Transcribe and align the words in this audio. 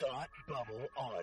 Thought 0.00 0.30
Bubble 0.48 0.88
Audio. 0.96 1.20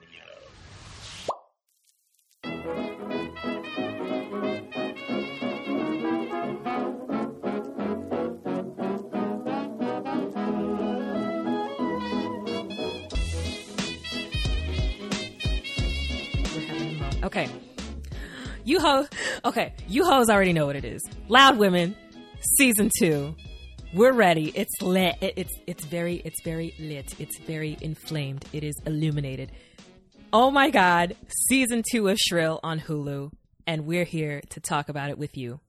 Okay. 17.24 17.50
You 18.64 18.80
ho 18.80 19.08
okay, 19.44 19.74
you 19.88 20.06
hoes 20.06 20.30
already 20.30 20.54
know 20.54 20.68
what 20.68 20.76
it 20.76 20.86
is. 20.86 21.02
Loud 21.30 21.58
Women, 21.58 21.96
season 22.60 22.92
two. 23.00 23.36
We're 23.94 24.12
ready. 24.12 24.52
It's 24.54 24.82
lit. 24.82 25.16
It's 25.22 25.54
it's 25.66 25.86
very 25.86 26.16
it's 26.26 26.42
very 26.44 26.74
lit. 26.78 27.16
It's 27.20 27.40
very 27.40 27.78
inflamed. 27.82 28.46
It 28.52 28.64
is 28.64 28.76
illuminated. 28.86 29.52
Oh 30.34 30.52
my 30.52 30.70
god, 30.70 31.16
season 31.48 31.84
two 31.90 32.10
of 32.10 32.18
Shrill 32.18 32.60
on 32.64 32.82
Hulu, 32.82 33.32
and 33.66 33.86
we're 33.86 34.04
here 34.04 34.42
to 34.50 34.60
talk 34.60 34.90
about 34.90 35.10
it 35.10 35.18
with 35.18 35.38
you. 35.38 35.62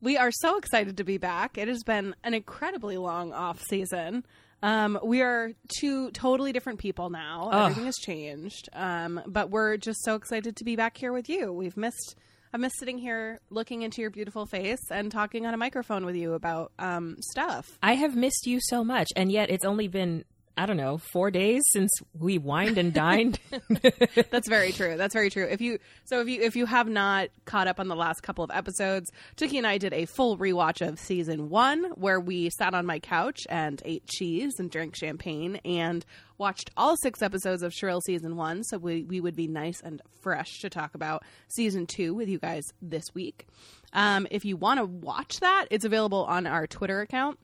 We 0.00 0.16
are 0.16 0.32
so 0.32 0.58
excited 0.58 0.96
to 0.96 1.04
be 1.04 1.16
back. 1.16 1.56
It 1.56 1.68
has 1.68 1.84
been 1.84 2.14
an 2.24 2.34
incredibly 2.34 2.96
long 2.96 3.32
off 3.32 3.62
season. 3.62 4.26
Um, 4.62 4.98
we 5.02 5.22
are 5.22 5.52
two 5.78 6.10
totally 6.10 6.52
different 6.52 6.80
people 6.80 7.08
now. 7.08 7.50
Ugh. 7.52 7.62
Everything 7.62 7.86
has 7.86 7.96
changed. 7.96 8.68
Um, 8.72 9.22
but 9.26 9.50
we're 9.50 9.76
just 9.76 10.02
so 10.04 10.16
excited 10.16 10.56
to 10.56 10.64
be 10.64 10.74
back 10.74 10.96
here 10.96 11.12
with 11.12 11.28
you. 11.28 11.52
We've 11.52 11.76
missed 11.76 12.16
I 12.54 12.56
miss 12.56 12.72
sitting 12.78 12.98
here 12.98 13.40
looking 13.50 13.82
into 13.82 14.00
your 14.00 14.10
beautiful 14.10 14.46
face 14.46 14.78
and 14.88 15.10
talking 15.10 15.44
on 15.44 15.54
a 15.54 15.56
microphone 15.56 16.06
with 16.06 16.14
you 16.14 16.34
about 16.34 16.70
um, 16.78 17.16
stuff. 17.18 17.76
I 17.82 17.94
have 17.96 18.14
missed 18.14 18.46
you 18.46 18.60
so 18.62 18.84
much, 18.84 19.08
and 19.16 19.32
yet 19.32 19.50
it's 19.50 19.64
only 19.64 19.88
been 19.88 20.24
I 20.56 20.66
don't 20.66 20.76
know 20.76 20.98
four 20.98 21.30
days 21.30 21.62
since 21.72 21.90
we 22.18 22.38
wined 22.38 22.78
and 22.78 22.92
dined. 22.92 23.40
That's 24.30 24.48
very 24.48 24.70
true. 24.70 24.96
That's 24.96 25.12
very 25.12 25.28
true. 25.28 25.46
If 25.50 25.60
you 25.60 25.78
so 26.04 26.20
if 26.20 26.28
you 26.28 26.42
if 26.42 26.54
you 26.54 26.66
have 26.66 26.88
not 26.88 27.28
caught 27.44 27.66
up 27.66 27.80
on 27.80 27.88
the 27.88 27.96
last 27.96 28.22
couple 28.22 28.44
of 28.44 28.50
episodes, 28.52 29.10
Tookie 29.36 29.58
and 29.58 29.66
I 29.66 29.78
did 29.78 29.92
a 29.92 30.06
full 30.06 30.38
rewatch 30.38 30.86
of 30.86 30.98
season 30.98 31.48
one 31.48 31.84
where 31.96 32.20
we 32.20 32.50
sat 32.50 32.72
on 32.72 32.86
my 32.86 33.00
couch 33.00 33.40
and 33.48 33.82
ate 33.84 34.06
cheese 34.06 34.54
and 34.58 34.70
drank 34.70 34.94
champagne 34.96 35.56
and 35.64 36.04
watched 36.38 36.70
all 36.76 36.96
six 36.96 37.20
episodes 37.20 37.62
of 37.62 37.72
Shrill 37.72 38.00
season 38.00 38.36
one. 38.36 38.62
So 38.62 38.78
we 38.78 39.02
we 39.02 39.20
would 39.20 39.36
be 39.36 39.48
nice 39.48 39.80
and 39.82 40.00
fresh 40.22 40.60
to 40.60 40.70
talk 40.70 40.94
about 40.94 41.24
season 41.48 41.86
two 41.86 42.14
with 42.14 42.28
you 42.28 42.38
guys 42.38 42.62
this 42.80 43.04
week. 43.12 43.46
Um, 43.92 44.26
if 44.30 44.44
you 44.44 44.56
want 44.56 44.78
to 44.78 44.84
watch 44.84 45.40
that, 45.40 45.66
it's 45.70 45.84
available 45.84 46.24
on 46.24 46.46
our 46.46 46.66
Twitter 46.66 47.00
account 47.00 47.38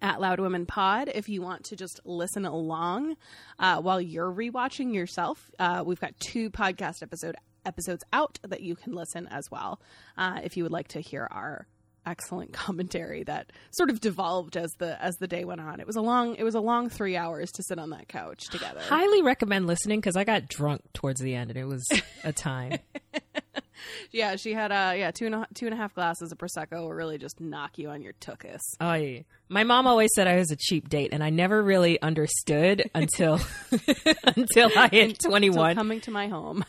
at 0.00 0.20
Loud 0.20 0.40
Women 0.40 0.66
Pod 0.66 1.10
if 1.14 1.28
you 1.28 1.42
want 1.42 1.64
to 1.64 1.76
just 1.76 2.00
listen 2.04 2.44
along 2.44 3.16
uh, 3.58 3.80
while 3.80 4.00
you're 4.00 4.30
rewatching 4.32 4.94
yourself. 4.94 5.50
Uh, 5.58 5.82
we've 5.84 6.00
got 6.00 6.18
two 6.20 6.50
podcast 6.50 7.02
episode 7.02 7.36
episodes 7.66 8.02
out 8.12 8.38
that 8.42 8.62
you 8.62 8.74
can 8.74 8.94
listen 8.94 9.26
as 9.30 9.50
well 9.50 9.80
uh, 10.16 10.40
if 10.42 10.56
you 10.56 10.62
would 10.62 10.72
like 10.72 10.88
to 10.88 11.00
hear 11.00 11.28
our 11.30 11.66
excellent 12.06 12.52
commentary 12.54 13.22
that 13.24 13.52
sort 13.70 13.90
of 13.90 14.00
devolved 14.00 14.56
as 14.56 14.70
the 14.78 15.02
as 15.02 15.16
the 15.16 15.26
day 15.26 15.44
went 15.44 15.60
on. 15.60 15.80
It 15.80 15.86
was 15.86 15.96
a 15.96 16.00
long 16.00 16.34
it 16.36 16.44
was 16.44 16.54
a 16.54 16.60
long 16.60 16.88
three 16.88 17.16
hours 17.16 17.50
to 17.52 17.62
sit 17.62 17.78
on 17.78 17.90
that 17.90 18.08
couch 18.08 18.46
together. 18.48 18.80
Highly 18.80 19.22
recommend 19.22 19.66
listening 19.66 20.00
because 20.00 20.16
I 20.16 20.24
got 20.24 20.48
drunk 20.48 20.82
towards 20.92 21.20
the 21.20 21.34
end, 21.34 21.50
and 21.50 21.58
it 21.58 21.66
was 21.66 21.86
a 22.24 22.32
time. 22.32 22.78
Yeah, 24.12 24.36
she 24.36 24.52
had 24.52 24.72
uh 24.72 24.92
yeah 24.96 25.10
two 25.10 25.26
and 25.26 25.34
a, 25.34 25.46
two 25.54 25.66
and 25.66 25.74
a 25.74 25.76
half 25.76 25.94
glasses 25.94 26.32
of 26.32 26.38
prosecco 26.38 26.82
will 26.82 26.92
really 26.92 27.18
just 27.18 27.40
knock 27.40 27.78
you 27.78 27.90
on 27.90 28.02
your 28.02 28.12
tuchus. 28.14 28.60
Oh, 28.80 28.94
yeah. 28.94 29.20
My 29.48 29.64
mom 29.64 29.86
always 29.86 30.10
said 30.14 30.26
I 30.26 30.36
was 30.36 30.50
a 30.50 30.56
cheap 30.56 30.88
date, 30.88 31.10
and 31.12 31.22
I 31.22 31.30
never 31.30 31.62
really 31.62 32.00
understood 32.02 32.90
until 32.94 33.40
until 34.24 34.70
I 34.76 34.88
hit 34.88 35.18
twenty 35.24 35.50
one. 35.50 35.74
Coming 35.74 36.00
to 36.02 36.10
my 36.10 36.28
home. 36.28 36.64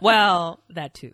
well, 0.00 0.60
that 0.70 0.94
too. 0.94 1.12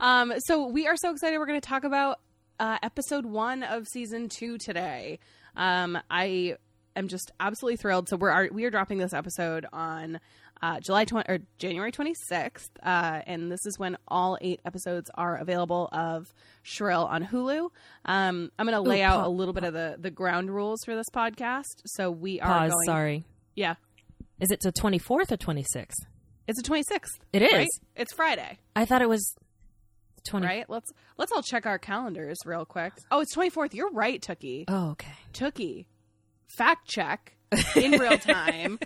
Um, 0.00 0.34
so 0.46 0.66
we 0.66 0.86
are 0.86 0.96
so 0.96 1.10
excited. 1.10 1.38
We're 1.38 1.46
going 1.46 1.60
to 1.60 1.68
talk 1.68 1.84
about 1.84 2.20
uh, 2.60 2.78
episode 2.82 3.26
one 3.26 3.62
of 3.62 3.86
season 3.88 4.28
two 4.28 4.58
today. 4.58 5.18
Um, 5.56 5.98
I 6.10 6.56
am 6.96 7.08
just 7.08 7.32
absolutely 7.40 7.76
thrilled. 7.76 8.08
So 8.08 8.16
we're 8.16 8.48
we 8.50 8.64
are 8.64 8.70
dropping 8.70 8.98
this 8.98 9.12
episode 9.12 9.66
on 9.72 10.20
uh, 10.64 10.80
July 10.80 11.04
20 11.04 11.28
or 11.30 11.38
January 11.58 11.92
26th, 11.92 12.68
uh, 12.82 13.20
and 13.26 13.52
this 13.52 13.66
is 13.66 13.78
when 13.78 13.98
all 14.08 14.38
eight 14.40 14.60
episodes 14.64 15.10
are 15.14 15.36
available 15.36 15.88
of 15.92 16.32
Shrill 16.62 17.04
on 17.04 17.22
Hulu. 17.24 17.68
Um, 18.06 18.50
I'm 18.58 18.66
going 18.66 18.74
to 18.74 18.80
lay 18.88 19.02
Ooh, 19.02 19.04
out 19.06 19.20
pa- 19.20 19.26
a 19.26 19.28
little 19.28 19.52
bit 19.52 19.64
of 19.64 19.74
the 19.74 19.96
the 19.98 20.10
ground 20.10 20.50
rules 20.50 20.80
for 20.84 20.94
this 20.96 21.10
podcast. 21.14 21.82
So 21.84 22.10
we 22.10 22.40
are 22.40 22.46
Pause. 22.60 22.70
going. 22.70 22.86
Sorry. 22.86 23.24
Yeah, 23.54 23.74
Is 24.40 24.50
it 24.50 24.60
the 24.60 24.72
twenty 24.72 24.98
fourth 24.98 25.30
or 25.30 25.36
twenty 25.36 25.64
sixth? 25.64 25.98
it's 26.46 26.60
the 26.60 26.68
26th. 26.68 27.20
It 27.32 27.42
is. 27.42 27.52
Right? 27.52 27.68
It's 27.96 28.12
Friday. 28.12 28.58
I 28.76 28.84
thought 28.86 29.02
it 29.02 29.08
was 29.08 29.34
twenty. 30.26 30.46
Right? 30.46 30.64
Let's 30.68 30.90
let's 31.18 31.30
all 31.32 31.42
check 31.42 31.66
our 31.66 31.78
calendars 31.78 32.38
real 32.46 32.64
quick. 32.64 32.92
Oh, 33.10 33.20
it's 33.20 33.34
24th. 33.36 33.74
You're 33.74 33.90
right, 33.92 34.20
Tookie. 34.22 34.64
Oh, 34.68 34.90
okay. 34.92 35.12
Tookie, 35.34 35.86
fact 36.56 36.88
check 36.88 37.34
in 37.76 37.92
real 37.92 38.18
time. 38.34 38.78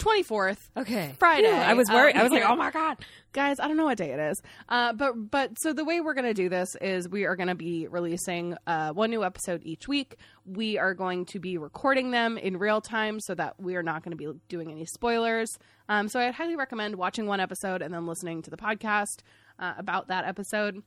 24th, 0.00 0.58
Okay. 0.76 1.14
Friday. 1.18 1.46
Phew, 1.48 1.54
I 1.56 1.74
was 1.74 1.88
worried. 1.88 2.14
Um, 2.16 2.20
I 2.20 2.22
was 2.24 2.32
like, 2.32 2.42
oh 2.44 2.56
my 2.56 2.70
god. 2.70 2.98
guys, 3.32 3.60
I 3.60 3.68
don't 3.68 3.76
know 3.76 3.84
what 3.84 3.98
day 3.98 4.10
it 4.12 4.18
is. 4.18 4.42
Uh, 4.68 4.92
but 4.92 5.12
but 5.30 5.58
so 5.60 5.72
the 5.72 5.84
way 5.84 6.00
we're 6.00 6.14
going 6.14 6.24
to 6.26 6.34
do 6.34 6.48
this 6.48 6.74
is 6.80 7.08
we 7.08 7.24
are 7.24 7.36
going 7.36 7.48
to 7.48 7.54
be 7.54 7.86
releasing 7.88 8.56
uh, 8.66 8.90
one 8.92 9.10
new 9.10 9.22
episode 9.24 9.62
each 9.64 9.86
week. 9.86 10.16
We 10.44 10.78
are 10.78 10.94
going 10.94 11.26
to 11.26 11.38
be 11.38 11.58
recording 11.58 12.10
them 12.10 12.36
in 12.38 12.56
real 12.58 12.80
time 12.80 13.20
so 13.20 13.34
that 13.34 13.60
we 13.60 13.76
are 13.76 13.82
not 13.82 14.02
going 14.02 14.16
to 14.16 14.16
be 14.16 14.28
doing 14.48 14.70
any 14.70 14.86
spoilers. 14.86 15.56
Um, 15.88 16.08
so 16.08 16.18
I'd 16.20 16.34
highly 16.34 16.56
recommend 16.56 16.96
watching 16.96 17.26
one 17.26 17.40
episode 17.40 17.82
and 17.82 17.92
then 17.94 18.06
listening 18.06 18.42
to 18.42 18.50
the 18.50 18.56
podcast 18.56 19.20
uh, 19.58 19.74
about 19.76 20.08
that 20.08 20.24
episode. 20.24 20.82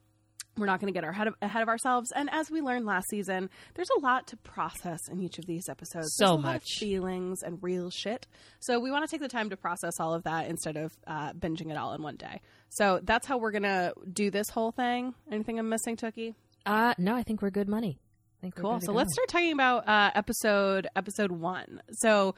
We're 0.58 0.68
not 0.68 0.80
going 0.80 0.94
to 0.94 0.96
get 0.96 1.03
our 1.03 1.12
head 1.12 1.28
of, 1.28 1.36
ahead 1.41 1.64
of 1.64 1.68
ourselves. 1.68 2.12
And 2.16 2.30
as 2.31 2.52
we 2.52 2.62
learned 2.62 2.86
last 2.86 3.09
season, 3.09 3.50
there's 3.74 3.90
a 3.97 4.02
lot 4.02 4.28
to 4.28 4.38
process 4.38 5.00
in 5.09 5.19
each 5.19 5.40
of 5.40 5.46
these 5.47 5.68
episodes. 5.68 6.14
So 6.16 6.25
There's 6.25 6.31
a 6.31 6.34
lot 6.36 6.56
of 6.56 6.62
much. 6.62 6.78
feelings 6.80 7.41
and 7.41 7.58
real 7.62 7.90
shit. 7.90 8.28
So 8.59 8.80
we 8.80 8.92
want 8.92 9.03
to 9.03 9.09
take 9.12 9.22
the 9.22 9.28
time 9.28 9.50
to 9.50 9.58
process 9.58 10.00
all 10.00 10.13
of 10.13 10.24
that 10.24 10.47
instead 10.47 10.78
of 10.78 10.96
uh, 11.08 11.34
binging 11.34 11.72
it 11.72 11.78
all 11.78 11.94
in 11.94 12.03
one 12.03 12.18
day. 12.18 12.42
So 12.69 13.00
that's 13.03 13.25
how 13.25 13.40
we're 13.40 13.52
going 13.52 13.63
to 13.63 13.94
do 14.12 14.30
this 14.30 14.50
whole 14.50 14.72
thing. 14.72 15.16
Anything 15.31 15.58
I'm 15.58 15.69
missing, 15.69 15.97
Tookie? 15.97 16.36
Uh 16.66 16.94
no, 16.97 17.13
I 17.16 17.24
think 17.24 17.42
we're 17.42 17.50
good 17.50 17.68
money. 17.68 18.00
I 18.40 18.42
think 18.42 18.56
Cool. 18.56 18.80
So 18.80 18.88
go. 18.88 18.94
let's 18.94 19.12
start 19.13 19.28
talking 19.28 19.52
about 19.52 19.88
uh, 19.88 20.12
episode 20.16 20.88
episode 20.96 21.31
one. 21.31 21.81
So 21.92 22.36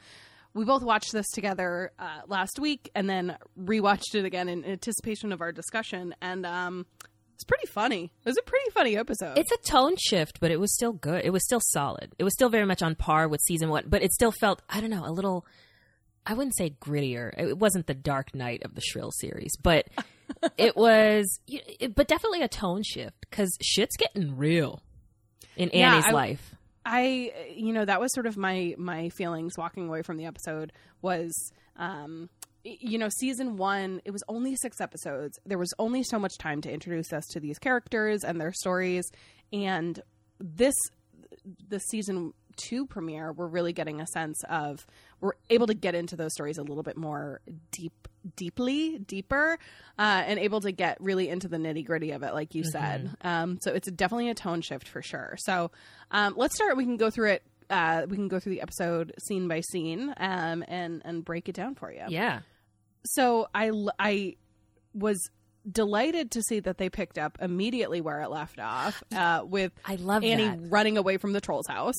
we 0.52 0.64
both 0.64 0.82
watched 0.82 1.12
this 1.12 1.26
together 1.32 1.92
uh, 1.98 2.22
last 2.26 2.58
week 2.58 2.90
and 2.94 3.08
then 3.08 3.36
rewatched 3.60 4.14
it 4.14 4.24
again 4.24 4.48
in 4.48 4.64
anticipation 4.64 5.32
of 5.32 5.40
our 5.42 5.52
discussion. 5.52 6.14
And 6.20 6.44
um, 6.46 6.86
it's 7.36 7.44
pretty 7.44 7.66
funny. 7.66 8.04
It 8.24 8.28
was 8.28 8.36
a 8.38 8.42
pretty 8.42 8.70
funny 8.70 8.96
episode. 8.96 9.36
It's 9.38 9.52
a 9.52 9.58
tone 9.70 9.94
shift, 9.98 10.40
but 10.40 10.50
it 10.50 10.58
was 10.58 10.74
still 10.74 10.92
good. 10.92 11.24
It 11.24 11.30
was 11.30 11.44
still 11.44 11.60
solid. 11.62 12.12
It 12.18 12.24
was 12.24 12.32
still 12.34 12.48
very 12.48 12.64
much 12.66 12.82
on 12.82 12.94
par 12.96 13.28
with 13.28 13.40
season 13.42 13.68
one, 13.68 13.84
but 13.86 14.02
it 14.02 14.12
still 14.12 14.32
felt, 14.32 14.62
I 14.70 14.80
don't 14.80 14.90
know, 14.90 15.04
a 15.06 15.12
little, 15.12 15.46
I 16.26 16.32
wouldn't 16.34 16.56
say 16.56 16.70
grittier. 16.80 17.32
It 17.38 17.58
wasn't 17.58 17.86
the 17.86 17.94
Dark 17.94 18.34
Knight 18.34 18.62
of 18.64 18.74
the 18.74 18.80
Shrill 18.80 19.10
series, 19.12 19.52
but 19.62 19.86
it 20.58 20.76
was, 20.76 21.38
it, 21.46 21.94
but 21.94 22.08
definitely 22.08 22.42
a 22.42 22.48
tone 22.48 22.82
shift 22.82 23.26
because 23.30 23.56
shit's 23.62 23.96
getting 23.96 24.36
real 24.36 24.82
in 25.56 25.70
Yeah, 25.72 25.92
Annie's 25.92 26.06
I- 26.06 26.10
life. 26.12 26.52
I 26.88 27.32
you 27.52 27.72
know 27.72 27.84
that 27.84 28.00
was 28.00 28.14
sort 28.14 28.26
of 28.26 28.36
my 28.36 28.76
my 28.78 29.08
feelings 29.08 29.54
walking 29.58 29.88
away 29.88 30.02
from 30.02 30.18
the 30.18 30.24
episode 30.26 30.72
was 31.02 31.50
um 31.74 32.28
you 32.66 32.98
know 32.98 33.08
season 33.18 33.56
1 33.56 34.02
it 34.04 34.10
was 34.10 34.22
only 34.28 34.56
6 34.56 34.80
episodes. 34.80 35.38
There 35.46 35.58
was 35.58 35.72
only 35.78 36.02
so 36.02 36.18
much 36.18 36.36
time 36.38 36.60
to 36.62 36.72
introduce 36.72 37.12
us 37.12 37.24
to 37.32 37.40
these 37.40 37.58
characters 37.58 38.24
and 38.24 38.40
their 38.40 38.52
stories. 38.52 39.08
And 39.52 40.00
this 40.40 40.74
the 41.68 41.78
season 41.78 42.34
2 42.56 42.86
premiere 42.86 43.32
we're 43.32 43.46
really 43.46 43.72
getting 43.72 44.00
a 44.00 44.06
sense 44.06 44.42
of 44.48 44.86
we're 45.20 45.32
able 45.50 45.66
to 45.66 45.74
get 45.74 45.94
into 45.94 46.16
those 46.16 46.32
stories 46.32 46.58
a 46.58 46.62
little 46.62 46.82
bit 46.82 46.96
more 46.96 47.40
deep 47.70 48.08
deeply 48.34 48.98
deeper 48.98 49.58
uh, 49.98 50.22
and 50.26 50.40
able 50.40 50.60
to 50.60 50.72
get 50.72 50.96
really 51.00 51.28
into 51.28 51.46
the 51.48 51.58
nitty 51.58 51.84
gritty 51.84 52.10
of 52.10 52.22
it 52.22 52.34
like 52.34 52.54
you 52.54 52.64
said. 52.64 53.10
Um, 53.22 53.58
so 53.62 53.72
it's 53.72 53.88
definitely 53.90 54.30
a 54.30 54.34
tone 54.34 54.62
shift 54.62 54.88
for 54.88 55.02
sure. 55.02 55.36
So 55.38 55.70
um, 56.10 56.34
let's 56.36 56.56
start 56.56 56.76
we 56.76 56.84
can 56.84 56.96
go 56.96 57.10
through 57.10 57.32
it 57.32 57.42
uh, 57.70 58.06
we 58.08 58.16
can 58.16 58.28
go 58.28 58.38
through 58.38 58.52
the 58.52 58.62
episode 58.62 59.12
scene 59.26 59.48
by 59.48 59.60
scene 59.60 60.14
um, 60.18 60.64
and 60.68 61.02
and 61.04 61.24
break 61.24 61.48
it 61.48 61.54
down 61.54 61.74
for 61.74 61.92
you. 61.92 62.04
Yeah. 62.08 62.40
So 63.06 63.48
I 63.54 63.70
I 63.98 64.36
was 64.94 65.18
delighted 65.70 66.30
to 66.32 66.42
see 66.42 66.60
that 66.60 66.78
they 66.78 66.88
picked 66.88 67.18
up 67.18 67.38
immediately 67.40 68.00
where 68.00 68.20
it 68.20 68.28
left 68.30 68.58
off 68.60 69.02
uh, 69.14 69.42
with 69.44 69.72
I 69.84 69.96
love 69.96 70.22
Annie 70.24 70.48
that. 70.48 70.58
running 70.70 70.96
away 70.96 71.16
from 71.16 71.32
the 71.32 71.40
troll's 71.40 71.66
house. 71.66 71.96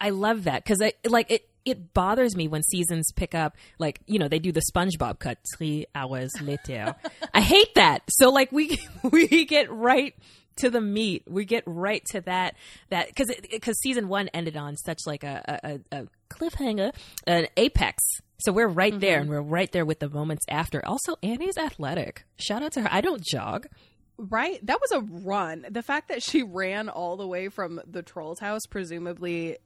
I 0.00 0.10
love 0.10 0.44
that 0.44 0.64
because 0.64 0.80
I 0.82 0.94
like 1.06 1.30
it. 1.30 1.48
It 1.64 1.94
bothers 1.94 2.34
me 2.34 2.48
when 2.48 2.62
seasons 2.64 3.12
pick 3.14 3.34
up, 3.36 3.56
like 3.78 4.00
you 4.06 4.18
know, 4.18 4.26
they 4.28 4.40
do 4.40 4.50
the 4.50 4.62
SpongeBob 4.74 5.18
cut 5.20 5.38
three 5.56 5.86
hours 5.94 6.32
later. 6.40 6.96
I 7.32 7.40
hate 7.40 7.74
that. 7.76 8.02
So 8.10 8.30
like 8.30 8.50
we 8.50 8.80
we 9.12 9.44
get 9.44 9.70
right 9.70 10.14
to 10.56 10.70
the 10.70 10.80
meat. 10.80 11.22
We 11.28 11.44
get 11.44 11.62
right 11.66 12.02
to 12.10 12.20
that 12.22 12.56
that 12.88 13.08
because 13.08 13.30
because 13.50 13.78
season 13.80 14.08
one 14.08 14.28
ended 14.28 14.56
on 14.56 14.76
such 14.76 14.98
like 15.06 15.22
a 15.22 15.60
a, 15.92 15.96
a- 15.96 16.00
a 16.02 16.06
cliffhanger, 16.30 16.92
an 17.28 17.46
apex 17.56 18.02
So 18.44 18.52
we're 18.52 18.68
right 18.68 18.98
there, 18.98 19.20
and 19.20 19.30
we're 19.30 19.40
right 19.40 19.70
there 19.70 19.84
with 19.84 20.00
the 20.00 20.08
moments 20.08 20.44
after. 20.48 20.84
Also, 20.84 21.16
Annie's 21.22 21.56
athletic. 21.56 22.24
Shout 22.38 22.62
out 22.62 22.72
to 22.72 22.82
her. 22.82 22.88
I 22.90 23.00
don't 23.00 23.22
jog. 23.24 23.66
Right? 24.18 24.64
That 24.66 24.80
was 24.80 24.92
a 24.92 25.00
run. 25.00 25.66
The 25.70 25.82
fact 25.82 26.08
that 26.08 26.22
she 26.22 26.42
ran 26.42 26.88
all 26.88 27.16
the 27.16 27.26
way 27.26 27.48
from 27.48 27.80
the 27.86 28.02
troll's 28.02 28.40
house, 28.40 28.62
presumably 28.68 29.58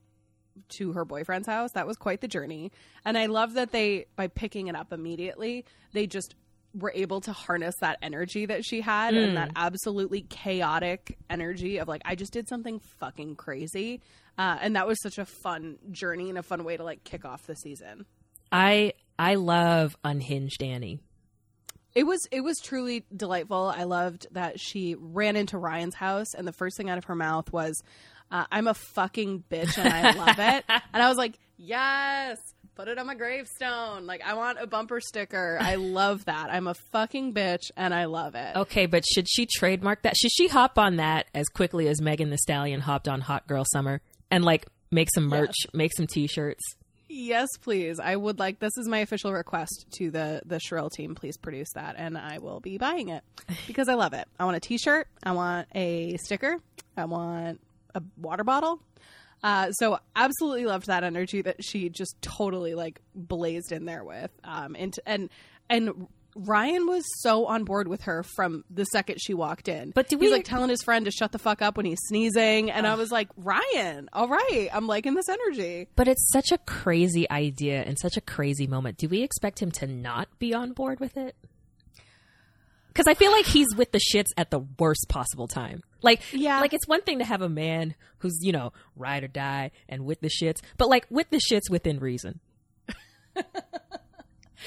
to 0.78 0.92
her 0.92 1.04
boyfriend's 1.04 1.48
house, 1.48 1.70
that 1.72 1.86
was 1.86 1.96
quite 1.96 2.20
the 2.20 2.28
journey. 2.28 2.72
And 3.04 3.18
I 3.18 3.26
love 3.26 3.54
that 3.54 3.72
they, 3.72 4.06
by 4.14 4.28
picking 4.28 4.68
it 4.68 4.76
up 4.76 4.92
immediately, 4.92 5.64
they 5.92 6.06
just 6.06 6.34
were 6.74 6.92
able 6.94 7.20
to 7.22 7.32
harness 7.32 7.74
that 7.80 7.98
energy 8.02 8.46
that 8.46 8.64
she 8.64 8.82
had 8.82 9.14
and 9.14 9.36
that 9.36 9.50
absolutely 9.56 10.22
chaotic 10.22 11.16
energy 11.30 11.78
of 11.78 11.88
like, 11.88 12.02
I 12.04 12.14
just 12.14 12.32
did 12.32 12.48
something 12.48 12.80
fucking 13.00 13.36
crazy. 13.36 14.02
Uh, 14.36 14.58
and 14.60 14.76
that 14.76 14.86
was 14.86 15.00
such 15.00 15.16
a 15.16 15.24
fun 15.24 15.78
journey 15.90 16.28
and 16.28 16.36
a 16.36 16.42
fun 16.42 16.64
way 16.64 16.76
to 16.76 16.84
like 16.84 17.02
kick 17.04 17.24
off 17.24 17.46
the 17.46 17.56
season. 17.56 18.04
I 18.50 18.94
I 19.18 19.34
love 19.36 19.96
unhinged 20.04 20.62
Annie. 20.62 21.00
It 21.94 22.04
was 22.06 22.20
it 22.30 22.42
was 22.42 22.58
truly 22.58 23.04
delightful. 23.14 23.72
I 23.74 23.84
loved 23.84 24.26
that 24.32 24.60
she 24.60 24.94
ran 24.98 25.36
into 25.36 25.56
Ryan's 25.56 25.94
house 25.94 26.34
and 26.34 26.46
the 26.46 26.52
first 26.52 26.76
thing 26.76 26.90
out 26.90 26.98
of 26.98 27.04
her 27.04 27.14
mouth 27.14 27.50
was, 27.52 27.82
uh, 28.30 28.44
"I'm 28.52 28.66
a 28.66 28.74
fucking 28.74 29.44
bitch 29.50 29.78
and 29.78 29.88
I 29.88 30.12
love 30.12 30.38
it." 30.38 30.64
and 30.92 31.02
I 31.02 31.08
was 31.08 31.16
like, 31.16 31.38
"Yes, 31.56 32.38
put 32.74 32.88
it 32.88 32.98
on 32.98 33.06
my 33.06 33.14
gravestone. 33.14 34.04
Like 34.04 34.20
I 34.22 34.34
want 34.34 34.58
a 34.60 34.66
bumper 34.66 35.00
sticker. 35.00 35.56
I 35.58 35.76
love 35.76 36.26
that. 36.26 36.50
I'm 36.52 36.66
a 36.66 36.74
fucking 36.92 37.32
bitch 37.32 37.70
and 37.78 37.94
I 37.94 38.04
love 38.04 38.34
it." 38.34 38.56
Okay, 38.56 38.84
but 38.84 39.04
should 39.06 39.26
she 39.26 39.46
trademark 39.46 40.02
that? 40.02 40.16
Should 40.20 40.32
she 40.32 40.48
hop 40.48 40.78
on 40.78 40.96
that 40.96 41.28
as 41.34 41.48
quickly 41.48 41.88
as 41.88 42.02
Megan 42.02 42.28
Thee 42.28 42.36
Stallion 42.36 42.80
hopped 42.80 43.08
on 43.08 43.22
Hot 43.22 43.48
Girl 43.48 43.64
Summer 43.72 44.02
and 44.30 44.44
like 44.44 44.66
make 44.90 45.08
some 45.14 45.24
merch, 45.28 45.54
make 45.72 45.94
some 45.96 46.06
T-shirts? 46.06 46.62
Yes, 47.08 47.48
please. 47.60 48.00
I 48.00 48.16
would 48.16 48.38
like 48.38 48.58
this 48.58 48.76
is 48.76 48.88
my 48.88 48.98
official 48.98 49.32
request 49.32 49.86
to 49.98 50.10
the 50.10 50.42
the 50.44 50.58
Shrill 50.58 50.90
team. 50.90 51.14
Please 51.14 51.36
produce 51.36 51.72
that, 51.74 51.94
and 51.96 52.18
I 52.18 52.38
will 52.38 52.60
be 52.60 52.78
buying 52.78 53.10
it 53.10 53.22
because 53.66 53.88
I 53.88 53.94
love 53.94 54.12
it. 54.12 54.26
I 54.38 54.44
want 54.44 54.56
a 54.56 54.60
T-shirt. 54.60 55.06
I 55.22 55.32
want 55.32 55.68
a 55.74 56.16
sticker. 56.16 56.58
I 56.96 57.04
want 57.04 57.60
a 57.94 58.02
water 58.16 58.44
bottle. 58.44 58.80
Uh, 59.42 59.70
so 59.72 59.98
absolutely 60.16 60.66
loved 60.66 60.86
that 60.86 61.04
energy 61.04 61.42
that 61.42 61.62
she 61.62 61.88
just 61.88 62.20
totally 62.22 62.74
like 62.74 63.00
blazed 63.14 63.70
in 63.70 63.84
there 63.84 64.02
with. 64.02 64.30
Um, 64.42 64.74
and 64.76 64.94
and 65.06 65.30
and 65.70 66.08
Ryan 66.38 66.86
was 66.86 67.02
so 67.22 67.46
on 67.46 67.64
board 67.64 67.88
with 67.88 68.02
her 68.02 68.22
from 68.22 68.64
the 68.68 68.84
second 68.84 69.18
she 69.20 69.32
walked 69.34 69.68
in. 69.68 69.90
But 69.90 70.08
do 70.08 70.16
he's 70.18 70.28
we- 70.28 70.32
like 70.32 70.44
telling 70.44 70.68
his 70.68 70.82
friend 70.82 71.04
to 71.06 71.10
shut 71.10 71.32
the 71.32 71.38
fuck 71.38 71.62
up 71.62 71.76
when 71.76 71.86
he's 71.86 71.98
sneezing, 72.08 72.70
and 72.70 72.86
I 72.86 72.94
was 72.94 73.10
like, 73.10 73.28
Ryan, 73.36 74.08
all 74.12 74.28
right, 74.28 74.68
I'm 74.72 74.86
liking 74.86 75.14
this 75.14 75.28
energy. 75.28 75.88
But 75.96 76.08
it's 76.08 76.30
such 76.30 76.52
a 76.52 76.58
crazy 76.58 77.28
idea 77.30 77.82
and 77.82 77.98
such 77.98 78.16
a 78.16 78.20
crazy 78.20 78.66
moment. 78.66 78.98
Do 78.98 79.08
we 79.08 79.22
expect 79.22 79.60
him 79.60 79.70
to 79.72 79.86
not 79.86 80.28
be 80.38 80.52
on 80.54 80.72
board 80.72 81.00
with 81.00 81.16
it? 81.16 81.34
Because 82.88 83.06
I 83.06 83.14
feel 83.14 83.30
like 83.32 83.44
he's 83.46 83.74
with 83.76 83.92
the 83.92 84.00
shits 84.14 84.28
at 84.38 84.50
the 84.50 84.60
worst 84.78 85.06
possible 85.08 85.48
time. 85.48 85.82
Like, 86.02 86.22
Yeah. 86.32 86.60
like 86.60 86.72
it's 86.72 86.86
one 86.88 87.02
thing 87.02 87.18
to 87.18 87.24
have 87.24 87.42
a 87.42 87.48
man 87.48 87.94
who's 88.18 88.38
you 88.42 88.52
know 88.52 88.72
ride 88.94 89.24
or 89.24 89.28
die 89.28 89.70
and 89.88 90.04
with 90.06 90.20
the 90.20 90.28
shits, 90.30 90.60
but 90.78 90.88
like 90.88 91.06
with 91.10 91.28
the 91.30 91.38
shits 91.38 91.68
within 91.70 91.98
reason. 91.98 92.40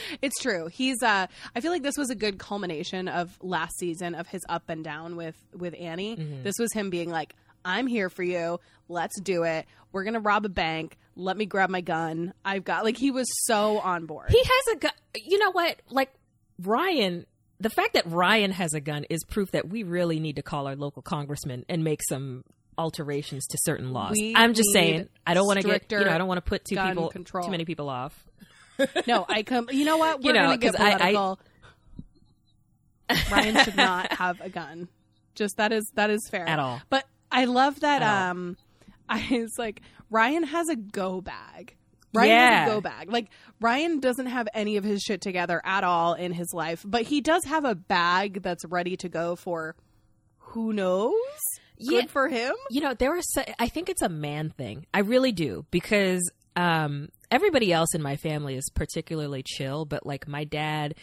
It's 0.22 0.40
true. 0.42 0.68
He's 0.68 1.02
uh 1.04 1.28
I 1.56 1.62
feel 1.62 1.72
like 1.72 1.84
this 1.84 1.98
was 1.98 2.10
a 2.10 2.16
good 2.16 2.40
culmination 2.40 3.08
of 3.08 3.38
last 3.42 3.78
season 3.78 4.16
of 4.16 4.28
his 4.28 4.42
up 4.50 4.70
and 4.70 4.84
down 4.84 5.16
with 5.16 5.36
with 5.54 5.76
Annie. 5.80 6.16
This 6.44 6.56
was 6.60 6.74
him 6.74 6.90
being 6.90 7.10
like, 7.10 7.36
"I'm 7.64 7.88
here 7.88 8.10
for 8.10 8.24
you. 8.24 8.60
Let's 8.88 9.20
do 9.22 9.44
it. 9.44 9.66
We're 9.92 10.04
going 10.04 10.14
to 10.14 10.20
rob 10.20 10.46
a 10.46 10.50
bank. 10.50 10.98
Let 11.16 11.38
me 11.38 11.46
grab 11.46 11.70
my 11.70 11.82
gun. 11.82 12.34
I've 12.44 12.64
got 12.64 12.84
like 12.84 12.98
he 12.98 13.12
was 13.12 13.28
so 13.46 13.80
on 13.80 14.06
board." 14.06 14.30
He 14.30 14.40
has 14.40 14.76
a 14.76 14.80
gun. 14.80 14.92
You 15.16 15.40
know 15.40 15.52
what? 15.52 15.82
Like 15.90 16.12
Ryan, 16.62 17.26
the 17.60 17.70
fact 17.70 17.94
that 17.94 18.10
Ryan 18.10 18.52
has 18.52 18.74
a 18.74 18.80
gun 18.80 19.06
is 19.10 19.24
proof 19.24 19.52
that 19.52 19.70
we 19.70 19.84
really 19.84 20.20
need 20.20 20.36
to 20.38 20.42
call 20.42 20.68
our 20.68 20.76
local 20.76 21.02
congressman 21.02 21.66
and 21.70 21.84
make 21.84 22.02
some 22.08 22.44
alterations 22.78 23.46
to 23.48 23.58
certain 23.62 23.92
laws. 23.92 24.16
We 24.18 24.34
I'm 24.36 24.54
just 24.54 24.70
saying. 24.74 25.10
I 25.28 25.34
don't 25.34 25.46
want 25.46 25.62
to 25.62 25.68
get. 25.68 25.92
You 25.92 26.06
know, 26.06 26.12
I 26.12 26.18
don't 26.18 26.28
want 26.28 26.38
to 26.44 26.50
put 26.50 26.66
two 26.66 26.78
people, 26.78 27.10
control. 27.10 27.46
too 27.46 27.52
many 27.52 27.66
people 27.66 27.90
off. 27.90 28.26
No, 29.08 29.26
I 29.28 29.44
come 29.44 29.68
You 29.72 29.86
know 29.86 29.98
what? 29.98 30.22
We're 30.22 30.28
You 30.30 30.34
know, 30.40 30.48
going 30.48 30.60
to 30.60 30.66
get 30.66 30.76
'cause 30.76 30.82
I- 30.82 30.90
I- 30.92 30.98
political. 30.98 31.40
Ryan 33.32 33.64
should 33.64 33.76
not 33.76 34.12
have 34.14 34.40
a 34.42 34.50
gun. 34.50 34.88
Just 35.36 35.58
that 35.58 35.72
is 35.72 35.90
that 35.96 36.10
is 36.10 36.28
fair. 36.30 36.48
At 36.48 36.60
all. 36.60 36.82
But 36.90 37.06
I 37.32 37.46
love 37.46 37.80
that 37.82 38.02
At 38.02 38.30
um 38.32 38.58
I 39.10 39.26
was 39.32 39.56
like 39.58 39.82
Ryan 40.10 40.44
has 40.44 40.70
a 40.70 40.76
go 40.76 41.22
bag. 41.22 41.76
Ryan 42.14 42.30
Yeah. 42.30 42.60
has 42.66 42.68
a 42.72 42.76
go 42.76 42.82
bag. 42.82 43.12
Like 43.12 43.30
Ryan 43.62 44.00
doesn't 44.00 44.28
have 44.28 44.48
any 44.54 44.78
of 44.78 44.84
his 44.84 45.02
shit 45.02 45.22
together 45.22 45.62
at 45.64 45.84
all 45.84 46.14
in 46.14 46.34
his 46.34 46.54
life, 46.54 46.84
but 46.86 47.04
he 47.04 47.22
does 47.22 47.44
have 47.46 47.66
a 47.66 47.76
bag 47.76 48.42
that's 48.44 48.66
ready 48.66 48.96
to 48.98 49.10
go 49.10 49.36
for 49.36 49.76
who 50.38 50.74
knows? 50.74 51.14
Yeah. 51.78 52.02
Good 52.02 52.10
for 52.12 52.28
him. 52.28 52.54
You 52.72 52.82
know, 52.82 52.94
there 52.94 53.16
are. 53.16 53.22
So, 53.22 53.44
I 53.60 53.68
think 53.70 53.88
it's 53.90 54.02
a 54.02 54.10
man 54.10 54.50
thing. 54.50 54.86
I 54.94 55.00
really 55.00 55.32
do 55.32 55.66
because 55.72 56.30
um, 56.56 57.10
everybody 57.32 57.72
else 57.72 57.94
in 57.94 58.02
my 58.02 58.16
family 58.16 58.56
is 58.56 58.70
particularly 58.74 59.44
chill, 59.46 59.86
but 59.86 60.06
like 60.06 60.28
my 60.28 60.44
dad 60.44 60.96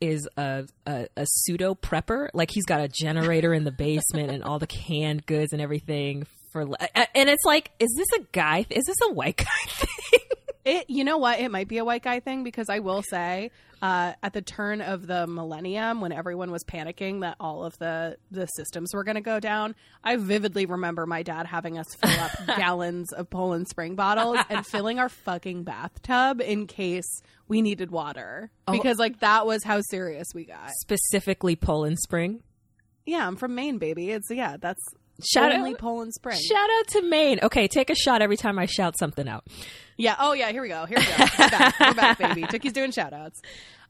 is 0.00 0.28
a, 0.36 0.66
a, 0.86 1.06
a 1.16 1.26
pseudo 1.26 1.74
prepper. 1.74 2.28
Like 2.32 2.50
he's 2.50 2.64
got 2.64 2.80
a 2.80 2.88
generator 2.88 3.52
in 3.52 3.64
the 3.64 3.72
basement 3.72 4.30
and 4.30 4.42
all 4.42 4.58
the 4.58 4.66
canned 4.66 5.26
goods 5.26 5.52
and 5.52 5.60
everything 5.60 6.26
for. 6.52 6.62
And 6.62 7.28
it's 7.28 7.44
like, 7.44 7.70
is 7.78 7.94
this 7.96 8.08
a 8.18 8.24
guy? 8.32 8.66
Is 8.70 8.84
this 8.84 8.96
a 9.08 9.12
white 9.12 9.36
guy 9.36 9.44
thing? 9.68 10.20
It, 10.70 10.88
you 10.88 11.02
know 11.02 11.18
what? 11.18 11.40
It 11.40 11.50
might 11.50 11.66
be 11.66 11.78
a 11.78 11.84
white 11.84 12.04
guy 12.04 12.20
thing 12.20 12.44
because 12.44 12.68
I 12.68 12.78
will 12.78 13.02
say, 13.02 13.50
uh, 13.82 14.12
at 14.22 14.32
the 14.34 14.40
turn 14.40 14.80
of 14.80 15.04
the 15.04 15.26
millennium, 15.26 16.00
when 16.00 16.12
everyone 16.12 16.52
was 16.52 16.62
panicking 16.62 17.22
that 17.22 17.34
all 17.40 17.64
of 17.64 17.76
the 17.78 18.18
the 18.30 18.46
systems 18.46 18.94
were 18.94 19.02
going 19.02 19.16
to 19.16 19.20
go 19.20 19.40
down, 19.40 19.74
I 20.04 20.14
vividly 20.14 20.66
remember 20.66 21.06
my 21.06 21.24
dad 21.24 21.46
having 21.46 21.76
us 21.76 21.92
fill 21.96 22.20
up 22.20 22.30
gallons 22.56 23.12
of 23.12 23.28
Poland 23.30 23.66
Spring 23.68 23.96
bottles 23.96 24.38
and 24.48 24.64
filling 24.64 25.00
our 25.00 25.08
fucking 25.08 25.64
bathtub 25.64 26.40
in 26.40 26.68
case 26.68 27.20
we 27.48 27.62
needed 27.62 27.90
water 27.90 28.52
because 28.70 28.98
like 28.98 29.18
that 29.20 29.46
was 29.46 29.64
how 29.64 29.80
serious 29.80 30.28
we 30.36 30.44
got. 30.44 30.70
Specifically, 30.82 31.56
Poland 31.56 31.98
Spring. 31.98 32.44
Yeah, 33.06 33.26
I'm 33.26 33.34
from 33.34 33.56
Maine, 33.56 33.78
baby. 33.78 34.12
It's 34.12 34.30
yeah, 34.30 34.56
that's 34.60 34.82
Shout 35.24 35.52
only 35.52 35.72
out- 35.72 35.78
Poland 35.78 36.14
Spring. 36.14 36.38
Shout 36.40 36.68
out 36.78 36.86
to 36.88 37.02
Maine. 37.02 37.40
Okay, 37.42 37.68
take 37.68 37.90
a 37.90 37.94
shot 37.94 38.22
every 38.22 38.36
time 38.36 38.58
I 38.58 38.66
shout 38.66 38.98
something 38.98 39.28
out. 39.28 39.44
Yeah. 39.96 40.16
Oh, 40.18 40.32
yeah. 40.32 40.50
Here 40.50 40.62
we 40.62 40.68
go. 40.68 40.86
Here 40.86 40.98
we 40.98 41.04
go. 41.04 41.12
We're 41.38 41.50
back, 41.50 41.80
We're 41.80 41.94
back 41.94 42.18
baby. 42.34 42.42
Tookie's 42.42 42.72
doing 42.72 42.90
shout 42.90 43.12
outs. 43.12 43.40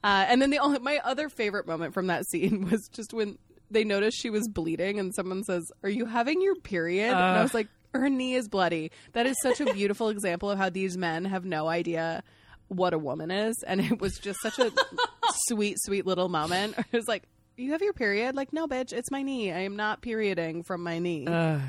Uh, 0.02 0.24
and 0.28 0.40
then 0.42 0.50
the 0.50 0.58
only, 0.58 0.78
my 0.80 0.98
other 1.04 1.28
favorite 1.28 1.66
moment 1.66 1.94
from 1.94 2.06
that 2.08 2.24
scene 2.28 2.68
was 2.70 2.88
just 2.92 3.12
when 3.12 3.38
they 3.70 3.84
noticed 3.84 4.18
she 4.20 4.30
was 4.30 4.48
bleeding 4.48 4.98
and 4.98 5.14
someone 5.14 5.44
says, 5.44 5.64
Are 5.84 5.88
you 5.90 6.06
having 6.06 6.40
your 6.42 6.56
period? 6.56 7.10
and 7.10 7.18
I 7.18 7.42
was 7.42 7.54
like, 7.54 7.68
Her 7.94 8.08
knee 8.08 8.34
is 8.34 8.48
bloody. 8.48 8.90
That 9.12 9.26
is 9.26 9.36
such 9.42 9.60
a 9.60 9.72
beautiful 9.72 10.08
example 10.08 10.50
of 10.50 10.58
how 10.58 10.70
these 10.70 10.96
men 10.96 11.24
have 11.26 11.44
no 11.44 11.68
idea 11.68 12.22
what 12.68 12.92
a 12.94 12.98
woman 12.98 13.30
is. 13.30 13.54
And 13.66 13.80
it 13.80 14.00
was 14.00 14.18
just 14.18 14.40
such 14.40 14.58
a 14.58 14.72
sweet, 15.48 15.76
sweet 15.80 16.06
little 16.06 16.28
moment. 16.28 16.76
It 16.78 16.96
was 16.96 17.06
like, 17.08 17.24
You 17.60 17.72
have 17.72 17.82
your 17.82 17.92
period? 17.92 18.34
Like, 18.34 18.54
no, 18.54 18.66
bitch, 18.66 18.92
it's 18.94 19.10
my 19.10 19.22
knee. 19.22 19.52
I 19.52 19.60
am 19.60 19.76
not 19.76 20.00
perioding 20.00 20.62
from 20.62 20.82
my 20.82 20.98
knee. 20.98 21.26
Ugh. 21.26 21.60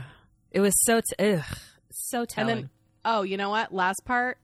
It 0.49 0.61
was 0.61 0.73
so 0.83 1.01
t- 1.01 1.33
ugh, 1.33 1.43
so 1.91 2.25
And 2.37 2.47
then, 2.47 2.69
oh, 3.03 3.23
you 3.23 3.35
know 3.35 3.49
what? 3.49 3.73
Last 3.73 4.05
part, 4.05 4.37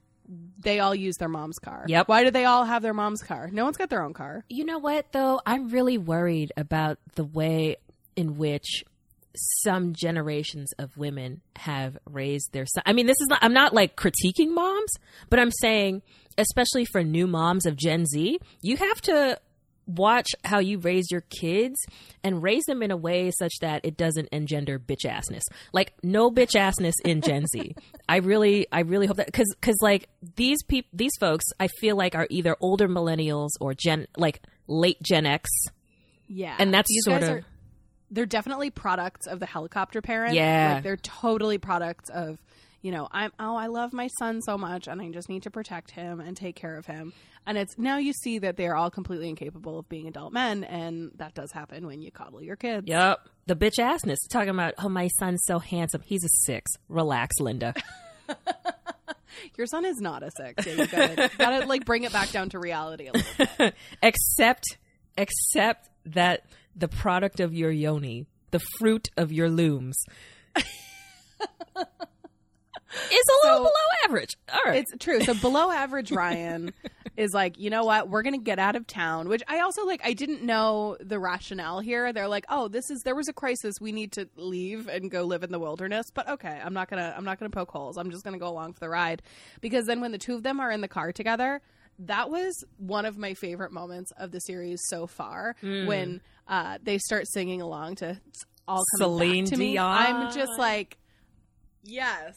they 0.59 0.79
all 0.81 0.93
use 0.93 1.15
their 1.17 1.29
mom's 1.29 1.57
car. 1.57 1.85
Yep. 1.87 2.09
Why 2.09 2.25
do 2.25 2.31
they 2.31 2.43
all 2.43 2.65
have 2.65 2.81
their 2.81 2.93
mom's 2.93 3.21
car? 3.21 3.49
No 3.51 3.63
one's 3.63 3.77
got 3.77 3.89
their 3.89 4.03
own 4.03 4.13
car. 4.13 4.43
You 4.49 4.65
know 4.65 4.77
what, 4.77 5.13
though? 5.13 5.39
I'm 5.45 5.69
really 5.69 5.97
worried 5.97 6.51
about 6.57 6.99
the 7.15 7.23
way 7.23 7.77
in 8.17 8.37
which 8.37 8.83
some 9.63 9.93
generations 9.93 10.73
of 10.77 10.97
women 10.97 11.41
have 11.55 11.97
raised 12.05 12.51
their 12.51 12.65
son. 12.65 12.83
I 12.85 12.91
mean, 12.91 13.05
this 13.05 13.17
is 13.21 13.27
not, 13.29 13.39
I'm 13.41 13.53
not 13.53 13.73
like 13.73 13.95
critiquing 13.95 14.53
moms, 14.53 14.91
but 15.29 15.39
I'm 15.39 15.51
saying, 15.61 16.01
especially 16.37 16.83
for 16.83 17.03
new 17.03 17.25
moms 17.25 17.65
of 17.65 17.77
Gen 17.77 18.05
Z, 18.05 18.39
you 18.61 18.77
have 18.77 19.01
to 19.01 19.39
watch 19.87 20.27
how 20.43 20.59
you 20.59 20.77
raise 20.79 21.09
your 21.09 21.21
kids 21.21 21.75
and 22.23 22.43
raise 22.43 22.63
them 22.65 22.83
in 22.83 22.91
a 22.91 22.97
way 22.97 23.31
such 23.31 23.53
that 23.61 23.81
it 23.83 23.97
doesn't 23.97 24.27
engender 24.31 24.77
bitch 24.77 25.05
assness. 25.05 25.41
Like 25.73 25.93
no 26.03 26.29
bitch 26.29 26.55
assness 26.55 26.93
in 27.05 27.21
Gen 27.21 27.45
Z. 27.47 27.73
I 28.09 28.17
really, 28.17 28.67
I 28.71 28.81
really 28.81 29.07
hope 29.07 29.17
that 29.17 29.25
because 29.25 29.47
because 29.59 29.77
like 29.81 30.09
these 30.35 30.61
people, 30.63 30.89
these 30.93 31.13
folks, 31.19 31.45
I 31.59 31.67
feel 31.79 31.95
like 31.95 32.15
are 32.15 32.27
either 32.29 32.55
older 32.59 32.87
millennials 32.87 33.49
or 33.61 33.73
Gen 33.73 34.07
like 34.17 34.41
late 34.67 35.01
Gen 35.01 35.25
X, 35.25 35.49
Yeah. 36.27 36.55
and 36.59 36.73
that's 36.73 36.89
These 36.89 37.03
sort 37.05 37.23
of 37.23 37.29
are- 37.29 37.45
they're 38.09 38.25
definitely 38.25 38.69
products 38.69 39.27
of 39.27 39.39
the 39.41 39.45
helicopter 39.45 40.01
parent. 40.01 40.33
Yeah. 40.33 40.75
Like 40.75 40.83
they're 40.83 40.95
totally 40.97 41.57
products 41.57 42.09
of, 42.09 42.37
you 42.87 42.93
know, 42.93 43.09
I'm 43.11 43.33
oh, 43.37 43.57
I 43.57 43.67
love 43.67 43.91
my 43.91 44.07
son 44.17 44.41
so 44.41 44.57
much 44.57 44.87
and 44.87 45.01
I 45.01 45.11
just 45.11 45.27
need 45.27 45.43
to 45.43 45.51
protect 45.51 45.91
him 45.91 46.21
and 46.21 46.37
take 46.37 46.55
care 46.55 46.77
of 46.77 46.85
him. 46.85 47.11
And 47.45 47.57
it's 47.57 47.77
now 47.77 47.97
you 47.97 48.13
see 48.13 48.39
that 48.39 48.55
they're 48.55 48.77
all 48.77 48.89
completely 48.89 49.27
incapable 49.27 49.77
of 49.77 49.89
being 49.89 50.07
adult 50.07 50.31
men 50.31 50.63
and 50.63 51.11
that 51.17 51.33
does 51.33 51.51
happen 51.51 51.85
when 51.85 52.01
you 52.01 52.13
coddle 52.13 52.41
your 52.41 52.55
kids. 52.55 52.87
Yep. 52.87 53.27
The 53.47 53.57
bitch 53.57 53.77
assness. 53.77 54.15
Talking 54.29 54.51
about, 54.51 54.75
oh, 54.77 54.87
my 54.87 55.09
son's 55.19 55.41
so 55.43 55.59
handsome. 55.59 55.99
He's 55.99 56.23
a 56.23 56.29
six. 56.45 56.71
Relax, 56.87 57.35
Linda. 57.41 57.73
Your 59.57 59.67
son 59.67 59.83
is 59.83 59.97
not 59.99 60.23
a 60.23 60.31
six. 60.37 60.65
Yeah, 60.65 60.73
you 60.73 60.87
gotta, 60.87 61.31
gotta 61.37 61.65
like 61.65 61.83
bring 61.83 62.05
it 62.05 62.13
back 62.13 62.31
down 62.31 62.47
to 62.51 62.59
reality 62.59 63.07
a 63.07 63.11
little 63.11 63.47
bit. 63.57 63.75
except 64.01 64.77
except 65.17 65.89
that 66.05 66.45
the 66.73 66.87
product 66.87 67.41
of 67.41 67.53
your 67.53 67.69
yoni, 67.69 68.27
the 68.51 68.61
fruit 68.79 69.09
of 69.17 69.33
your 69.33 69.49
looms, 69.49 69.97
is 72.93 73.25
a 73.43 73.47
little 73.47 73.57
So- 73.57 73.63
below 73.63 73.71
average. 74.05 74.37
All 74.53 74.61
right. 74.65 74.79
It's 74.81 74.91
true. 74.99 75.21
So 75.21 75.33
below 75.33 75.71
average 75.83 76.11
Ryan 76.11 76.73
is 77.17 77.33
like, 77.33 77.57
you 77.57 77.69
know 77.69 77.83
what? 77.83 78.09
We're 78.09 78.21
gonna 78.21 78.37
get 78.37 78.59
out 78.59 78.75
of 78.75 78.85
town. 78.87 79.27
Which 79.27 79.41
I 79.47 79.59
also 79.59 79.85
like. 79.85 80.01
I 80.03 80.13
didn't 80.13 80.43
know 80.43 80.97
the 80.99 81.19
rationale 81.19 81.79
here. 81.79 82.13
They're 82.13 82.27
like, 82.27 82.45
oh, 82.49 82.67
this 82.67 82.89
is 82.89 83.01
there 83.03 83.15
was 83.15 83.27
a 83.27 83.33
crisis. 83.33 83.75
We 83.81 83.91
need 83.91 84.11
to 84.13 84.29
leave 84.35 84.87
and 84.87 85.09
go 85.11 85.23
live 85.23 85.43
in 85.43 85.51
the 85.51 85.59
wilderness. 85.59 86.05
But 86.13 86.29
okay, 86.29 86.61
I'm 86.63 86.73
not 86.73 86.89
gonna 86.89 87.13
I'm 87.17 87.25
not 87.25 87.39
gonna 87.39 87.49
poke 87.49 87.71
holes. 87.71 87.97
I'm 87.97 88.11
just 88.11 88.23
gonna 88.23 88.37
go 88.37 88.47
along 88.49 88.73
for 88.73 88.79
the 88.79 88.89
ride. 88.89 89.21
Because 89.61 89.85
then 89.85 89.99
when 90.01 90.11
the 90.11 90.17
two 90.17 90.35
of 90.35 90.43
them 90.43 90.59
are 90.59 90.71
in 90.71 90.81
the 90.81 90.87
car 90.87 91.11
together. 91.11 91.61
That 92.01 92.29
was 92.29 92.63
one 92.77 93.05
of 93.05 93.17
my 93.17 93.33
favorite 93.33 93.71
moments 93.71 94.11
of 94.19 94.29
the 94.31 94.37
series 94.41 94.79
so 94.87 95.07
far 95.07 95.55
when 95.63 96.21
uh, 96.47 96.77
they 96.83 96.99
start 96.99 97.25
singing 97.27 97.59
along 97.59 97.95
to 97.95 98.21
all 98.67 98.83
coming 98.99 99.17
Celine 99.17 99.43
back 99.45 99.53
to 99.53 99.57
me. 99.57 99.71
Dion. 99.71 99.97
I'm 100.15 100.31
just 100.31 100.59
like, 100.59 100.99
yes, 101.83 102.35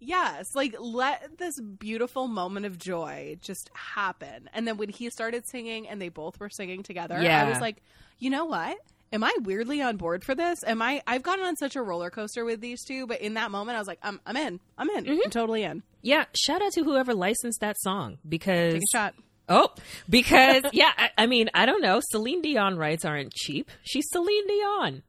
Yes, 0.00 0.54
like 0.54 0.76
let 0.78 1.38
this 1.38 1.60
beautiful 1.60 2.28
moment 2.28 2.66
of 2.66 2.78
joy 2.78 3.38
just 3.40 3.70
happen. 3.74 4.48
And 4.52 4.66
then 4.66 4.76
when 4.76 4.88
he 4.88 5.10
started 5.10 5.44
singing 5.48 5.88
and 5.88 6.00
they 6.00 6.08
both 6.08 6.38
were 6.38 6.50
singing 6.50 6.82
together, 6.82 7.16
I 7.46 7.48
was 7.48 7.60
like, 7.60 7.82
you 8.18 8.30
know 8.30 8.44
what? 8.44 8.76
Am 9.10 9.24
I 9.24 9.34
weirdly 9.42 9.80
on 9.80 9.96
board 9.96 10.22
for 10.22 10.34
this? 10.34 10.62
Am 10.66 10.82
I? 10.82 11.02
I've 11.06 11.22
gone 11.22 11.40
on 11.40 11.56
such 11.56 11.76
a 11.76 11.82
roller 11.82 12.10
coaster 12.10 12.44
with 12.44 12.60
these 12.60 12.84
two, 12.84 13.06
but 13.06 13.20
in 13.22 13.34
that 13.34 13.50
moment, 13.50 13.76
I 13.76 13.80
was 13.80 13.88
like, 13.88 14.00
I'm, 14.02 14.20
I'm 14.26 14.36
in. 14.36 14.60
I'm 14.76 14.90
in. 14.90 15.04
Mm-hmm. 15.04 15.20
I'm 15.24 15.30
totally 15.30 15.62
in. 15.62 15.82
yeah, 16.02 16.26
shout 16.34 16.60
out 16.60 16.72
to 16.72 16.84
whoever 16.84 17.14
licensed 17.14 17.60
that 17.60 17.80
song 17.80 18.18
because 18.28 18.74
Take 18.74 18.82
a 18.82 18.96
shot. 18.96 19.14
Oh, 19.48 19.70
because 20.10 20.64
yeah, 20.74 20.92
I, 20.96 21.10
I 21.16 21.26
mean, 21.26 21.48
I 21.54 21.64
don't 21.64 21.80
know. 21.80 22.00
Celine 22.10 22.42
Dion 22.42 22.76
rights 22.76 23.06
aren't 23.06 23.32
cheap. 23.32 23.70
She's 23.82 24.04
Celine 24.10 24.46
Dion. 24.46 25.02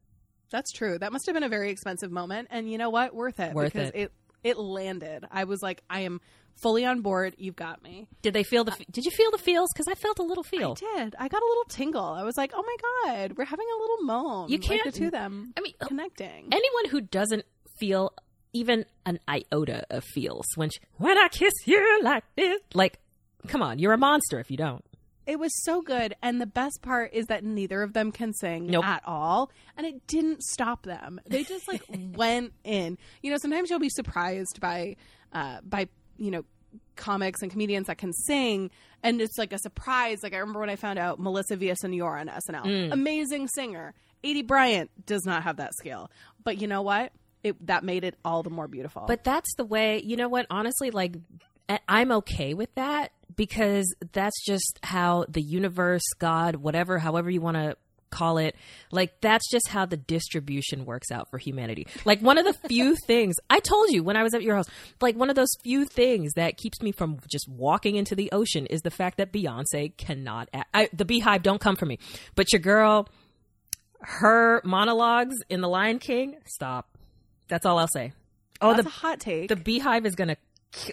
That's 0.50 0.72
true. 0.72 0.98
That 0.98 1.12
must 1.12 1.26
have 1.26 1.34
been 1.34 1.44
a 1.44 1.50
very 1.50 1.70
expensive 1.70 2.12
moment, 2.12 2.48
and 2.52 2.72
you 2.72 2.78
know 2.78 2.90
what? 2.90 3.14
Worth 3.14 3.40
it. 3.40 3.54
Worth 3.54 3.74
because 3.74 3.90
it. 3.90 3.96
it 3.96 4.12
it 4.44 4.58
landed. 4.58 5.26
I 5.32 5.44
was 5.46 5.62
like, 5.62 5.82
I 5.90 6.02
am 6.02 6.22
fully 6.62 6.86
on 6.86 7.02
board. 7.02 7.36
You've 7.38 7.56
got 7.56 7.82
me. 7.84 8.08
Did 8.22 8.34
they 8.34 8.44
feel 8.44 8.64
the? 8.64 8.76
Did 8.92 9.06
you 9.06 9.12
feel 9.12 9.32
the 9.32 9.38
feels? 9.38 9.70
Because 9.74 9.88
I 9.88 9.96
felt 9.96 10.20
a 10.20 10.24
little 10.24 10.44
feel. 10.44 10.76
I 10.82 10.98
did. 11.04 11.16
I 11.20 11.28
got 11.28 11.42
a 11.42 11.46
little 11.46 11.66
tingle. 11.70 12.04
I 12.06 12.24
was 12.24 12.36
like, 12.38 12.52
oh 12.54 12.64
my 12.66 12.76
god, 13.16 13.38
we're 13.38 13.46
having 13.46 13.68
a 13.76 13.80
little 13.82 13.98
moan. 14.04 14.50
You 14.50 14.60
can't- 14.60 14.84
the 14.84 14.92
two 14.92 15.10
them. 15.12 15.54
I 15.58 15.62
mean, 15.62 15.74
connecting. 15.82 16.50
anyone 16.52 16.86
who 16.90 17.02
doesn't 17.02 17.46
feel 17.80 18.14
even 18.52 18.84
an 19.06 19.20
iota 19.28 19.86
of 19.90 20.04
feels 20.04 20.46
when 20.56 20.70
she, 20.70 20.80
when 20.98 21.18
I 21.18 21.28
kiss 21.30 21.54
you 21.66 22.02
like 22.04 22.24
this, 22.36 22.60
like, 22.74 23.00
come 23.48 23.62
on, 23.62 23.78
you're 23.80 23.94
a 23.94 23.98
monster 23.98 24.40
if 24.40 24.50
you 24.52 24.58
don't. 24.58 24.84
It 25.30 25.40
was 25.40 25.52
so 25.64 25.82
good, 25.84 26.16
and 26.24 26.42
the 26.42 26.48
best 26.48 26.82
part 26.82 27.14
is 27.14 27.28
that 27.28 27.44
neither 27.44 27.84
of 27.84 27.94
them 27.94 28.12
can 28.12 28.34
sing 28.34 28.66
Nope. 28.66 28.84
at 28.86 29.04
all, 29.06 29.52
and 29.78 29.86
it 29.86 30.08
didn't 30.08 30.42
stop 30.42 30.84
them. 30.84 31.22
They 31.28 31.44
just 31.44 31.68
like 31.68 31.84
went 32.16 32.54
in. 32.64 32.98
You 33.22 33.30
know, 33.32 33.38
sometimes 33.38 33.70
you'll 33.70 33.80
be 33.80 33.90
surprised 33.90 34.60
by, 34.60 34.96
uh, 35.32 35.60
by 35.64 35.88
you 36.18 36.32
know, 36.32 36.46
comics 36.96 37.42
and 37.44 37.52
comedians 37.52 37.88
that 37.88 37.98
can 38.00 38.12
sing, 38.12 38.72
and 39.04 39.22
it's 39.22 39.38
like 39.38 39.54
a 39.54 39.60
surprise. 39.60 40.20
Like 40.24 40.34
I 40.34 40.38
remember 40.40 40.60
when 40.62 40.70
I 40.70 40.76
found 40.76 40.98
out 40.98 41.20
Melissa 41.20 41.56
Villasenor 41.58 42.20
on 42.20 42.28
SNL, 42.28 42.66
Mm. 42.66 42.92
amazing 42.92 43.48
singer. 43.50 43.94
Aidy 44.24 44.46
Bryant 44.46 44.90
does 45.06 45.24
not 45.26 45.44
have 45.44 45.58
that 45.58 45.74
skill, 45.76 46.10
but 46.44 46.60
you 46.60 46.68
know 46.68 46.82
what? 46.82 47.14
It 47.44 47.68
that 47.68 47.84
made 47.86 48.04
it 48.04 48.16
all 48.26 48.44
the 48.44 48.50
more 48.50 48.68
beautiful. 48.68 49.06
But 49.08 49.24
that's 49.24 49.54
the 49.56 49.64
way, 49.64 50.02
you 50.04 50.18
know 50.18 50.28
what? 50.28 50.46
Honestly, 50.50 50.92
like, 50.92 51.16
I- 51.70 51.80
I'm 51.88 52.12
okay 52.14 52.54
with 52.54 52.74
that 52.76 53.12
because 53.36 53.94
that's 54.12 54.44
just 54.46 54.80
how 54.84 55.26
the 55.30 55.42
universe, 55.42 56.02
God, 56.18 56.56
whatever, 56.58 56.98
however 56.98 57.30
you 57.30 57.42
want 57.42 57.58
to 57.58 57.78
call 58.12 58.40
it, 58.40 58.56
like, 58.92 59.22
that's 59.22 59.48
just 59.52 59.68
how 59.68 59.86
the 59.86 59.96
distribution 59.96 60.84
works 60.84 61.12
out 61.12 61.30
for 61.30 61.38
humanity. 61.38 61.86
Like, 62.06 62.22
one 62.22 62.40
of 62.40 62.46
the 62.46 62.56
few 62.68 62.96
things 63.06 63.36
I 63.52 63.60
told 63.60 63.92
you 63.92 64.04
when 64.04 64.18
I 64.18 64.24
was 64.24 64.34
at 64.34 64.42
your 64.42 64.56
house, 64.56 64.66
like, 65.00 65.16
one 65.16 65.30
of 65.30 65.36
those 65.36 65.52
few 65.64 65.86
things 65.86 66.34
that 66.34 66.58
keeps 66.58 66.82
me 66.82 66.92
from 66.92 67.20
just 67.32 67.48
walking 67.48 67.96
into 67.98 68.16
the 68.16 68.32
ocean 68.32 68.66
is 68.66 68.82
the 68.82 68.90
fact 68.90 69.18
that 69.18 69.32
Beyonce 69.32 69.96
cannot, 69.96 70.50
act. 70.54 70.70
I, 70.74 70.90
the 70.92 71.06
beehive, 71.06 71.44
don't 71.44 71.62
come 71.62 71.76
for 71.76 71.86
me. 71.86 72.00
But 72.34 72.52
your 72.52 72.62
girl, 72.62 73.08
her 74.02 74.62
monologues 74.66 75.36
in 75.50 75.62
The 75.62 75.70
Lion 75.70 76.00
King, 76.00 76.38
stop. 76.48 76.90
That's 77.48 77.66
all 77.66 77.78
I'll 77.78 77.88
say. 77.94 78.14
Oh, 78.62 78.72
that's 78.74 78.84
the 78.84 78.90
a 78.90 78.92
hot 78.92 79.20
take. 79.20 79.50
the 79.50 79.56
beehive 79.56 80.06
is 80.06 80.16
gonna 80.16 80.36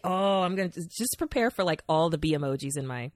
oh 0.05 0.43
i'm 0.43 0.55
gonna 0.57 0.69
just 0.71 1.17
prepare 1.19 1.51
for 1.51 1.65
like 1.65 1.83
all 1.89 2.09
the 2.11 2.19
bee 2.19 2.33
emojis 2.33 2.77
in 2.77 2.87
my 2.87 3.11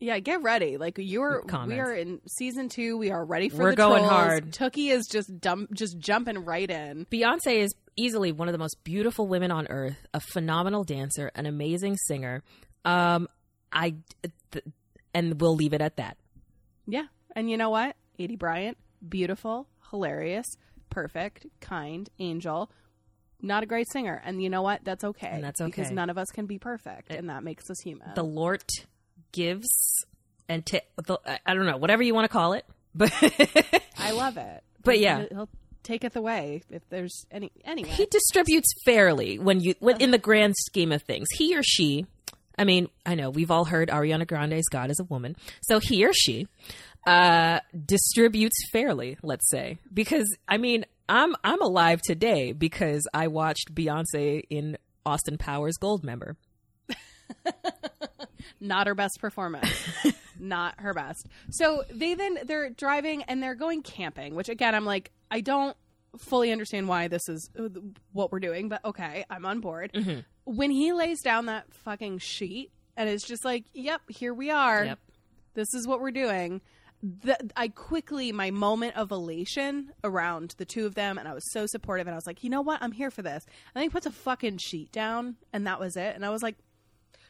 Yeah, 0.00 0.18
get 0.18 0.42
ready. 0.42 0.78
Like 0.78 0.96
you're, 0.98 1.44
we 1.66 1.78
are 1.78 1.94
in 1.94 2.20
season 2.26 2.68
two. 2.68 2.98
We 2.98 3.12
are 3.12 3.24
ready 3.24 3.48
for 3.48 3.58
We're 3.62 3.70
the 3.70 3.76
going 3.76 4.02
trolls. 4.02 4.10
hard. 4.12 4.50
Tookie 4.50 4.90
is 4.90 5.06
just 5.06 5.40
dump, 5.40 5.72
just 5.72 5.96
jumping 5.96 6.44
right 6.44 6.68
in. 6.68 7.06
beyonce 7.06 7.62
is 7.62 7.72
easily 7.96 8.32
one 8.32 8.48
of 8.48 8.52
the 8.52 8.58
most 8.58 8.82
beautiful 8.82 9.28
women 9.28 9.52
on 9.52 9.68
earth 9.68 9.96
a 10.12 10.18
phenomenal 10.18 10.82
dancer 10.82 11.30
an 11.36 11.46
amazing 11.46 11.96
singer 12.08 12.42
um 12.84 13.28
i 13.72 13.94
th- 14.50 14.64
and 15.14 15.40
we'll 15.40 15.54
leave 15.54 15.72
it 15.74 15.80
at 15.82 15.96
that 15.98 16.16
Yeah, 16.86 17.06
and 17.36 17.48
you 17.48 17.56
know 17.56 17.70
what? 17.70 17.94
Aidy 18.18 18.36
Bryant, 18.38 18.76
beautiful, 19.08 19.68
hilarious, 19.90 20.46
perfect, 20.90 21.46
kind, 21.60 22.08
angel. 22.18 22.70
Not 23.42 23.62
a 23.64 23.66
great 23.66 23.90
singer, 23.90 24.22
and 24.24 24.40
you 24.42 24.48
know 24.48 24.62
what? 24.62 24.84
That's 24.84 25.02
okay. 25.04 25.28
And 25.32 25.42
that's 25.44 25.60
because 25.60 25.90
none 25.90 26.08
of 26.10 26.16
us 26.16 26.28
can 26.30 26.46
be 26.46 26.58
perfect, 26.58 27.10
and 27.12 27.28
that 27.28 27.42
makes 27.42 27.68
us 27.70 27.80
human. 27.80 28.14
the 28.14 28.22
Lord 28.24 28.62
gives 29.32 30.04
and 30.48 30.64
ta 30.66 30.78
the, 31.06 31.18
I- 31.26 31.38
i 31.46 31.54
don't 31.54 31.64
know 31.66 31.76
whatever 31.78 32.02
you 32.02 32.14
want 32.14 32.24
to 32.24 32.28
call 32.28 32.52
it 32.52 32.66
but 32.94 33.10
I 33.98 34.10
love 34.10 34.36
it. 34.36 34.62
But 34.84 34.98
yeah. 34.98 35.24
he'll 35.30 35.48
taketh 35.82 36.14
away 36.16 36.62
if 36.70 36.86
there's 36.90 37.24
any 37.30 37.50
anyway. 37.64 37.88
he 37.90 38.06
distributes 38.06 38.68
fairly 38.84 39.38
when 39.38 39.60
you 39.60 39.74
when 39.80 40.00
in 40.00 40.10
the 40.10 40.18
grand 40.18 40.54
scheme 40.56 40.92
of 40.92 41.02
things 41.02 41.26
he 41.34 41.56
or 41.56 41.62
she 41.62 42.06
i 42.58 42.64
mean 42.64 42.88
i 43.06 43.14
know 43.16 43.30
we've 43.30 43.50
all 43.50 43.64
heard 43.64 43.88
ariana 43.88 44.26
grande's 44.26 44.68
god 44.68 44.90
is 44.90 45.00
a 45.00 45.04
woman 45.04 45.34
so 45.62 45.80
he 45.80 46.04
or 46.04 46.12
she 46.12 46.46
uh 47.06 47.58
distributes 47.86 48.54
fairly 48.70 49.16
let's 49.22 49.48
say 49.50 49.78
because 49.92 50.26
i 50.46 50.56
mean 50.56 50.84
i'm 51.08 51.34
i'm 51.44 51.60
alive 51.62 52.00
today 52.02 52.52
because 52.52 53.06
i 53.12 53.26
watched 53.26 53.74
beyonce 53.74 54.42
in 54.50 54.76
austin 55.04 55.38
powers 55.38 55.74
Goldmember. 55.80 56.36
Not 58.60 58.86
her 58.86 58.94
best 58.94 59.18
performance. 59.20 59.68
Not 60.38 60.74
her 60.80 60.92
best. 60.94 61.26
So 61.50 61.84
they 61.90 62.14
then 62.14 62.38
they're 62.44 62.70
driving 62.70 63.22
and 63.24 63.42
they're 63.42 63.54
going 63.54 63.82
camping 63.82 64.34
which 64.34 64.48
again 64.48 64.74
i'm 64.74 64.84
like 64.84 65.10
i 65.30 65.40
don't 65.40 65.76
fully 66.18 66.52
understand 66.52 66.88
why 66.88 67.08
this 67.08 67.28
is 67.28 67.50
what 68.12 68.30
we're 68.30 68.40
doing 68.40 68.68
but 68.68 68.84
okay 68.84 69.24
i'm 69.30 69.46
on 69.46 69.60
board. 69.60 69.92
Mm-hmm. 69.92 70.20
when 70.44 70.70
he 70.70 70.92
lays 70.92 71.22
down 71.22 71.46
that 71.46 71.72
fucking 71.72 72.18
sheet 72.18 72.70
and 72.96 73.08
it's 73.08 73.26
just 73.26 73.44
like 73.44 73.64
yep 73.72 74.02
here 74.08 74.34
we 74.34 74.50
are. 74.50 74.84
Yep. 74.84 74.98
this 75.54 75.74
is 75.74 75.86
what 75.86 76.00
we're 76.00 76.10
doing 76.10 76.60
the, 77.02 77.36
I 77.56 77.68
quickly 77.68 78.30
my 78.32 78.50
moment 78.50 78.96
of 78.96 79.10
elation 79.10 79.92
around 80.04 80.54
the 80.58 80.64
two 80.64 80.86
of 80.86 80.94
them, 80.94 81.18
and 81.18 81.26
I 81.26 81.34
was 81.34 81.50
so 81.52 81.66
supportive. 81.66 82.06
And 82.06 82.14
I 82.14 82.16
was 82.16 82.26
like, 82.26 82.44
you 82.44 82.50
know 82.50 82.62
what, 82.62 82.82
I'm 82.82 82.92
here 82.92 83.10
for 83.10 83.22
this. 83.22 83.44
And 83.44 83.74
then 83.74 83.82
he 83.82 83.88
puts 83.88 84.06
a 84.06 84.12
fucking 84.12 84.58
sheet 84.58 84.92
down, 84.92 85.36
and 85.52 85.66
that 85.66 85.80
was 85.80 85.96
it. 85.96 86.14
And 86.14 86.24
I 86.24 86.30
was 86.30 86.42
like, 86.42 86.56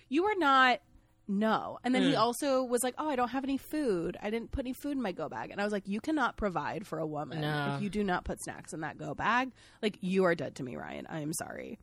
you 0.08 0.26
are 0.26 0.34
not 0.36 0.80
no 1.28 1.78
and 1.84 1.94
then 1.94 2.02
he 2.02 2.12
mm. 2.12 2.18
also 2.18 2.62
was 2.62 2.82
like 2.82 2.94
oh 2.98 3.08
i 3.08 3.16
don't 3.16 3.28
have 3.28 3.44
any 3.44 3.56
food 3.56 4.16
i 4.20 4.28
didn't 4.28 4.50
put 4.50 4.60
any 4.64 4.72
food 4.72 4.92
in 4.92 5.00
my 5.00 5.12
go 5.12 5.28
bag 5.28 5.50
and 5.50 5.60
i 5.60 5.64
was 5.64 5.72
like 5.72 5.86
you 5.86 6.00
cannot 6.00 6.36
provide 6.36 6.86
for 6.86 6.98
a 6.98 7.06
woman 7.06 7.40
No. 7.40 7.74
if 7.76 7.82
you 7.82 7.88
do 7.88 8.02
not 8.02 8.24
put 8.24 8.42
snacks 8.42 8.72
in 8.72 8.80
that 8.80 8.98
go 8.98 9.14
bag 9.14 9.52
like 9.80 9.96
you 10.00 10.24
are 10.24 10.34
dead 10.34 10.56
to 10.56 10.62
me 10.62 10.76
ryan 10.76 11.06
i 11.08 11.20
am 11.20 11.32
sorry 11.32 11.78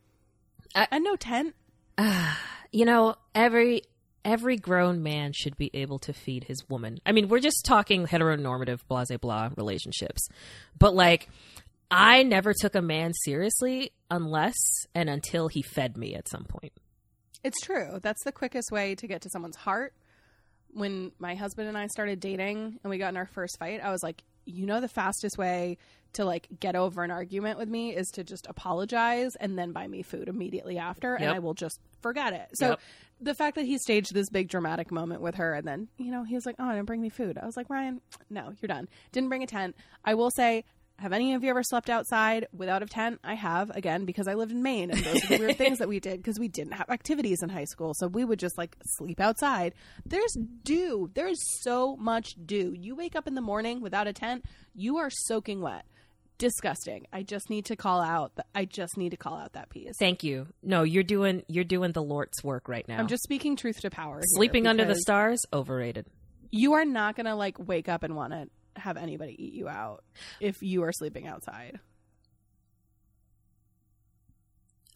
I- 0.74 0.88
and 0.90 1.02
no 1.02 1.16
tent 1.16 1.54
you 2.72 2.84
know 2.84 3.16
every 3.34 3.82
every 4.24 4.56
grown 4.56 5.02
man 5.02 5.32
should 5.32 5.56
be 5.56 5.70
able 5.74 5.98
to 6.00 6.12
feed 6.12 6.44
his 6.44 6.68
woman. 6.68 6.98
I 7.06 7.12
mean 7.12 7.28
we're 7.28 7.40
just 7.40 7.64
talking 7.64 8.06
heteronormative 8.06 8.80
blah 8.88 9.04
blah 9.08 9.16
blah 9.18 9.50
relationships. 9.56 10.28
But 10.78 10.94
like 10.94 11.28
i 11.90 12.22
never 12.22 12.52
took 12.54 12.74
a 12.74 12.82
man 12.82 13.12
seriously 13.24 13.90
unless 14.10 14.56
and 14.94 15.08
until 15.10 15.48
he 15.48 15.62
fed 15.62 15.96
me 15.96 16.14
at 16.14 16.28
some 16.28 16.44
point. 16.44 16.72
It's 17.42 17.60
true. 17.62 17.98
That's 18.02 18.22
the 18.24 18.32
quickest 18.32 18.70
way 18.70 18.94
to 18.96 19.06
get 19.06 19.22
to 19.22 19.30
someone's 19.30 19.56
heart. 19.56 19.94
When 20.72 21.12
my 21.18 21.34
husband 21.34 21.68
and 21.68 21.76
i 21.76 21.86
started 21.88 22.20
dating 22.20 22.78
and 22.82 22.90
we 22.90 22.98
got 22.98 23.08
in 23.08 23.16
our 23.16 23.26
first 23.26 23.58
fight 23.58 23.80
i 23.82 23.90
was 23.90 24.02
like 24.04 24.22
you 24.44 24.66
know 24.66 24.80
the 24.80 24.88
fastest 24.88 25.36
way 25.36 25.78
to 26.12 26.24
like 26.24 26.46
get 26.60 26.76
over 26.76 27.02
an 27.02 27.10
argument 27.10 27.58
with 27.58 27.68
me 27.68 27.94
is 27.94 28.08
to 28.08 28.24
just 28.24 28.46
apologize 28.48 29.34
and 29.36 29.58
then 29.58 29.72
buy 29.72 29.86
me 29.86 30.02
food 30.02 30.28
immediately 30.28 30.78
after 30.78 31.14
and 31.16 31.28
i 31.28 31.38
will 31.40 31.54
just 31.54 31.80
forget 32.02 32.32
it. 32.32 32.48
So 32.54 32.70
Yep. 32.70 32.80
The 33.20 33.34
fact 33.34 33.56
that 33.56 33.66
he 33.66 33.76
staged 33.78 34.14
this 34.14 34.30
big 34.30 34.48
dramatic 34.48 34.90
moment 34.90 35.20
with 35.20 35.34
her 35.36 35.54
and 35.54 35.66
then 35.66 35.88
you 35.98 36.10
know 36.10 36.24
he 36.24 36.34
was 36.34 36.46
like 36.46 36.56
oh 36.58 36.64
i 36.64 36.74
didn't 36.74 36.86
bring 36.86 37.00
me 37.02 37.08
food 37.10 37.36
i 37.40 37.44
was 37.46 37.56
like 37.56 37.68
ryan 37.68 38.00
no 38.28 38.52
you're 38.60 38.68
done 38.68 38.88
didn't 39.12 39.28
bring 39.28 39.42
a 39.42 39.46
tent 39.46 39.76
i 40.04 40.14
will 40.14 40.30
say 40.30 40.64
Have 40.98 41.14
any 41.14 41.32
of 41.32 41.42
you 41.42 41.48
ever 41.48 41.62
slept 41.62 41.88
outside 41.88 42.46
without 42.52 42.82
a 42.82 42.86
tent? 42.86 43.20
I 43.24 43.32
have, 43.32 43.70
again, 43.70 44.04
because 44.04 44.28
I 44.28 44.34
lived 44.34 44.52
in 44.52 44.62
Maine 44.62 44.90
and 44.90 45.00
those 45.02 45.24
are 45.24 45.28
the 45.28 45.38
weird 45.38 45.56
things 45.56 45.78
that 45.78 45.88
we 45.88 45.98
did 45.98 46.18
because 46.20 46.38
we 46.38 46.48
didn't 46.48 46.74
have 46.74 46.90
activities 46.90 47.42
in 47.42 47.48
high 47.48 47.64
school. 47.64 47.94
So 47.94 48.06
we 48.06 48.22
would 48.22 48.38
just 48.38 48.58
like 48.58 48.76
sleep 48.98 49.18
outside. 49.18 49.72
There's 50.04 50.36
dew. 50.62 51.08
There 51.14 51.26
is 51.26 51.40
so 51.62 51.96
much 51.96 52.34
dew. 52.44 52.74
You 52.78 52.94
wake 52.94 53.16
up 53.16 53.26
in 53.26 53.34
the 53.34 53.40
morning 53.40 53.80
without 53.80 54.08
a 54.08 54.12
tent, 54.12 54.44
you 54.74 54.98
are 54.98 55.08
soaking 55.08 55.62
wet. 55.62 55.86
Disgusting. 56.40 57.06
I 57.12 57.22
just 57.22 57.50
need 57.50 57.66
to 57.66 57.76
call 57.76 58.00
out. 58.00 58.34
th- 58.34 58.46
I 58.54 58.64
just 58.64 58.96
need 58.96 59.10
to 59.10 59.18
call 59.18 59.36
out 59.36 59.52
that 59.52 59.68
piece. 59.68 59.92
Thank 59.98 60.24
you. 60.24 60.46
No, 60.62 60.84
you're 60.84 61.02
doing 61.02 61.42
you're 61.48 61.64
doing 61.64 61.92
the 61.92 62.02
Lord's 62.02 62.42
work 62.42 62.66
right 62.66 62.88
now. 62.88 62.98
I'm 62.98 63.08
just 63.08 63.22
speaking 63.22 63.56
truth 63.56 63.80
to 63.82 63.90
power. 63.90 64.20
sleeping 64.24 64.66
under 64.66 64.86
the 64.86 64.96
stars. 64.96 65.42
Overrated. 65.52 66.06
You 66.50 66.72
are 66.72 66.86
not 66.86 67.14
going 67.14 67.26
to 67.26 67.34
like 67.34 67.58
wake 67.58 67.90
up 67.90 68.02
and 68.02 68.16
want 68.16 68.32
to 68.32 68.48
have 68.76 68.96
anybody 68.96 69.36
eat 69.38 69.52
you 69.52 69.68
out 69.68 70.02
if 70.40 70.62
you 70.62 70.82
are 70.82 70.92
sleeping 70.92 71.26
outside. 71.26 71.78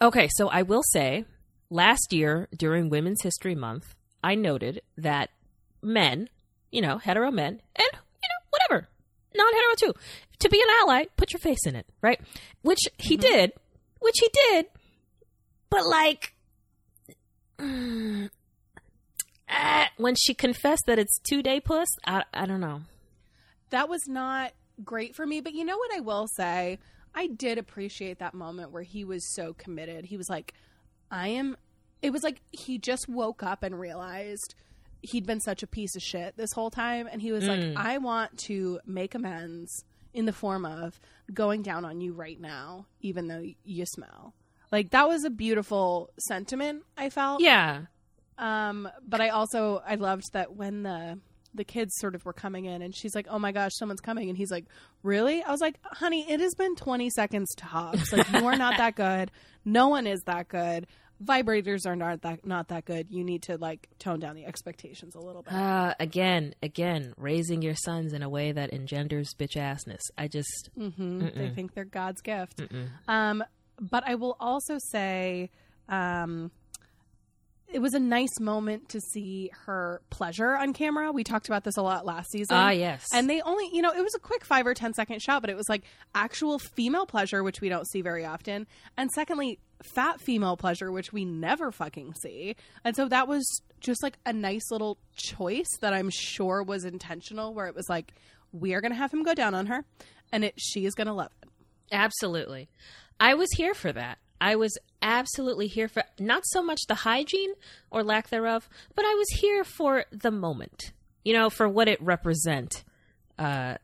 Okay, 0.01 0.29
so 0.37 0.49
I 0.49 0.63
will 0.63 0.83
say, 0.93 1.25
last 1.71 2.13
year 2.13 2.49
during 2.57 2.89
Women's 2.89 3.23
History 3.23 3.55
Month, 3.55 3.95
I 4.23 4.35
noted 4.35 4.81
that 4.97 5.31
men, 5.83 6.29
you 6.73 6.81
know, 6.81 6.99
hetero 6.99 7.31
men, 7.31 7.61
and 7.77 7.89
you 7.93 8.29
know, 8.29 8.49
whatever, 8.51 8.89
non-hetero 9.35 9.75
too, 9.79 9.95
to 10.45 10.49
be 10.51 10.61
an 10.61 10.69
ally, 10.83 11.05
put 11.17 11.33
your 11.33 11.41
face 11.41 11.67
in 11.67 11.75
it, 11.77 11.87
right? 12.01 12.21
Which 12.63 12.81
he 12.99 13.17
did, 13.17 13.53
which 14.01 14.17
he 14.21 14.29
did, 14.33 14.67
but 15.71 15.85
like, 15.87 16.35
mm, 17.59 18.31
ah, 19.49 19.89
when 19.97 20.15
she 20.15 20.35
confessed 20.35 20.85
that 20.87 20.99
it's 20.99 21.19
two 21.29 21.43
day 21.43 21.61
puss, 21.61 21.89
I, 22.07 22.25
I 22.33 22.47
don't 22.47 22.61
know. 22.61 22.83
that 23.71 23.89
was 23.89 24.07
not 24.07 24.53
great 24.85 25.15
for 25.15 25.27
me. 25.27 25.41
But 25.41 25.55
you 25.55 25.65
know 25.65 25.77
what 25.77 25.95
I 25.95 26.01
will 26.01 26.27
say? 26.37 26.79
I 27.15 27.29
did 27.29 27.59
appreciate 27.59 28.19
that 28.19 28.35
moment 28.35 28.73
where 28.73 28.83
he 28.83 29.05
was 29.05 29.35
so 29.35 29.53
committed. 29.55 30.05
He 30.07 30.17
was 30.17 30.29
like, 30.29 30.53
I 31.11 31.29
am. 31.29 31.57
It 32.03 32.11
was 32.13 32.23
like 32.23 32.41
he 32.51 32.77
just 32.79 33.09
woke 33.09 33.43
up 33.43 33.63
and 33.63 33.79
realized 33.79 34.55
he'd 35.01 35.27
been 35.27 35.41
such 35.41 35.63
a 35.63 35.67
piece 35.67 35.95
of 35.97 36.03
shit 36.03 36.37
this 36.37 36.53
whole 36.53 36.71
time. 36.71 37.09
And 37.11 37.23
he 37.23 37.31
was 37.33 37.47
like, 37.47 37.61
I 37.77 37.99
want 37.99 38.37
to 38.47 38.81
make 38.87 39.15
amends 39.15 39.85
in 40.15 40.25
the 40.27 40.33
form 40.33 40.65
of 40.65 40.99
going 41.33 41.63
down 41.63 41.85
on 41.85 42.01
you 42.01 42.13
right 42.15 42.41
now, 42.41 42.87
even 43.01 43.29
though 43.29 43.43
you 43.65 43.85
smell. 43.87 44.35
Like, 44.73 44.91
that 44.91 45.07
was 45.09 45.25
a 45.25 45.31
beautiful 45.31 46.11
sentiment, 46.19 46.85
I 46.97 47.11
felt. 47.11 47.41
Yeah, 47.43 47.83
Um, 48.39 48.89
but 49.07 49.21
I 49.21 49.29
also 49.29 49.83
I 49.87 49.95
loved 49.97 50.25
that 50.33 50.55
when 50.57 50.83
the 50.83 51.19
the 51.57 51.63
kids 51.65 51.95
sort 51.99 52.17
of 52.17 52.25
were 52.25 52.33
coming 52.33 52.65
in 52.65 52.83
and 52.83 52.93
she's 52.97 53.15
like, 53.15 53.29
"Oh 53.31 53.39
my 53.39 53.53
gosh, 53.53 53.71
someone's 53.77 54.01
coming." 54.01 54.29
And 54.29 54.37
he's 54.37 54.51
like, 54.51 54.65
"Really?" 55.05 55.41
I 55.41 55.53
was 55.53 55.61
like, 55.61 55.77
"Honey, 55.85 56.29
it 56.29 56.41
has 56.41 56.53
been 56.57 56.75
20 56.75 57.11
seconds 57.11 57.55
tops. 57.57 58.13
Like 58.13 58.29
you 58.33 58.45
are 58.45 58.57
not 58.57 58.77
that 58.79 58.97
good. 58.97 59.31
No 59.65 59.87
one 59.87 60.09
is 60.09 60.21
that 60.27 60.49
good. 60.49 60.89
Vibrators 61.23 61.87
are 61.87 61.97
not 61.97 62.23
that 62.23 62.47
not 62.47 62.69
that 62.69 62.85
good. 62.85 63.07
You 63.11 63.25
need 63.25 63.43
to 63.45 63.57
like 63.57 63.89
tone 63.99 64.21
down 64.21 64.35
the 64.35 64.45
expectations 64.47 65.15
a 65.15 65.21
little 65.21 65.43
bit." 65.43 65.53
uh, 65.53 65.95
again, 66.01 66.55
again, 66.63 67.15
raising 67.17 67.63
your 67.63 67.75
sons 67.75 68.13
in 68.13 68.23
a 68.23 68.29
way 68.29 68.53
that 68.53 68.73
engenders 68.73 69.35
bitch 69.39 69.57
assness. 69.57 70.01
I 70.19 70.29
just, 70.29 70.71
hmm 70.77 71.21
They 71.35 71.51
think 71.55 71.75
they're 71.75 71.85
God's 71.85 72.21
gift. 72.21 72.63
Um, 73.09 73.45
but 73.81 74.05
I 74.07 74.15
will 74.17 74.37
also 74.41 74.79
say, 74.91 75.51
um, 75.89 76.51
it 77.73 77.81
was 77.81 77.95
a 77.95 77.99
nice 77.99 78.39
moment 78.41 78.89
to 78.91 79.01
see 79.01 79.51
her 79.67 80.01
pleasure 80.11 80.57
on 80.57 80.73
camera. 80.73 81.11
We 81.11 81.25
talked 81.25 81.49
about 81.49 81.65
this 81.65 81.77
a 81.77 81.83
lot 81.83 82.07
last 82.07 82.31
season. 82.31 82.57
ah, 82.57 82.71
yes, 82.71 83.05
And 83.13 83.29
they 83.29 83.41
only, 83.43 83.69
you 83.73 83.83
know, 83.83 83.93
it 83.93 84.03
was 84.03 84.15
a 84.15 84.21
quick 84.21 84.45
five 84.45 84.67
or 84.67 84.75
ten 84.75 84.95
second 84.95 85.21
shot, 85.23 85.41
but 85.41 85.51
it 85.51 85.57
was 85.57 85.69
like 85.69 85.83
actual 86.15 86.59
female 86.59 87.07
pleasure, 87.07 87.43
which 87.43 87.61
we 87.61 87.69
don't 87.69 87.89
see 87.89 88.01
very 88.01 88.25
often. 88.25 88.67
And 88.97 89.11
secondly, 89.11 89.59
fat 89.83 90.21
female 90.21 90.57
pleasure, 90.57 90.93
which 90.93 91.13
we 91.13 91.25
never 91.25 91.73
fucking 91.73 92.15
see. 92.15 92.55
And 92.85 92.95
so 92.95 93.09
that 93.09 93.27
was 93.29 93.45
just 93.81 94.03
like 94.03 94.19
a 94.25 94.33
nice 94.33 94.71
little 94.71 94.99
choice 95.17 95.69
that 95.81 95.93
I'm 95.93 96.11
sure 96.11 96.63
was 96.63 96.85
intentional, 96.85 97.55
where 97.55 97.67
it 97.67 97.75
was 97.75 97.89
like, 97.89 98.15
we 98.53 98.75
are 98.75 98.81
going 98.81 98.93
to 98.93 98.99
have 98.99 99.13
him 99.13 99.25
go 99.25 99.35
down 99.35 99.55
on 99.55 99.67
her, 99.67 99.85
and 100.33 100.45
it 100.45 100.55
she 100.57 100.87
is 100.87 100.95
going 100.95 101.09
to 101.09 101.13
love 101.13 101.33
it. 101.43 101.49
Absolutely. 101.91 102.69
I 103.19 103.35
was 103.35 103.49
here 103.57 103.75
for 103.75 103.93
that. 103.93 104.19
I 104.41 104.57
was 104.57 104.77
absolutely 105.03 105.69
here 105.69 105.89
for 105.89 106.03
not 106.19 106.43
so 106.47 106.63
much 106.63 106.87
the 106.87 106.95
hygiene 106.95 107.53
or 107.91 108.03
lack 108.03 108.29
thereof, 108.29 108.69
but 108.95 109.05
I 109.05 109.15
was 109.15 109.29
here 109.41 109.65
for 109.65 110.05
the 110.11 110.31
moment. 110.31 110.93
You 111.25 111.33
know, 111.33 111.51
for 111.51 111.69
what 111.69 111.89
it 111.89 112.01
represent 112.03 112.85
uh 113.39 113.77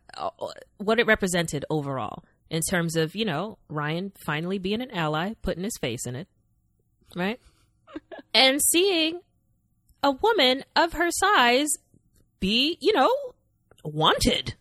what 0.78 1.00
it 1.00 1.06
represented 1.06 1.64
overall 1.70 2.24
in 2.50 2.62
terms 2.62 2.96
of, 2.96 3.14
you 3.14 3.24
know, 3.24 3.58
Ryan 3.68 4.12
finally 4.24 4.58
being 4.58 4.82
an 4.82 4.90
ally, 4.90 5.34
putting 5.42 5.64
his 5.64 5.78
face 5.78 6.06
in 6.06 6.16
it. 6.16 6.28
Right? 7.14 7.40
and 8.34 8.60
seeing 8.62 9.20
a 10.02 10.10
woman 10.10 10.64
of 10.76 10.94
her 10.94 11.10
size 11.10 11.68
be, 12.40 12.76
you 12.80 12.92
know, 12.92 13.12
wanted. 13.84 14.54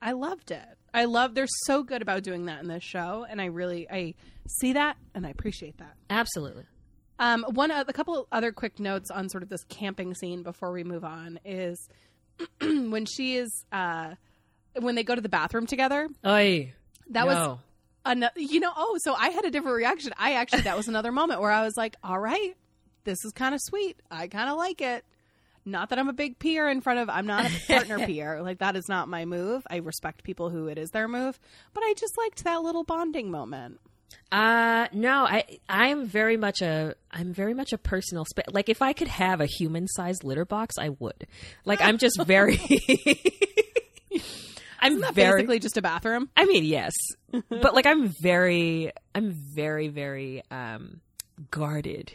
I 0.00 0.12
loved 0.12 0.50
it. 0.50 0.75
I 0.96 1.04
love 1.04 1.34
they're 1.34 1.46
so 1.66 1.82
good 1.82 2.02
about 2.02 2.22
doing 2.24 2.46
that 2.46 2.60
in 2.62 2.68
this 2.68 2.82
show, 2.82 3.24
and 3.28 3.40
I 3.40 3.46
really 3.46 3.88
I 3.90 4.14
see 4.48 4.72
that 4.72 4.96
and 5.14 5.26
I 5.26 5.30
appreciate 5.30 5.78
that. 5.78 5.94
Absolutely. 6.10 6.64
Um, 7.18 7.44
one 7.50 7.70
a 7.70 7.84
couple 7.86 8.26
other 8.32 8.50
quick 8.52 8.80
notes 8.80 9.10
on 9.10 9.28
sort 9.28 9.42
of 9.42 9.48
this 9.48 9.62
camping 9.68 10.14
scene 10.14 10.42
before 10.42 10.72
we 10.72 10.84
move 10.84 11.04
on 11.04 11.38
is 11.44 11.88
when 12.60 13.06
she 13.06 13.36
is 13.36 13.64
uh, 13.72 14.14
when 14.80 14.94
they 14.96 15.04
go 15.04 15.14
to 15.14 15.20
the 15.20 15.28
bathroom 15.28 15.66
together. 15.66 16.08
Oy. 16.26 16.72
That 17.10 17.26
was 17.26 17.36
No. 17.36 17.60
ano- 18.04 18.30
you 18.36 18.60
know 18.60 18.72
oh 18.76 18.96
so 19.00 19.14
I 19.14 19.28
had 19.30 19.44
a 19.44 19.50
different 19.50 19.76
reaction. 19.76 20.12
I 20.18 20.34
actually 20.34 20.62
that 20.62 20.76
was 20.76 20.88
another 20.88 21.12
moment 21.12 21.40
where 21.40 21.50
I 21.52 21.62
was 21.62 21.76
like, 21.76 21.96
all 22.02 22.18
right, 22.18 22.54
this 23.04 23.24
is 23.24 23.32
kind 23.32 23.54
of 23.54 23.60
sweet. 23.62 23.98
I 24.10 24.28
kind 24.28 24.50
of 24.50 24.56
like 24.56 24.80
it. 24.80 25.04
Not 25.66 25.90
that 25.90 25.98
I'm 25.98 26.08
a 26.08 26.12
big 26.12 26.38
peer 26.38 26.68
in 26.68 26.80
front 26.80 27.00
of. 27.00 27.10
I'm 27.10 27.26
not 27.26 27.44
a 27.44 27.50
partner 27.66 28.06
peer. 28.06 28.40
Like 28.46 28.58
that 28.58 28.76
is 28.76 28.88
not 28.88 29.08
my 29.08 29.24
move. 29.24 29.66
I 29.68 29.78
respect 29.78 30.22
people 30.22 30.50
who 30.50 30.68
it 30.68 30.78
is 30.78 30.90
their 30.90 31.08
move, 31.08 31.40
but 31.74 31.82
I 31.82 31.94
just 31.94 32.16
liked 32.16 32.44
that 32.44 32.62
little 32.62 32.84
bonding 32.84 33.30
moment. 33.30 33.80
Uh 34.30 34.86
no, 34.92 35.24
I 35.24 35.58
I'm 35.68 36.06
very 36.06 36.36
much 36.36 36.62
a 36.62 36.94
I'm 37.10 37.32
very 37.32 37.54
much 37.54 37.72
a 37.72 37.78
personal 37.78 38.24
space. 38.24 38.46
Like 38.52 38.68
if 38.68 38.82
I 38.82 38.92
could 38.92 39.08
have 39.08 39.40
a 39.40 39.46
human 39.46 39.88
sized 39.88 40.22
litter 40.22 40.44
box, 40.44 40.76
I 40.78 40.90
would. 40.90 41.26
Like 41.64 41.80
I'm 41.80 41.98
just 41.98 42.22
very 42.24 42.58
I'm 44.80 45.02
very 45.12 45.42
Basically, 45.42 45.58
just 45.58 45.76
a 45.76 45.82
bathroom. 45.82 46.28
I 46.36 46.44
mean, 46.44 46.64
yes. 46.64 46.92
but 47.32 47.74
like 47.74 47.86
I'm 47.86 48.12
very 48.22 48.92
I'm 49.14 49.32
very 49.32 49.88
very 49.88 50.42
um 50.50 51.00
guarded 51.50 52.12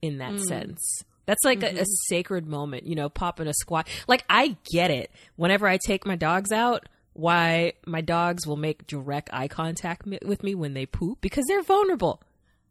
in 0.00 0.18
that 0.18 0.38
sense. 0.40 1.04
That's 1.26 1.44
like 1.44 1.62
a, 1.62 1.66
a 1.66 1.72
mm-hmm. 1.72 1.84
sacred 2.08 2.46
moment, 2.46 2.86
you 2.86 2.94
know, 2.94 3.08
popping 3.08 3.46
a 3.46 3.54
squat. 3.54 3.88
Like 4.08 4.24
I 4.28 4.56
get 4.72 4.90
it. 4.90 5.10
Whenever 5.36 5.66
I 5.68 5.78
take 5.78 6.04
my 6.06 6.16
dogs 6.16 6.52
out, 6.52 6.88
why 7.12 7.74
my 7.86 8.00
dogs 8.00 8.46
will 8.46 8.56
make 8.56 8.86
direct 8.86 9.30
eye 9.32 9.48
contact 9.48 10.06
mi- 10.06 10.18
with 10.24 10.42
me 10.42 10.54
when 10.54 10.74
they 10.74 10.86
poop 10.86 11.20
because 11.20 11.44
they're 11.46 11.62
vulnerable. 11.62 12.22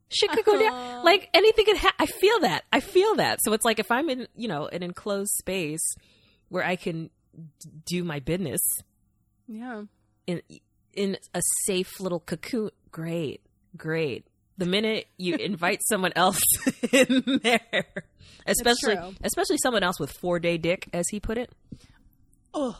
Shit 0.09 0.31
could 0.31 0.45
go 0.45 0.59
down. 0.59 0.73
Uh-huh. 0.73 1.01
Like 1.03 1.29
anything 1.33 1.65
could 1.65 1.77
happen. 1.77 1.95
I 1.99 2.05
feel 2.05 2.39
that. 2.41 2.65
I 2.73 2.81
feel 2.81 3.15
that. 3.15 3.39
So 3.43 3.53
it's 3.53 3.63
like 3.63 3.79
if 3.79 3.91
I'm 3.91 4.09
in, 4.09 4.27
you 4.35 4.47
know, 4.47 4.67
an 4.67 4.83
enclosed 4.83 5.31
space 5.39 5.95
where 6.49 6.65
I 6.65 6.75
can 6.75 7.09
d- 7.35 7.69
do 7.85 8.03
my 8.03 8.19
business 8.19 8.61
Yeah. 9.47 9.83
in 10.27 10.41
in 10.93 11.17
a 11.33 11.41
safe 11.65 11.99
little 12.01 12.19
cocoon, 12.19 12.71
great, 12.91 13.41
great. 13.77 14.27
The 14.61 14.67
minute 14.67 15.07
you 15.17 15.37
invite 15.37 15.81
someone 15.89 16.11
else 16.15 16.39
in 16.91 17.39
there, 17.41 17.83
especially 18.45 18.95
especially 19.23 19.57
someone 19.57 19.81
else 19.81 19.99
with 19.99 20.11
four 20.11 20.37
day 20.37 20.59
dick, 20.59 20.87
as 20.93 21.07
he 21.09 21.19
put 21.19 21.39
it. 21.39 21.51
Oh, 22.53 22.79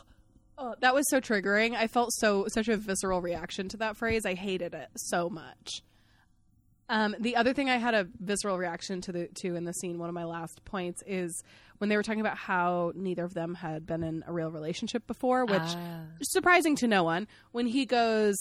oh, 0.56 0.76
that 0.78 0.94
was 0.94 1.04
so 1.10 1.20
triggering. 1.20 1.74
I 1.74 1.88
felt 1.88 2.12
so 2.12 2.46
such 2.54 2.68
a 2.68 2.76
visceral 2.76 3.20
reaction 3.20 3.68
to 3.70 3.78
that 3.78 3.96
phrase. 3.96 4.24
I 4.24 4.34
hated 4.34 4.74
it 4.74 4.90
so 4.94 5.28
much. 5.28 5.82
Um, 6.88 7.16
the 7.18 7.34
other 7.34 7.52
thing 7.52 7.68
I 7.68 7.78
had 7.78 7.94
a 7.94 8.06
visceral 8.20 8.58
reaction 8.58 9.00
to 9.00 9.10
the 9.10 9.28
to 9.40 9.56
in 9.56 9.64
the 9.64 9.72
scene, 9.72 9.98
one 9.98 10.08
of 10.08 10.14
my 10.14 10.24
last 10.24 10.64
points 10.64 11.02
is 11.04 11.42
when 11.78 11.88
they 11.88 11.96
were 11.96 12.04
talking 12.04 12.20
about 12.20 12.36
how 12.36 12.92
neither 12.94 13.24
of 13.24 13.34
them 13.34 13.56
had 13.56 13.86
been 13.86 14.04
in 14.04 14.22
a 14.28 14.32
real 14.32 14.52
relationship 14.52 15.04
before, 15.08 15.46
which 15.46 15.74
is 16.20 16.30
surprising 16.30 16.76
to 16.76 16.86
no 16.86 17.02
one. 17.02 17.26
When 17.50 17.66
he 17.66 17.86
goes, 17.86 18.36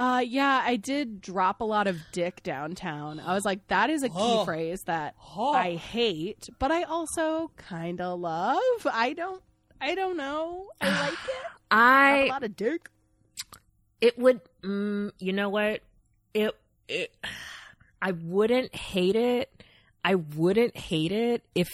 uh, 0.00 0.18
"Yeah, 0.20 0.62
I 0.64 0.76
did 0.76 1.20
drop 1.20 1.60
a 1.60 1.64
lot 1.64 1.86
of 1.86 1.98
dick 2.12 2.42
downtown," 2.42 3.20
I 3.20 3.34
was 3.34 3.44
like, 3.44 3.66
"That 3.68 3.90
is 3.90 4.02
a 4.02 4.08
key 4.08 4.42
phrase 4.44 4.80
that 4.86 5.14
I 5.38 5.74
hate, 5.74 6.48
but 6.58 6.72
I 6.72 6.82
also 6.84 7.50
kind 7.56 8.00
of 8.00 8.18
love." 8.18 8.58
I 8.90 9.12
don't, 9.12 9.42
I 9.80 9.94
don't 9.94 10.16
know. 10.16 10.68
I 10.80 10.88
like 11.00 11.12
it. 11.12 11.44
a 11.70 11.74
I 11.74 12.26
lot 12.28 12.42
of 12.42 12.56
dick. 12.56 12.88
it 14.00 14.18
would 14.18 14.40
mm, 14.62 15.12
you 15.18 15.32
know 15.32 15.48
what 15.50 15.80
it 16.34 16.56
it 16.88 17.14
I 18.02 18.12
wouldn't 18.12 18.74
hate 18.74 19.16
it. 19.16 19.62
I 20.02 20.14
wouldn't 20.14 20.76
hate 20.76 21.12
it 21.12 21.44
if 21.54 21.68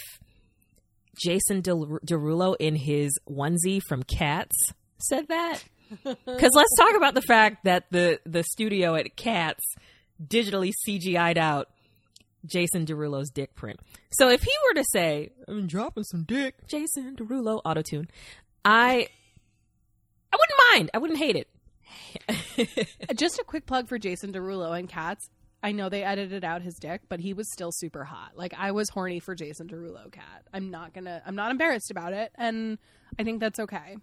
Jason 1.17 1.61
Derulo 1.61 2.55
in 2.59 2.75
his 2.75 3.17
onesie 3.29 3.81
from 3.87 4.03
Cats 4.03 4.55
said 4.99 5.29
that. 5.29 5.63
Because 6.03 6.51
let's 6.53 6.75
talk 6.77 6.95
about 6.95 7.13
the 7.13 7.21
fact 7.21 7.63
that 7.63 7.85
the 7.91 8.19
the 8.25 8.43
studio 8.43 8.95
at 8.95 9.15
Cats 9.15 9.63
digitally 10.23 10.71
CGI'd 10.87 11.37
out 11.37 11.69
Jason 12.45 12.85
Derulo's 12.85 13.29
dick 13.29 13.55
print. 13.55 13.79
So 14.11 14.29
if 14.29 14.43
he 14.43 14.51
were 14.67 14.75
to 14.75 14.85
say, 14.91 15.31
"I'm 15.47 15.67
dropping 15.67 16.03
some 16.03 16.23
dick," 16.23 16.67
Jason 16.67 17.15
Derulo 17.15 17.61
auto 17.65 17.81
tune, 17.81 18.07
I 18.63 19.07
I 20.31 20.37
wouldn't 20.37 20.59
mind. 20.73 20.91
I 20.93 20.97
wouldn't 20.97 21.19
hate 21.19 21.35
it. 21.35 21.47
Just 23.15 23.39
a 23.39 23.43
quick 23.43 23.65
plug 23.65 23.87
for 23.87 23.97
Jason 23.97 24.33
Derulo 24.33 24.77
and 24.77 24.89
Cats. 24.89 25.29
I 25.63 25.71
know 25.71 25.89
they 25.89 26.03
edited 26.03 26.43
out 26.43 26.61
his 26.61 26.75
dick, 26.75 27.01
but 27.09 27.19
he 27.19 27.33
was 27.33 27.51
still 27.51 27.71
super 27.71 28.03
hot. 28.03 28.33
Like 28.35 28.53
I 28.57 28.71
was 28.71 28.89
horny 28.89 29.19
for 29.19 29.35
Jason 29.35 29.67
Derulo 29.67 30.11
cat. 30.11 30.45
I'm 30.53 30.69
not 30.69 30.93
gonna 30.93 31.21
I'm 31.25 31.35
not 31.35 31.51
embarrassed 31.51 31.91
about 31.91 32.13
it 32.13 32.31
and 32.35 32.77
I 33.17 33.23
think 33.23 33.39
that's 33.39 33.59
okay. 33.59 33.97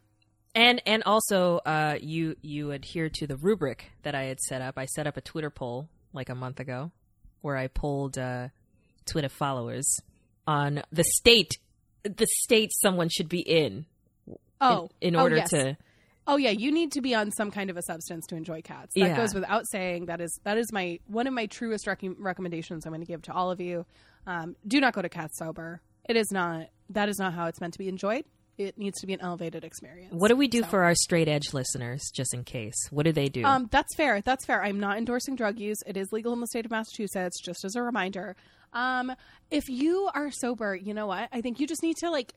And 0.54 0.80
and 0.86 1.02
also, 1.04 1.58
uh, 1.58 1.96
you 2.00 2.36
you 2.42 2.70
adhere 2.70 3.08
to 3.10 3.26
the 3.26 3.36
rubric 3.36 3.90
that 4.02 4.14
I 4.14 4.24
had 4.24 4.40
set 4.40 4.62
up. 4.62 4.78
I 4.78 4.86
set 4.86 5.06
up 5.06 5.16
a 5.16 5.20
Twitter 5.20 5.50
poll 5.50 5.88
like 6.12 6.28
a 6.28 6.34
month 6.34 6.60
ago, 6.60 6.92
where 7.40 7.56
I 7.56 7.66
polled 7.66 8.16
uh, 8.18 8.48
Twitter 9.04 9.28
followers 9.28 10.00
on 10.46 10.82
the 10.92 11.04
state 11.04 11.58
the 12.04 12.26
state 12.42 12.70
someone 12.74 13.08
should 13.08 13.28
be 13.30 13.40
in 13.40 13.86
Oh, 14.60 14.90
in 15.00 15.16
oh, 15.16 15.22
order 15.22 15.36
yes. 15.36 15.50
to 15.50 15.76
Oh 16.26 16.36
yeah, 16.36 16.50
you 16.50 16.70
need 16.72 16.92
to 16.92 17.00
be 17.02 17.14
on 17.14 17.30
some 17.32 17.50
kind 17.50 17.68
of 17.68 17.76
a 17.76 17.82
substance 17.82 18.26
to 18.28 18.36
enjoy 18.36 18.62
cats. 18.62 18.92
That 18.94 19.00
Yeah. 19.08 19.16
goes 19.16 19.34
without 19.34 19.64
saying. 19.70 20.06
That 20.06 20.20
is 20.20 20.38
that 20.44 20.56
is 20.56 20.72
my 20.72 21.00
one 21.06 21.26
of 21.26 21.34
my 21.34 21.46
truest 21.46 21.86
rec- 21.86 22.00
recommendations. 22.18 22.86
I'm 22.86 22.92
going 22.92 23.02
to 23.02 23.06
give 23.06 23.22
to 23.22 23.32
all 23.32 23.50
of 23.50 23.60
you. 23.60 23.84
Um, 24.26 24.56
do 24.66 24.80
not 24.80 24.94
go 24.94 25.02
to 25.02 25.08
cats 25.08 25.36
sober. 25.38 25.82
It 26.08 26.16
is 26.16 26.30
not. 26.30 26.68
That 26.90 27.08
is 27.10 27.18
not 27.18 27.34
how 27.34 27.46
it's 27.46 27.60
meant 27.60 27.72
to 27.74 27.78
be 27.78 27.88
enjoyed. 27.88 28.24
It 28.56 28.78
needs 28.78 29.00
to 29.00 29.06
be 29.06 29.14
an 29.14 29.20
elevated 29.20 29.64
experience. 29.64 30.12
What 30.12 30.28
do 30.28 30.36
we 30.36 30.46
do 30.48 30.60
So- 30.62 30.68
for 30.68 30.84
our 30.84 30.94
straight 30.94 31.26
edge 31.28 31.52
listeners, 31.52 32.10
just 32.14 32.32
in 32.34 32.44
case? 32.44 32.74
What 32.90 33.04
do 33.04 33.12
they 33.12 33.28
do? 33.28 33.44
Um, 33.44 33.68
that's 33.70 33.94
fair. 33.96 34.20
That's 34.20 34.44
fair. 34.46 34.62
I'm 34.62 34.78
not 34.78 34.96
endorsing 34.96 35.34
drug 35.34 35.58
use. 35.58 35.78
It 35.86 35.96
is 35.96 36.12
legal 36.12 36.32
in 36.32 36.40
the 36.40 36.46
state 36.46 36.64
of 36.64 36.70
Massachusetts, 36.70 37.40
just 37.42 37.64
as 37.64 37.74
a 37.74 37.82
reminder. 37.82 38.36
Um, 38.72 39.12
if 39.50 39.68
you 39.68 40.08
are 40.14 40.30
sober, 40.30 40.74
you 40.76 40.94
know 40.94 41.06
what? 41.06 41.28
I 41.32 41.40
think 41.40 41.58
you 41.60 41.66
just 41.66 41.82
need 41.82 41.96
to 41.98 42.10
like 42.10 42.32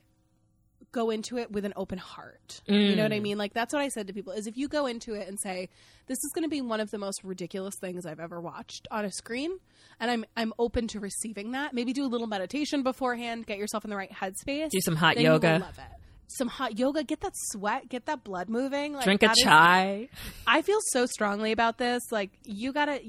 go 0.93 1.09
into 1.09 1.37
it 1.37 1.51
with 1.51 1.65
an 1.65 1.73
open 1.75 1.97
heart. 1.97 2.61
You 2.65 2.95
know 2.95 3.03
what 3.03 3.11
I 3.13 3.19
mean? 3.19 3.37
Like 3.37 3.53
that's 3.53 3.73
what 3.73 3.81
I 3.81 3.89
said 3.89 4.07
to 4.07 4.13
people 4.13 4.33
is 4.33 4.47
if 4.47 4.55
you 4.57 4.67
go 4.67 4.85
into 4.85 5.13
it 5.13 5.27
and 5.27 5.39
say, 5.39 5.69
This 6.07 6.17
is 6.23 6.31
gonna 6.33 6.47
be 6.47 6.61
one 6.61 6.79
of 6.79 6.91
the 6.91 6.97
most 6.97 7.23
ridiculous 7.23 7.75
things 7.81 8.05
I've 8.05 8.19
ever 8.19 8.39
watched 8.39 8.87
on 8.89 9.03
a 9.03 9.11
screen 9.11 9.57
and 9.99 10.09
I'm 10.09 10.25
I'm 10.37 10.53
open 10.57 10.87
to 10.89 10.99
receiving 10.99 11.51
that. 11.51 11.73
Maybe 11.73 11.91
do 11.91 12.05
a 12.05 12.07
little 12.07 12.27
meditation 12.27 12.83
beforehand, 12.83 13.45
get 13.47 13.57
yourself 13.57 13.83
in 13.83 13.89
the 13.89 13.97
right 13.97 14.11
headspace. 14.11 14.69
Do 14.69 14.79
some 14.81 14.95
hot 14.95 15.15
then 15.15 15.23
you 15.25 15.29
will 15.31 15.35
yoga. 15.37 15.59
love 15.59 15.77
it. 15.77 15.96
Some 16.27 16.47
hot 16.49 16.77
yoga, 16.77 17.03
get 17.03 17.21
that 17.21 17.33
sweat, 17.35 17.87
get 17.89 18.05
that 18.05 18.23
blood 18.23 18.49
moving. 18.49 18.93
Like, 18.93 19.05
Drink 19.05 19.23
a 19.23 19.27
that 19.27 19.37
is- 19.37 19.43
chai. 19.43 20.09
I 20.45 20.61
feel 20.61 20.79
so 20.91 21.05
strongly 21.05 21.51
about 21.51 21.77
this. 21.77 22.03
Like 22.11 22.31
you 22.43 22.73
gotta. 22.73 22.99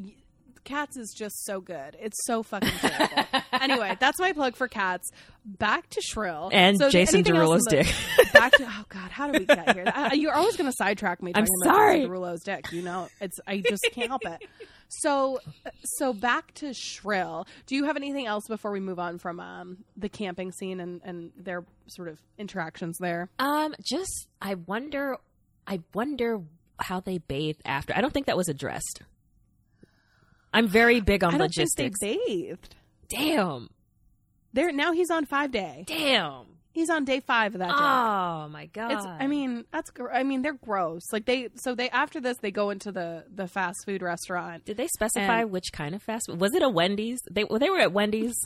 Y- 0.58 0.62
Cats 0.64 0.96
is 0.96 1.14
just 1.16 1.44
so 1.44 1.60
good. 1.60 1.96
It's 2.00 2.16
so 2.24 2.42
fucking 2.42 2.70
terrible. 2.80 3.24
anyway, 3.52 3.96
that's 4.00 4.18
my 4.18 4.32
plug 4.32 4.56
for 4.56 4.68
Cats. 4.68 5.10
Back 5.44 5.88
to 5.90 6.00
Shrill 6.02 6.50
And 6.52 6.76
So 6.78 6.90
Jason 6.90 7.16
anything 7.20 7.36
else 7.36 7.66
in 7.70 7.78
Derulo's 7.78 7.86
the- 8.16 8.30
Back 8.32 8.52
to 8.52 8.64
oh 8.68 8.84
god, 8.90 9.10
how 9.10 9.30
did 9.30 9.40
we 9.40 9.46
get 9.46 9.74
here? 9.74 9.84
I, 9.86 10.12
you're 10.14 10.34
always 10.34 10.56
going 10.56 10.70
to 10.70 10.76
sidetrack 10.76 11.22
me. 11.22 11.32
I'm 11.34 11.44
talking 11.44 11.48
about 11.62 11.74
sorry. 11.74 11.98
Jason 12.00 12.10
Derulo's 12.12 12.40
dick. 12.42 12.72
You 12.72 12.82
know, 12.82 13.08
it's 13.20 13.36
I 13.46 13.58
just 13.58 13.86
can't 13.92 14.08
help 14.08 14.24
it. 14.26 14.42
So, 14.90 15.40
so 15.84 16.12
back 16.12 16.52
to 16.54 16.72
Shrill. 16.74 17.46
Do 17.66 17.74
you 17.76 17.84
have 17.84 17.96
anything 17.96 18.26
else 18.26 18.44
before 18.48 18.70
we 18.70 18.80
move 18.80 18.98
on 18.98 19.18
from 19.18 19.38
um, 19.40 19.78
the 19.96 20.08
camping 20.08 20.50
scene 20.52 20.80
and 20.80 21.00
and 21.04 21.30
their 21.36 21.64
sort 21.88 22.08
of 22.08 22.18
interactions 22.38 22.96
there? 22.98 23.28
Um, 23.38 23.74
just 23.82 24.28
I 24.40 24.54
wonder, 24.54 25.16
I 25.66 25.80
wonder 25.94 26.40
how 26.80 27.00
they 27.00 27.18
bathe 27.18 27.56
after. 27.64 27.94
I 27.96 28.00
don't 28.00 28.12
think 28.12 28.26
that 28.26 28.36
was 28.36 28.48
addressed. 28.48 29.02
I'm 30.52 30.68
very 30.68 31.00
big 31.00 31.22
on 31.24 31.34
I 31.34 31.38
logistics. 31.38 32.00
they 32.00 32.16
bathed. 32.26 32.74
Damn, 33.08 33.68
There 34.52 34.72
now 34.72 34.92
he's 34.92 35.10
on 35.10 35.24
five 35.24 35.50
day. 35.50 35.84
damn. 35.86 36.44
He's 36.72 36.90
on 36.90 37.04
day 37.04 37.18
five 37.18 37.54
of 37.54 37.58
that 37.58 37.70
day. 37.70 37.74
Oh 37.74 38.48
my 38.50 38.66
god. 38.66 38.92
It's. 38.92 39.04
I 39.04 39.26
mean, 39.26 39.64
that's. 39.72 39.90
gr- 39.90 40.12
I 40.12 40.22
mean, 40.22 40.42
they're 40.42 40.52
gross. 40.52 41.02
Like 41.12 41.24
they. 41.24 41.48
So 41.56 41.74
they 41.74 41.90
after 41.90 42.20
this, 42.20 42.36
they 42.40 42.52
go 42.52 42.70
into 42.70 42.92
the 42.92 43.24
the 43.34 43.48
fast 43.48 43.78
food 43.84 44.00
restaurant. 44.00 44.64
did 44.64 44.76
they 44.76 44.86
specify 44.86 45.40
and- 45.40 45.50
which 45.50 45.72
kind 45.72 45.94
of 45.94 46.02
fast 46.02 46.26
food? 46.28 46.40
Was 46.40 46.54
it 46.54 46.62
a 46.62 46.68
Wendy's? 46.68 47.18
They 47.28 47.42
well, 47.44 47.58
they 47.58 47.70
were 47.70 47.80
at 47.80 47.92
Wendy's. 47.92 48.36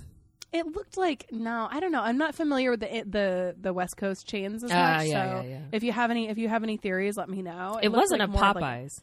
It 0.51 0.67
looked 0.67 0.97
like 0.97 1.27
no, 1.31 1.69
I 1.71 1.81
don't 1.81 1.93
know. 1.93 2.01
I'm 2.03 2.17
not 2.17 2.35
familiar 2.35 2.71
with 2.71 2.81
the 2.81 3.05
the 3.07 3.55
the 3.61 3.73
West 3.75 3.97
Coast 3.99 4.27
chains 4.27 4.65
as 4.65 4.71
Ah, 4.73 4.97
much. 4.99 5.07
yeah, 5.09 5.12
so 5.41 5.43
yeah, 5.43 5.49
yeah. 5.51 5.59
if 5.73 5.83
you 5.83 5.93
have 5.93 6.11
any 6.11 6.29
if 6.31 6.38
you 6.38 6.49
have 6.49 6.62
any 6.62 6.79
theories, 6.79 7.17
let 7.19 7.29
me 7.29 7.43
know. 7.43 7.79
It, 7.83 7.88
looked 7.88 7.97
wasn't 8.03 8.21
like 8.21 8.29
a 8.31 8.33
of, 8.33 8.57
like- 8.57 8.65
Popeyes. 8.65 9.01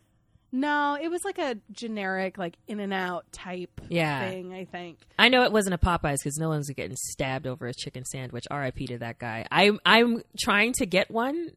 No, 0.52 0.98
it 1.02 1.10
was 1.10 1.22
like 1.24 1.38
a 1.38 1.56
generic 1.72 2.38
like 2.38 2.56
In 2.68 2.80
and 2.80 2.94
Out 2.94 3.26
type 3.32 3.82
Yeah. 3.90 4.28
thing. 4.30 4.54
I 4.54 4.66
think. 4.66 4.98
I 5.18 5.30
know 5.30 5.44
it 5.44 5.52
wasn't 5.52 5.76
a 5.76 5.78
Popeyes 5.78 6.18
because 6.24 6.38
no 6.38 6.50
one's 6.50 6.70
getting 6.72 6.96
stabbed 6.98 7.46
over 7.48 7.68
a 7.68 7.74
chicken 7.74 8.04
sandwich. 8.06 8.46
R.I.P. 8.50 8.88
to 8.88 8.98
that 9.00 9.20
guy. 9.20 9.46
I'm 9.52 9.80
I'm 9.86 10.22
trying 10.40 10.74
to 10.74 10.86
get 10.86 11.12
one 11.12 11.52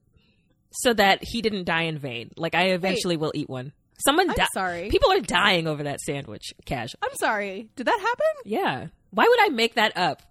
so 0.73 0.93
that 0.95 1.21
he 1.23 1.43
didn't 1.43 1.65
die 1.65 1.83
in 1.83 1.99
vain. 1.99 2.31
Like 2.37 2.55
I 2.55 2.71
eventually 2.71 3.17
will 3.17 3.33
eat 3.35 3.49
one. 3.49 3.73
Someone 4.05 4.31
I'm 4.31 4.37
di- 4.37 4.47
sorry. 4.55 4.89
People 4.91 5.13
are 5.13 5.21
dying 5.21 5.67
over 5.69 5.85
that 5.85 6.01
sandwich. 6.01 6.53
Cash. 6.65 6.91
I'm 7.03 7.15
sorry. 7.15 7.69
Did 7.77 7.87
that 7.87 7.99
happen? 8.01 8.27
Yeah. 8.45 8.87
Why 9.11 9.25
would 9.29 9.41
I 9.43 9.49
make 9.51 9.75
that 9.75 9.97
up? 9.97 10.23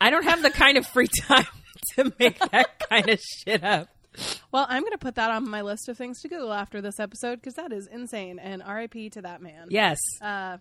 I 0.00 0.10
don't 0.10 0.24
have 0.24 0.42
the 0.42 0.50
kind 0.50 0.76
of 0.78 0.86
free 0.86 1.08
time 1.22 1.46
to 1.94 2.12
make 2.18 2.38
that 2.50 2.78
kind 2.88 3.08
of 3.08 3.20
shit 3.20 3.64
up. 3.64 3.88
Well, 4.50 4.66
I'm 4.68 4.82
going 4.82 4.92
to 4.92 4.98
put 4.98 5.16
that 5.16 5.30
on 5.30 5.48
my 5.48 5.62
list 5.62 5.88
of 5.88 5.96
things 5.98 6.20
to 6.22 6.28
Google 6.28 6.52
after 6.52 6.80
this 6.80 6.98
episode 6.98 7.36
because 7.36 7.54
that 7.54 7.72
is 7.72 7.86
insane. 7.86 8.38
And 8.38 8.62
R.I.P. 8.62 9.10
to 9.10 9.22
that 9.22 9.42
man. 9.42 9.68
Yes. 9.70 9.98
Uh, 10.22 10.58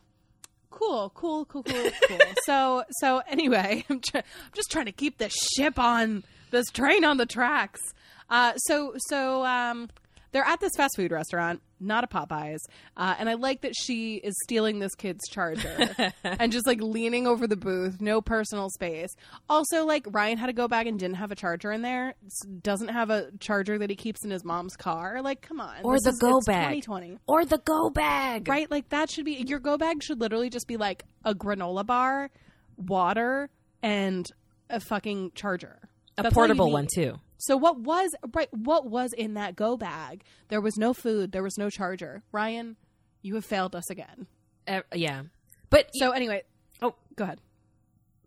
cool, 0.70 1.12
cool, 1.16 1.46
cool, 1.46 1.64
cool, 1.64 1.92
cool. 2.08 2.18
so, 2.46 2.84
so 3.00 3.22
anyway, 3.28 3.86
I'm, 3.90 4.02
try- 4.02 4.22
I'm 4.22 4.52
just 4.54 4.70
trying 4.72 4.86
to 4.86 4.92
keep 4.92 5.18
this 5.18 5.34
ship 5.56 5.80
on 5.80 6.24
this 6.52 6.68
train 6.68 7.04
on 7.04 7.18
the 7.18 7.26
tracks. 7.26 7.82
Uh, 8.30 8.56
so, 8.58 8.94
so 9.10 9.46
um, 9.46 9.90
they're 10.32 10.44
at 10.46 10.60
this 10.60 10.72
fast 10.76 10.96
food 10.96 11.12
restaurant, 11.12 11.62
not 11.80 12.04
a 12.04 12.08
Popeyes, 12.08 12.60
uh, 12.98 13.16
and 13.18 13.30
I 13.30 13.36
like 13.36 13.62
that 13.62 13.74
she 13.76 14.16
is 14.16 14.36
stealing 14.44 14.80
this 14.80 14.94
kid's 14.96 15.28
charger 15.30 15.96
and 16.24 16.52
just 16.52 16.68
like 16.68 16.82
leaning 16.82 17.28
over 17.28 17.48
the 17.48 17.56
booth, 17.56 18.02
no 18.02 18.22
personal 18.22 18.70
space. 18.70 19.16
Also, 19.50 19.86
like 19.86 20.06
Ryan 20.10 20.38
had 20.38 20.48
to 20.48 20.54
go 20.54 20.68
back 20.68 20.86
and 20.88 21.00
didn't 21.00 21.16
have 21.18 21.32
a 21.32 21.36
charger 21.36 21.72
in 21.72 21.82
there. 21.82 22.16
Doesn't 22.62 22.90
have 22.90 23.10
a 23.10 23.30
charger 23.40 23.78
that 23.78 23.90
he 23.90 23.96
keeps 23.96 24.24
in 24.26 24.32
his 24.32 24.44
mom's 24.44 24.76
car. 24.76 25.22
Like, 25.22 25.42
come 25.42 25.60
on, 25.62 25.76
Or 25.84 25.98
the 26.00 26.10
is- 26.10 26.20
go 26.20 26.40
bag. 26.46 26.84
2020 26.84 27.20
Or 27.28 27.46
the 27.46 27.60
go 27.60 27.90
bag. 27.90 28.48
right? 28.48 28.70
Like 28.70 28.90
that 28.90 29.10
should 29.10 29.26
be 29.26 29.34
your 29.48 29.60
go 29.60 29.78
bag 29.78 30.04
should 30.04 30.20
literally 30.20 30.50
just 30.50 30.68
be 30.68 30.78
like 30.78 31.04
a 31.24 31.34
granola 31.34 31.86
bar, 31.86 32.30
water, 32.78 33.50
and 33.82 34.30
a 34.70 34.80
fucking 34.80 35.32
charger. 35.36 35.80
A 36.18 36.24
That's 36.24 36.34
portable 36.34 36.72
one 36.72 36.88
too. 36.94 37.20
So 37.38 37.56
what 37.58 37.80
was 37.80 38.12
right? 38.34 38.50
What 38.52 38.90
was 38.90 39.14
in 39.14 39.36
that 39.36 39.56
go 39.56 39.78
bag? 39.78 40.24
There 40.50 40.62
was 40.62 40.78
no 40.78 40.94
food. 40.94 41.32
There 41.32 41.44
was 41.44 41.58
no 41.58 41.70
charger. 41.70 42.24
Ryan, 42.32 42.78
you 43.22 43.36
have 43.36 43.46
failed 43.46 43.76
us 43.76 43.90
again. 43.90 44.28
Uh, 44.68 44.82
yeah. 44.94 45.24
But 45.70 45.90
So 45.94 46.12
anyway, 46.12 46.44
oh, 46.82 46.96
go 47.16 47.26
ahead. 47.26 47.40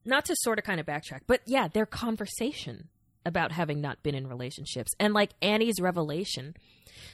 not 0.05 0.25
to 0.27 0.37
sort 0.41 0.59
of 0.59 0.65
kind 0.65 0.81
of 0.81 0.87
backtrack, 0.87 1.21
but 1.27 1.41
yeah, 1.47 1.69
their 1.69 1.87
conversation 1.87 2.89
about 3.27 3.53
having 3.53 3.81
not 3.81 4.03
been 4.03 4.15
in 4.15 4.27
relationships 4.27 4.93
and 4.99 5.13
like 5.13 5.33
Annie's 5.43 5.81
revelation 5.81 6.55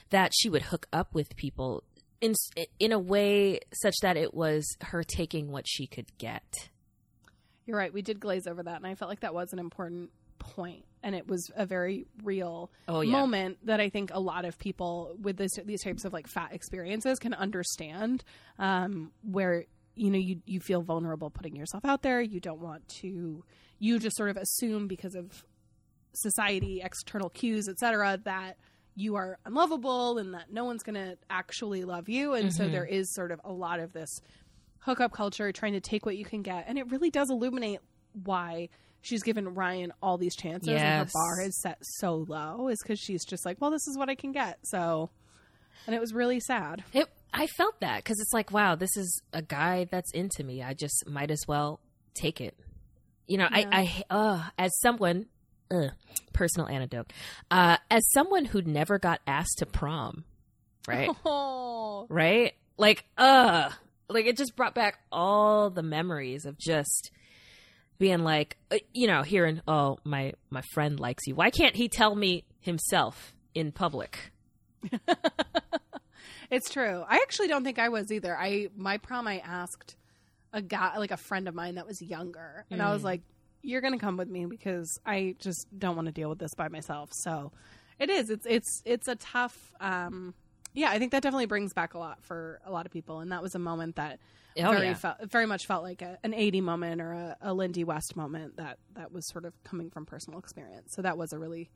that 0.09 0.31
she 0.33 0.49
would 0.49 0.63
hook 0.63 0.87
up 0.93 1.13
with 1.13 1.35
people 1.35 1.83
in 2.21 2.33
in 2.79 2.91
a 2.91 2.99
way 2.99 3.59
such 3.73 3.95
that 4.01 4.15
it 4.17 4.33
was 4.33 4.65
her 4.81 5.03
taking 5.03 5.51
what 5.51 5.65
she 5.67 5.85
could 5.87 6.17
get. 6.17 6.69
You're 7.65 7.77
right. 7.77 7.93
We 7.93 8.01
did 8.01 8.19
glaze 8.19 8.47
over 8.47 8.63
that, 8.63 8.77
and 8.77 8.87
I 8.87 8.95
felt 8.95 9.09
like 9.09 9.19
that 9.19 9.33
was 9.33 9.51
an 9.51 9.59
important 9.59 10.09
point, 10.55 10.83
and 11.03 11.13
it 11.15 11.27
was 11.27 11.49
a 11.55 11.65
very 11.65 12.05
real 12.23 12.71
Oh, 12.87 13.01
yeah. 13.01 13.11
moment 13.11 13.57
that 13.65 13.79
I 13.79 13.89
think 13.89 14.11
a 14.13 14.19
lot 14.19 14.45
of 14.45 14.57
people 14.59 15.15
with 15.21 15.37
this 15.37 15.51
these 15.65 15.83
types 15.83 16.05
of 16.05 16.13
like 16.13 16.27
fat 16.27 16.53
experiences 16.53 17.19
can 17.19 17.33
understand. 17.33 18.23
Um, 18.59 19.11
where 19.23 19.65
you 19.95 20.11
know 20.11 20.17
you 20.19 20.41
you 20.45 20.59
feel 20.59 20.81
vulnerable 20.81 21.29
putting 21.29 21.55
yourself 21.55 21.85
out 21.85 22.01
there. 22.03 22.21
You 22.21 22.39
don't 22.39 22.59
want 22.61 22.87
to. 23.01 23.43
You 23.79 23.99
just 23.99 24.17
sort 24.17 24.29
of 24.29 24.37
assume 24.37 24.87
because 24.87 25.15
of 25.15 25.43
society, 26.13 26.81
external 26.83 27.29
cues, 27.29 27.67
etc., 27.69 28.19
that 28.23 28.57
you 28.95 29.15
are 29.15 29.37
unlovable 29.45 30.17
and 30.17 30.33
that 30.33 30.51
no 30.51 30.65
one's 30.65 30.81
going 30.81 30.95
to 30.95 31.15
actually 31.29 31.83
love 31.83 32.09
you. 32.09 32.33
And 32.33 32.51
so 32.51 32.67
there 32.67 32.85
is 32.85 33.13
sort 33.13 33.31
of 33.31 33.39
a 33.43 33.51
lot 33.53 33.79
of 33.79 33.93
this 33.93 34.09
hookup 34.79 35.11
culture 35.11 35.51
trying 35.51 35.73
to 35.73 35.79
take 35.79 36.05
what 36.05 36.17
you 36.17 36.25
can 36.25 36.41
get. 36.41 36.65
And 36.67 36.79
it 36.79 36.89
really 36.89 37.11
does 37.11 37.29
illuminate 37.29 37.79
why 38.23 38.69
she's 39.07 39.23
given 39.23 39.53
Ryan 39.53 39.93
all 40.01 40.17
these 40.17 40.35
chances 40.35 40.69
and 40.69 41.07
her 41.07 41.11
bar 41.13 41.41
is 41.41 41.59
set 41.61 41.77
so 41.81 42.25
low 42.27 42.67
is 42.67 42.79
because 42.81 42.99
she's 42.99 43.23
just 43.25 43.45
like, 43.45 43.59
well, 43.61 43.71
this 43.71 43.87
is 43.87 43.97
what 43.97 44.09
I 44.09 44.15
can 44.15 44.31
get. 44.31 44.59
So, 44.63 45.09
and 45.85 45.95
it 45.95 45.99
was 45.99 46.13
really 46.13 46.39
sad. 46.39 46.83
It 46.93 47.07
I 47.33 47.47
felt 47.47 47.79
that 47.81 48.03
cuz 48.05 48.19
it's 48.19 48.33
like 48.33 48.51
wow, 48.51 48.75
this 48.75 48.95
is 48.97 49.21
a 49.33 49.41
guy 49.41 49.85
that's 49.89 50.11
into 50.11 50.43
me. 50.43 50.61
I 50.61 50.73
just 50.73 51.07
might 51.07 51.31
as 51.31 51.43
well 51.47 51.79
take 52.13 52.41
it. 52.41 52.57
You 53.27 53.37
know, 53.37 53.47
Yeah. 53.51 53.69
I 53.71 54.03
I 54.09 54.15
uh 54.15 54.43
as 54.57 54.77
someone 54.79 55.27
ugh, 55.71 55.91
personal 56.33 56.67
anecdote. 56.67 57.11
Uh, 57.51 57.77
as 57.89 58.09
someone 58.11 58.45
who 58.45 58.61
never 58.61 58.99
got 58.99 59.21
asked 59.27 59.57
to 59.59 59.65
prom, 59.65 60.23
right? 60.87 61.09
Oh, 61.25 62.05
right? 62.09 62.53
Like, 62.77 63.05
uh, 63.17 63.71
like 64.07 64.25
it 64.25 64.37
just 64.37 64.55
brought 64.55 64.75
back 64.75 64.99
all 65.11 65.69
the 65.69 65.83
memories 65.83 66.45
of 66.45 66.57
just 66.57 67.11
being 67.99 68.23
like, 68.23 68.57
uh, 68.71 68.77
you 68.93 69.07
know, 69.07 69.23
hearing, 69.23 69.61
oh, 69.67 69.97
my 70.03 70.33
my 70.49 70.61
friend 70.73 70.99
likes 70.99 71.25
you. 71.27 71.35
Why 71.35 71.49
can't 71.49 71.75
he 71.75 71.87
tell 71.89 72.15
me 72.15 72.43
himself 72.59 73.33
in 73.53 73.71
public? 73.71 74.31
it's 76.49 76.69
true. 76.69 77.03
I 77.07 77.17
actually 77.17 77.47
don't 77.47 77.63
think 77.63 77.79
I 77.79 77.89
was 77.89 78.11
either. 78.11 78.37
I 78.37 78.69
my 78.75 78.97
prom, 78.97 79.27
I 79.27 79.39
asked 79.39 79.95
a 80.53 80.61
guy, 80.61 80.97
like 80.97 81.11
a 81.11 81.17
friend 81.17 81.47
of 81.47 81.55
mine 81.55 81.75
that 81.75 81.87
was 81.87 82.01
younger, 82.01 82.65
and 82.71 82.81
I 82.81 82.91
was 82.93 83.01
Mm. 83.01 83.05
like, 83.05 83.21
"You're 83.61 83.81
gonna 83.81 83.99
come 83.99 84.17
with 84.17 84.29
me 84.29 84.45
because 84.45 84.99
I 85.05 85.35
just 85.39 85.67
don't 85.77 85.95
want 85.95 86.05
to 86.07 86.11
deal 86.11 86.29
with 86.29 86.39
this 86.39 86.53
by 86.55 86.69
myself." 86.69 87.09
So, 87.13 87.51
it 87.99 88.09
is. 88.09 88.29
It's 88.29 88.45
it's 88.45 88.81
it's 88.85 89.07
a 89.07 89.15
tough. 89.15 89.73
um 89.79 90.33
Yeah, 90.73 90.89
I 90.91 90.99
think 90.99 91.11
that 91.11 91.23
definitely 91.23 91.47
brings 91.47 91.73
back 91.73 91.93
a 91.95 91.97
lot 91.97 92.23
for 92.23 92.59
a 92.65 92.71
lot 92.71 92.85
of 92.85 92.91
people, 92.91 93.19
and 93.19 93.31
that 93.31 93.41
was 93.41 93.55
a 93.55 93.59
moment 93.59 93.95
that 93.95 94.19
Oh, 94.59 94.71
very 94.71 94.87
yeah. 94.87 94.93
felt 94.95 95.17
very 95.29 95.45
much 95.45 95.67
felt 95.67 95.83
like 95.83 96.01
a, 96.01 96.17
an 96.23 96.33
Aidy 96.33 96.63
moment 96.63 96.99
or 96.99 97.11
a, 97.13 97.37
a 97.41 97.53
Lindy 97.53 97.83
West 97.83 98.15
moment 98.15 98.57
that 98.57 98.79
that 98.95 99.11
was 99.11 99.27
sort 99.27 99.45
of 99.45 99.53
coming 99.63 99.91
from 99.91 100.05
personal 100.07 100.39
experience. 100.39 100.93
So 100.95 101.03
that 101.03 101.15
was 101.17 101.31
a 101.31 101.37
really 101.37 101.69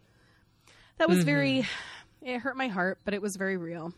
that 0.98 1.08
was 1.08 1.24
very 1.24 1.64
it 2.24 2.40
hurt 2.40 2.58
my 2.58 2.70
heart, 2.70 2.98
but 3.06 3.14
it 3.14 3.22
was 3.22 3.36
very 3.36 3.56
real. 3.58 3.94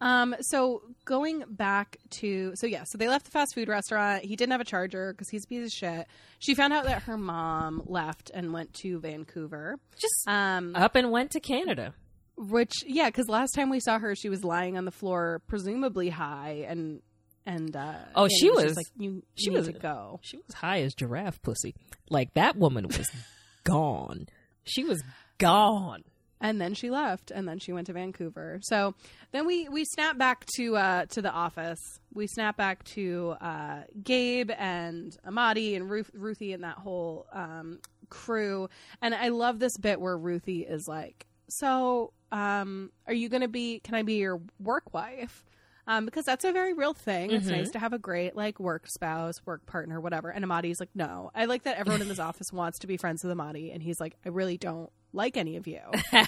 Um 0.00 0.34
so 0.40 0.82
going 1.04 1.44
back 1.48 1.98
to 2.10 2.56
so 2.56 2.66
yeah, 2.66 2.82
so 2.84 2.98
they 2.98 3.08
left 3.08 3.24
the 3.26 3.30
fast 3.30 3.54
food 3.54 3.68
restaurant. 3.68 4.24
He 4.24 4.34
didn't 4.34 4.50
have 4.52 4.60
a 4.60 4.64
charger 4.64 5.12
because 5.12 5.28
he's 5.28 5.44
a 5.44 5.46
piece 5.46 5.66
of 5.66 5.72
shit. 5.72 6.06
She 6.40 6.54
found 6.56 6.72
out 6.72 6.84
that 6.84 7.02
her 7.04 7.16
mom 7.16 7.82
left 7.86 8.30
and 8.34 8.52
went 8.52 8.74
to 8.74 8.98
Vancouver. 8.98 9.78
Just 9.96 10.26
Um 10.26 10.74
up 10.74 10.96
and 10.96 11.12
went 11.12 11.30
to 11.32 11.40
Canada. 11.40 11.94
Which 12.36 12.72
yeah, 12.86 13.08
because 13.08 13.28
last 13.28 13.52
time 13.52 13.70
we 13.70 13.80
saw 13.80 13.98
her, 13.98 14.14
she 14.14 14.28
was 14.28 14.44
lying 14.44 14.76
on 14.76 14.84
the 14.84 14.90
floor, 14.90 15.40
presumably 15.46 16.08
high, 16.10 16.64
and 16.68 17.00
and 17.46 17.76
uh, 17.76 17.94
Oh, 18.14 18.28
she 18.28 18.48
just 18.48 18.64
was- 18.64 18.76
like 18.76 18.86
you. 18.98 19.22
she 19.36 19.50
was- 19.50 19.66
to 19.66 19.72
go. 19.72 20.18
She 20.22 20.38
was 20.38 20.54
high 20.54 20.80
as 20.82 20.94
giraffe 20.94 21.40
pussy. 21.42 21.74
Like 22.10 22.34
that 22.34 22.56
woman 22.56 22.86
was 22.88 23.08
gone. 23.64 24.26
She 24.64 24.84
was 24.84 25.02
gone. 25.38 26.04
and 26.40 26.60
then 26.60 26.74
she 26.74 26.90
left 26.90 27.30
and 27.30 27.46
then 27.48 27.58
she 27.58 27.72
went 27.72 27.86
to 27.86 27.92
vancouver 27.92 28.58
so 28.62 28.94
then 29.32 29.46
we 29.46 29.68
we 29.68 29.84
snap 29.84 30.16
back 30.18 30.44
to 30.56 30.76
uh 30.76 31.06
to 31.06 31.22
the 31.22 31.30
office 31.30 31.78
we 32.12 32.26
snap 32.26 32.56
back 32.56 32.82
to 32.84 33.34
uh 33.40 33.82
gabe 34.02 34.50
and 34.58 35.16
amadi 35.26 35.74
and 35.74 35.88
Ruth, 35.90 36.10
ruthie 36.14 36.52
and 36.52 36.62
that 36.64 36.76
whole 36.76 37.26
um 37.32 37.78
crew 38.10 38.68
and 39.00 39.14
i 39.14 39.28
love 39.28 39.58
this 39.58 39.76
bit 39.78 40.00
where 40.00 40.16
ruthie 40.18 40.62
is 40.68 40.86
like 40.88 41.26
so 41.48 42.12
um 42.34 42.90
are 43.06 43.14
you 43.14 43.28
gonna 43.30 43.48
be 43.48 43.78
can 43.80 43.94
i 43.94 44.02
be 44.02 44.14
your 44.14 44.40
work 44.58 44.92
wife 44.92 45.44
um, 45.86 46.06
because 46.06 46.24
that's 46.24 46.46
a 46.46 46.52
very 46.52 46.72
real 46.72 46.94
thing. 46.94 47.30
It's 47.32 47.46
Mhm. 47.48 47.50
nice 47.58 47.70
to 47.72 47.78
have 47.78 47.92
a 47.92 47.98
great 47.98 48.34
like 48.34 48.58
work 48.58 48.86
spouse, 48.88 49.42
work 49.44 49.66
partner, 49.66 50.00
whatever. 50.00 50.30
And 50.30 50.42
Amadi's 50.42 50.80
like, 50.80 50.88
no. 50.94 51.30
I 51.34 51.44
like 51.44 51.64
that 51.64 51.76
everyone 51.76 52.00
in 52.00 52.08
this 52.08 52.18
office 52.30 52.50
wants 52.54 52.78
to 52.78 52.86
be 52.86 52.96
friends 52.96 53.22
with 53.22 53.30
Amadi, 53.38 53.70
and 53.70 53.82
he's 53.82 54.00
like, 54.00 54.16
I 54.24 54.30
really 54.30 54.56
don't 54.56 54.90
like 55.12 55.36
any 55.36 55.56
of 55.56 55.66
you. 55.66 55.80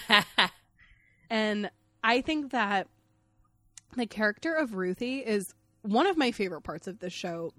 And 1.30 1.70
I 2.04 2.20
think 2.20 2.52
that 2.52 2.86
the 3.96 4.06
character 4.06 4.52
of 4.54 4.74
Ruthie 4.74 5.20
is 5.20 5.54
one 5.82 6.06
of 6.06 6.16
my 6.16 6.32
favorite 6.32 6.60
parts 6.62 6.86
of 6.86 6.98
the 6.98 7.08
show 7.10 7.52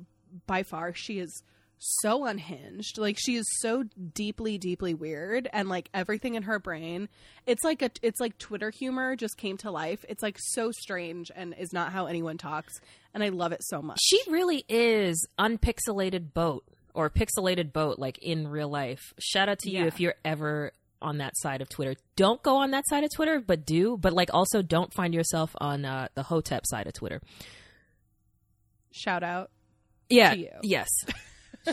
by 0.46 0.64
far. 0.64 0.94
She 0.94 1.20
is 1.20 1.44
so 1.80 2.26
unhinged. 2.26 2.98
Like 2.98 3.18
she 3.20 3.36
is 3.36 3.46
so 3.60 3.84
deeply 4.14 4.58
deeply 4.58 4.94
weird 4.94 5.48
and 5.54 5.70
like 5.70 5.90
everything 5.94 6.36
in 6.36 6.44
her 6.44 6.60
brain. 6.60 7.08
It's 7.46 7.64
like 7.64 7.82
a 7.82 7.92
it's 8.02 8.20
like 8.20 8.38
Twitter 8.38 8.70
humor 8.72 9.16
just 9.16 9.38
came 9.38 9.58
to 9.58 9.72
life. 9.72 10.04
It's 10.10 10.24
like 10.24 10.38
so 10.40 10.72
strange 10.72 11.32
and 11.36 11.54
is 11.58 11.74
not 11.74 11.92
how 11.92 12.08
anyone 12.08 12.38
talks 12.38 12.74
and 13.14 13.24
I 13.24 13.30
love 13.30 13.52
it 13.52 13.64
so 13.64 13.82
much. 13.82 14.00
she 14.02 14.20
really 14.30 14.64
is 14.68 15.28
unpixelated 15.40 16.34
boat 16.34 16.64
or 16.94 17.10
pixelated 17.10 17.72
boat 17.74 18.00
like 18.00 18.18
in 18.20 18.48
real 18.48 18.70
life. 18.70 19.14
Shout 19.20 19.48
out 19.50 19.60
to 19.60 19.70
you 19.70 19.80
Yeah. 19.82 19.86
if 19.86 20.00
you're 20.00 20.16
ever 20.26 20.72
on 21.00 21.20
that 21.20 21.38
side 21.38 21.62
of 21.62 21.70
Twitter. 21.70 21.94
Don't 22.16 22.42
go 22.42 22.58
on 22.58 22.72
that 22.72 22.84
side 22.90 23.04
of 23.04 23.12
Twitter, 23.14 23.40
but 23.40 23.68
do. 23.68 23.98
But 23.98 24.14
like 24.14 24.34
also 24.34 24.64
don't 24.64 24.92
find 24.96 25.14
yourself 25.14 25.52
on 25.60 25.86
uh, 25.86 26.08
the 26.16 26.24
Hotep 26.24 26.66
side 26.66 26.88
of 26.88 26.94
Twitter. 26.94 27.22
Shout 28.92 29.22
out. 29.22 29.52
Yeah. 30.10 30.34
To 30.34 30.40
you. 30.40 30.50
Yes. 30.64 30.88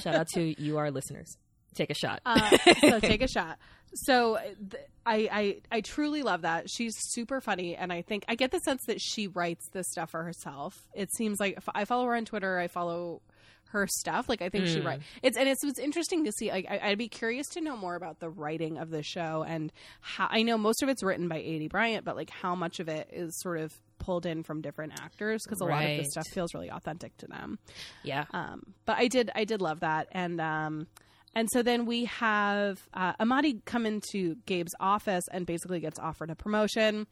Shout 0.01 0.15
out 0.15 0.29
to 0.35 0.61
you, 0.63 0.79
our 0.79 0.91
listeners. 0.91 1.37
Take 1.75 1.91
a 1.91 1.95
shot. 1.95 2.21
Uh, 2.25 2.57
so 2.81 3.01
take 3.01 3.21
a 3.23 3.29
shot. 3.29 3.59
So 3.95 4.39
th- 4.71 4.83
I, 5.07 5.29
I 5.33 5.57
I 5.77 5.81
truly 5.81 6.23
love 6.23 6.43
that. 6.43 6.71
She's 6.71 6.95
super 6.97 7.41
funny, 7.41 7.75
and 7.77 7.93
I 7.93 8.03
think 8.03 8.25
I 8.29 8.35
get 8.37 8.51
the 8.53 8.61
sense 8.61 8.83
that 8.87 9.01
she 9.01 9.27
writes 9.29 9.69
this 9.73 9.87
stuff 9.91 10.11
for 10.11 10.23
herself. 10.23 10.77
It 10.95 11.13
seems 11.13 11.41
like 11.41 11.57
if 11.57 11.69
I 11.75 11.85
follow 11.85 12.05
her 12.07 12.15
on 12.15 12.25
Twitter. 12.25 12.59
I 12.59 12.69
follow 12.69 13.23
her 13.71 13.89
stuff. 13.89 14.29
Like 14.29 14.41
I 14.41 14.51
think 14.51 14.69
she 14.69 14.79
Mm. 14.81 14.85
writes. 14.85 15.05
It's 15.23 15.37
and 15.37 15.49
it's 15.49 15.65
it's 15.65 15.81
interesting 15.81 16.25
to 16.27 16.33
see. 16.33 16.51
Like 16.51 16.67
I, 16.71 16.79
I'd 16.91 16.99
be 16.99 17.09
curious 17.09 17.49
to 17.51 17.61
know 17.61 17.77
more 17.77 17.97
about 17.97 18.21
the 18.21 18.31
writing 18.31 18.79
of 18.79 18.91
the 18.91 19.03
show 19.03 19.45
and 19.47 19.73
how. 20.01 20.29
I 20.31 20.43
know 20.43 20.57
most 20.57 20.83
of 20.85 20.89
it's 20.89 21.03
written 21.03 21.27
by 21.27 21.39
Aidy 21.41 21.69
Bryant, 21.69 22.05
but 22.05 22.15
like 22.15 22.31
how 22.31 22.55
much 22.55 22.79
of 22.79 22.89
it 22.89 23.11
is 23.13 23.37
sort 23.41 23.59
of 23.59 23.73
pulled 24.05 24.27
in 24.27 24.43
from 24.43 24.61
different 24.61 24.93
actors 25.01 25.43
because 25.45 25.61
a 25.61 25.65
lot 25.65 25.85
of 25.85 25.97
this 25.97 26.11
stuff 26.11 26.27
feels 26.29 26.53
really 26.55 26.71
authentic 26.71 27.17
to 27.19 27.27
them. 27.27 27.59
yeah. 28.03 28.25
Um, 28.33 28.75
but 28.85 28.99
I 28.99 29.09
did 29.09 29.31
I 29.35 29.45
did 29.45 29.63
love 29.63 29.81
that, 29.81 30.09
and 30.13 30.41
um, 30.41 30.87
and 31.35 31.49
so 31.51 31.63
then 31.63 31.87
we 31.87 32.05
have 32.05 32.87
uh, 32.93 33.15
Amadi 33.19 33.63
come 33.65 33.87
into 33.87 34.37
Gabe's 34.47 34.75
office 34.79 35.25
and 35.33 35.47
basically 35.47 35.81
gets 35.81 35.99
offered 35.99 36.31
a 36.31 36.35
promotion. 36.37 37.07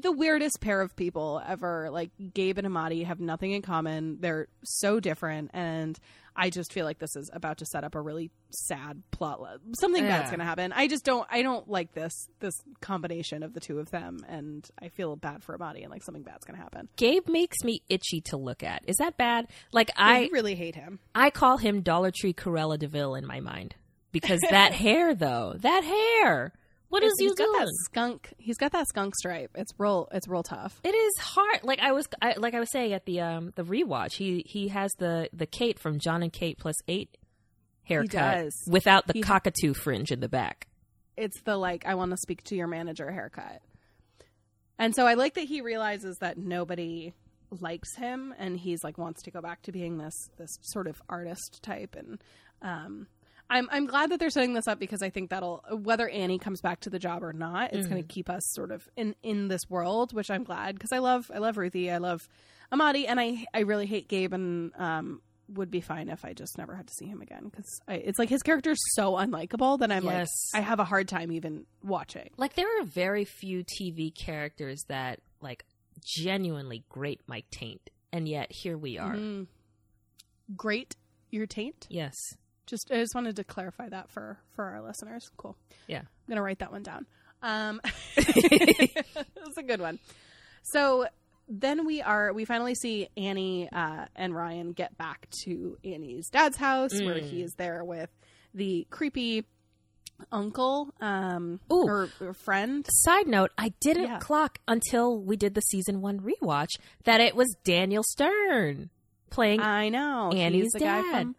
The 0.00 0.12
weirdest 0.12 0.62
pair 0.62 0.80
of 0.80 0.96
people 0.96 1.42
ever. 1.46 1.90
Like 1.90 2.10
Gabe 2.32 2.56
and 2.56 2.66
Amadi 2.66 3.04
have 3.04 3.20
nothing 3.20 3.52
in 3.52 3.60
common. 3.60 4.16
They're 4.20 4.48
so 4.64 4.98
different, 4.98 5.50
and 5.52 5.98
I 6.34 6.50
just 6.50 6.72
feel 6.72 6.84
like 6.84 6.98
this 6.98 7.16
is 7.16 7.30
about 7.32 7.58
to 7.58 7.66
set 7.66 7.84
up 7.84 7.94
a 7.94 8.00
really 8.00 8.30
sad 8.50 9.02
plot. 9.10 9.40
Something 9.74 10.04
bad's 10.04 10.30
going 10.30 10.38
to 10.40 10.44
happen. 10.44 10.72
I 10.72 10.88
just 10.88 11.04
don't. 11.04 11.26
I 11.30 11.42
don't 11.42 11.68
like 11.68 11.92
this 11.92 12.28
this 12.40 12.54
combination 12.80 13.42
of 13.42 13.54
the 13.54 13.60
two 13.60 13.78
of 13.78 13.90
them, 13.90 14.18
and 14.28 14.68
I 14.80 14.88
feel 14.88 15.16
bad 15.16 15.42
for 15.42 15.54
Amadi 15.54 15.82
and 15.82 15.90
like 15.90 16.02
something 16.02 16.22
bad's 16.22 16.44
going 16.44 16.56
to 16.56 16.62
happen. 16.62 16.88
Gabe 16.96 17.28
makes 17.28 17.62
me 17.64 17.82
itchy 17.88 18.20
to 18.22 18.36
look 18.36 18.62
at. 18.62 18.82
Is 18.86 18.96
that 18.96 19.16
bad? 19.16 19.48
Like 19.72 19.90
I 19.96 20.24
I 20.24 20.28
really 20.32 20.54
hate 20.54 20.74
him. 20.74 20.98
I 21.14 21.30
call 21.30 21.58
him 21.58 21.82
Dollar 21.82 22.10
Tree 22.10 22.32
Cruella 22.34 22.78
de 22.78 22.88
Vil 22.88 23.14
in 23.14 23.26
my 23.26 23.40
mind 23.40 23.74
because 24.12 24.40
that 24.50 24.72
hair 24.74 25.14
though, 25.14 25.54
that 25.58 25.84
hair. 25.84 26.52
What 26.92 27.02
is 27.02 27.14
you 27.18 27.34
got 27.34 27.44
doing? 27.46 27.58
that 27.60 27.72
skunk. 27.84 28.34
He's 28.38 28.58
got 28.58 28.72
that 28.72 28.86
skunk 28.86 29.14
stripe. 29.16 29.50
It's 29.54 29.72
real. 29.78 30.08
It's 30.12 30.28
real 30.28 30.42
tough. 30.42 30.78
It 30.84 30.94
is 30.94 31.12
hard. 31.18 31.60
Like 31.64 31.80
I 31.80 31.92
was, 31.92 32.06
I, 32.20 32.34
like 32.36 32.54
I 32.54 32.60
was 32.60 32.70
saying 32.70 32.92
at 32.92 33.06
the 33.06 33.20
um 33.22 33.52
the 33.56 33.64
rewatch, 33.64 34.12
he 34.12 34.44
he 34.46 34.68
has 34.68 34.92
the 34.98 35.28
the 35.32 35.46
Kate 35.46 35.78
from 35.78 35.98
John 35.98 36.22
and 36.22 36.32
Kate 36.32 36.58
plus 36.58 36.76
eight 36.88 37.16
haircut 37.84 38.10
does. 38.10 38.64
without 38.68 39.06
the 39.06 39.14
He- 39.14 39.22
cockatoo 39.22 39.72
fringe 39.74 40.12
in 40.12 40.20
the 40.20 40.28
back. 40.28 40.68
It's 41.16 41.40
the 41.42 41.56
like 41.56 41.86
I 41.86 41.94
want 41.94 42.10
to 42.10 42.16
speak 42.18 42.42
to 42.44 42.56
your 42.56 42.66
manager 42.68 43.10
haircut. 43.10 43.62
And 44.78 44.94
so 44.94 45.06
I 45.06 45.14
like 45.14 45.34
that 45.34 45.44
he 45.44 45.60
realizes 45.60 46.16
that 46.18 46.38
nobody 46.38 47.14
likes 47.60 47.94
him, 47.96 48.34
and 48.38 48.58
he's 48.58 48.82
like 48.82 48.98
wants 48.98 49.22
to 49.22 49.30
go 49.30 49.40
back 49.40 49.62
to 49.62 49.72
being 49.72 49.98
this 49.98 50.14
this 50.38 50.58
sort 50.62 50.86
of 50.86 51.00
artist 51.08 51.60
type. 51.62 51.94
And 51.96 52.18
um, 52.62 53.06
I'm 53.52 53.68
I'm 53.70 53.86
glad 53.86 54.10
that 54.10 54.18
they're 54.20 54.30
setting 54.30 54.54
this 54.54 54.66
up 54.66 54.78
because 54.78 55.02
I 55.02 55.10
think 55.10 55.30
that'll 55.30 55.62
whether 55.82 56.08
Annie 56.08 56.38
comes 56.38 56.60
back 56.60 56.80
to 56.80 56.90
the 56.90 56.98
job 56.98 57.22
or 57.22 57.32
not, 57.32 57.72
it's 57.72 57.86
going 57.86 58.02
to 58.02 58.06
keep 58.08 58.28
us 58.30 58.42
sort 58.52 58.70
of 58.72 58.88
in 58.96 59.14
in 59.22 59.48
this 59.48 59.62
world, 59.68 60.12
which 60.12 60.30
I'm 60.30 60.42
glad 60.44 60.74
because 60.74 60.92
I 60.92 60.98
love 60.98 61.30
I 61.34 61.38
love 61.38 61.56
Ruthie, 61.58 61.90
I 61.90 61.98
love 61.98 62.26
Amadi, 62.72 63.06
and 63.06 63.20
I 63.20 63.44
I 63.52 63.60
really 63.60 63.86
hate 63.86 64.08
Gabe 64.08 64.32
and 64.32 64.72
um 64.76 65.20
would 65.48 65.70
be 65.70 65.82
fine 65.82 66.08
if 66.08 66.24
I 66.24 66.32
just 66.32 66.56
never 66.56 66.74
had 66.74 66.86
to 66.86 66.94
see 66.94 67.04
him 67.06 67.20
again 67.20 67.44
because 67.50 67.78
it's 67.88 68.18
like 68.18 68.30
his 68.30 68.42
character 68.42 68.70
is 68.70 68.78
so 68.94 69.12
unlikable 69.16 69.78
that 69.80 69.92
I'm 69.92 70.04
Yes. 70.04 70.28
like 70.54 70.62
I 70.62 70.64
have 70.64 70.80
a 70.80 70.84
hard 70.84 71.08
time 71.08 71.30
even 71.30 71.66
watching. 71.82 72.30
Like 72.38 72.54
there 72.54 72.80
are 72.80 72.84
very 72.84 73.26
few 73.26 73.62
TV 73.64 74.14
characters 74.14 74.82
that 74.88 75.20
like 75.42 75.66
genuinely 76.02 76.84
grate 76.88 77.20
my 77.26 77.42
taint, 77.50 77.90
and 78.12 78.26
yet 78.26 78.50
here 78.50 78.78
we 78.78 78.96
are. 78.96 79.14
Mhm. 79.14 79.46
Great, 80.56 80.96
your 81.30 81.46
taint. 81.46 81.86
Yes. 81.90 82.16
Just 82.72 82.90
I 82.90 82.94
just 82.96 83.14
wanted 83.14 83.36
to 83.36 83.44
clarify 83.44 83.88
that 83.90 84.08
for 84.10 84.38
for 84.56 84.64
our 84.64 84.80
listeners. 84.82 85.30
Cool. 85.36 85.54
Yeah. 85.86 85.98
I'm 86.00 86.06
gonna 86.28 86.40
write 86.42 86.60
that 86.60 86.72
one 86.72 86.82
down. 86.82 87.04
Um, 87.42 87.80
it's 88.16 89.58
a 89.58 89.62
good 89.62 89.80
one. 89.80 89.98
So 90.62 91.06
then 91.48 91.84
we 91.84 92.00
are 92.00 92.32
we 92.32 92.46
finally 92.46 92.74
see 92.74 93.08
Annie 93.14 93.68
uh, 93.70 94.06
and 94.16 94.34
Ryan 94.34 94.72
get 94.72 94.96
back 94.96 95.28
to 95.44 95.76
Annie's 95.84 96.30
dad's 96.30 96.56
house 96.56 96.92
where 96.94 97.16
Mm. 97.16 97.28
he 97.28 97.42
is 97.42 97.52
there 97.58 97.84
with 97.84 98.08
the 98.54 98.86
creepy 98.90 99.44
uncle 100.30 100.94
um 101.00 101.60
Ooh. 101.72 101.82
or, 101.84 102.08
or 102.20 102.32
friend. 102.32 102.86
Side 102.90 103.26
note: 103.26 103.50
I 103.58 103.74
didn't 103.80 104.04
Yeah. 104.04 104.18
clock 104.18 104.58
until 104.68 105.18
we 105.20 105.36
did 105.36 105.54
the 105.54 105.60
season 105.62 106.00
one 106.00 106.20
rewatch 106.20 106.70
that 107.04 107.20
it 107.20 107.34
was 107.36 107.54
Daniel 107.64 108.02
Stern 108.04 108.88
playing 109.30 109.60
I 109.60 109.88
know 109.88 110.30
Annie's 110.32 110.64
He's 110.64 110.72
the 110.72 110.78
guy 110.80 111.02
dad. 111.02 111.22
from 111.22 111.36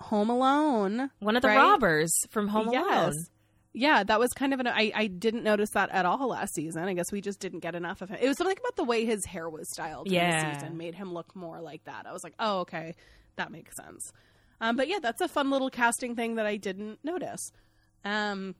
Home 0.00 0.30
Alone. 0.30 1.10
One 1.20 1.36
of 1.36 1.42
the 1.42 1.48
right? 1.48 1.56
robbers 1.56 2.12
from 2.30 2.48
Home 2.48 2.68
Alone. 2.68 2.84
Yes. 2.88 3.14
Yeah, 3.72 4.02
that 4.02 4.18
was 4.18 4.32
kind 4.32 4.52
of 4.52 4.58
an. 4.58 4.66
I, 4.66 4.90
I 4.94 5.06
didn't 5.06 5.44
notice 5.44 5.70
that 5.70 5.90
at 5.90 6.04
all 6.04 6.28
last 6.28 6.54
season. 6.54 6.82
I 6.82 6.92
guess 6.94 7.12
we 7.12 7.20
just 7.20 7.38
didn't 7.38 7.60
get 7.60 7.76
enough 7.76 8.02
of 8.02 8.08
him. 8.08 8.18
It 8.20 8.26
was 8.26 8.36
something 8.36 8.56
about 8.58 8.74
the 8.74 8.82
way 8.84 9.04
his 9.04 9.24
hair 9.24 9.48
was 9.48 9.70
styled. 9.70 10.08
in 10.08 10.14
Yeah. 10.14 10.50
this 10.54 10.60
season 10.60 10.76
made 10.76 10.96
him 10.96 11.12
look 11.14 11.36
more 11.36 11.60
like 11.60 11.84
that. 11.84 12.04
I 12.06 12.12
was 12.12 12.24
like, 12.24 12.34
oh, 12.40 12.60
okay, 12.60 12.96
that 13.36 13.52
makes 13.52 13.76
sense. 13.76 14.12
Um, 14.60 14.74
but 14.76 14.88
yeah, 14.88 14.98
that's 15.00 15.20
a 15.20 15.28
fun 15.28 15.50
little 15.50 15.70
casting 15.70 16.16
thing 16.16 16.34
that 16.34 16.46
I 16.46 16.56
didn't 16.56 16.98
notice. 17.04 17.52
Um, 18.04 18.56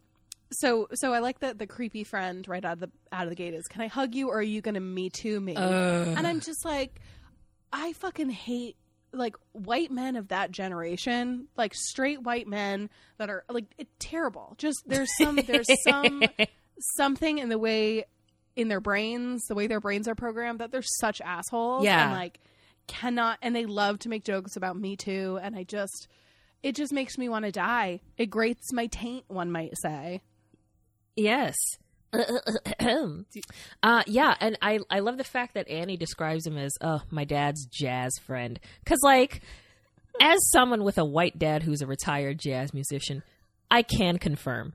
so 0.52 0.88
so 0.94 1.12
I 1.12 1.18
like 1.20 1.40
that 1.40 1.58
the 1.58 1.66
creepy 1.66 2.04
friend 2.04 2.46
right 2.46 2.64
out 2.64 2.74
of 2.74 2.80
the 2.80 2.90
out 3.12 3.24
of 3.24 3.30
the 3.30 3.36
gate 3.36 3.54
is, 3.54 3.66
can 3.66 3.82
I 3.82 3.88
hug 3.88 4.14
you 4.14 4.28
or 4.28 4.38
are 4.38 4.42
you 4.42 4.60
going 4.60 4.74
to 4.74 4.80
me 4.80 5.10
too 5.10 5.40
me? 5.40 5.56
and 5.56 6.24
I'm 6.26 6.38
just 6.40 6.64
like, 6.64 7.00
I 7.72 7.92
fucking 7.94 8.30
hate 8.30 8.76
like 9.12 9.36
white 9.52 9.90
men 9.90 10.16
of 10.16 10.28
that 10.28 10.50
generation, 10.50 11.48
like 11.56 11.74
straight 11.74 12.22
white 12.22 12.46
men 12.46 12.90
that 13.18 13.30
are 13.30 13.44
like 13.48 13.66
it, 13.78 13.88
terrible. 13.98 14.54
Just 14.58 14.82
there's 14.86 15.10
some 15.16 15.36
there's 15.36 15.68
some 15.82 16.22
something 16.96 17.38
in 17.38 17.48
the 17.48 17.58
way 17.58 18.04
in 18.56 18.68
their 18.68 18.80
brains, 18.80 19.42
the 19.48 19.54
way 19.54 19.66
their 19.66 19.80
brains 19.80 20.08
are 20.08 20.14
programmed 20.14 20.60
that 20.60 20.70
they're 20.70 20.82
such 20.82 21.20
assholes. 21.20 21.84
Yeah. 21.84 22.04
and 22.04 22.12
like 22.12 22.40
cannot 22.86 23.38
and 23.42 23.54
they 23.54 23.66
love 23.66 24.00
to 24.00 24.08
make 24.08 24.24
jokes 24.24 24.56
about 24.56 24.76
me 24.76 24.96
too. 24.96 25.38
And 25.42 25.56
I 25.56 25.64
just 25.64 26.08
it 26.62 26.74
just 26.74 26.92
makes 26.92 27.16
me 27.16 27.28
want 27.28 27.44
to 27.44 27.52
die. 27.52 28.00
It 28.16 28.26
grates 28.26 28.72
my 28.72 28.86
taint, 28.86 29.24
one 29.28 29.50
might 29.50 29.76
say. 29.78 30.20
Yes. 31.16 31.56
uh, 33.82 34.02
yeah, 34.06 34.34
and 34.40 34.58
I 34.60 34.80
I 34.90 35.00
love 35.00 35.16
the 35.16 35.24
fact 35.24 35.54
that 35.54 35.68
Annie 35.68 35.96
describes 35.96 36.46
him 36.46 36.58
as 36.58 36.72
oh 36.80 37.02
my 37.10 37.24
dad's 37.24 37.66
jazz 37.66 38.12
friend 38.26 38.58
because 38.82 39.00
like 39.02 39.42
as 40.20 40.38
someone 40.50 40.82
with 40.82 40.98
a 40.98 41.04
white 41.04 41.38
dad 41.38 41.62
who's 41.62 41.82
a 41.82 41.86
retired 41.86 42.38
jazz 42.38 42.74
musician, 42.74 43.22
I 43.70 43.82
can 43.82 44.18
confirm 44.18 44.72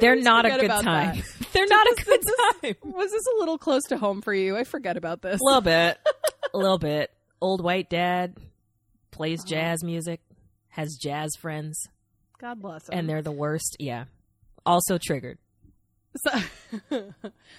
they're 0.00 0.16
not 0.16 0.46
a 0.46 0.50
good 0.50 0.68
time. 0.68 1.22
they're 1.52 1.66
not 1.66 1.86
a 1.86 2.04
good 2.04 2.20
time. 2.62 2.74
Was 2.92 3.10
this 3.10 3.26
a 3.26 3.38
little 3.38 3.58
close 3.58 3.82
to 3.88 3.98
home 3.98 4.22
for 4.22 4.34
you? 4.34 4.56
I 4.56 4.64
forget 4.64 4.96
about 4.96 5.22
this. 5.22 5.40
A 5.40 5.44
little 5.44 5.60
bit, 5.60 5.98
a 6.54 6.58
little 6.58 6.78
bit. 6.78 7.10
Old 7.40 7.62
white 7.62 7.90
dad 7.90 8.36
plays 9.10 9.44
jazz 9.44 9.84
music, 9.84 10.20
has 10.68 10.96
jazz 11.00 11.30
friends, 11.38 11.78
God 12.40 12.60
bless 12.60 12.88
him. 12.88 12.98
and 12.98 13.08
they're 13.08 13.22
the 13.22 13.32
worst. 13.32 13.76
Yeah, 13.78 14.04
also 14.64 14.98
triggered. 14.98 15.38
So, 16.16 16.40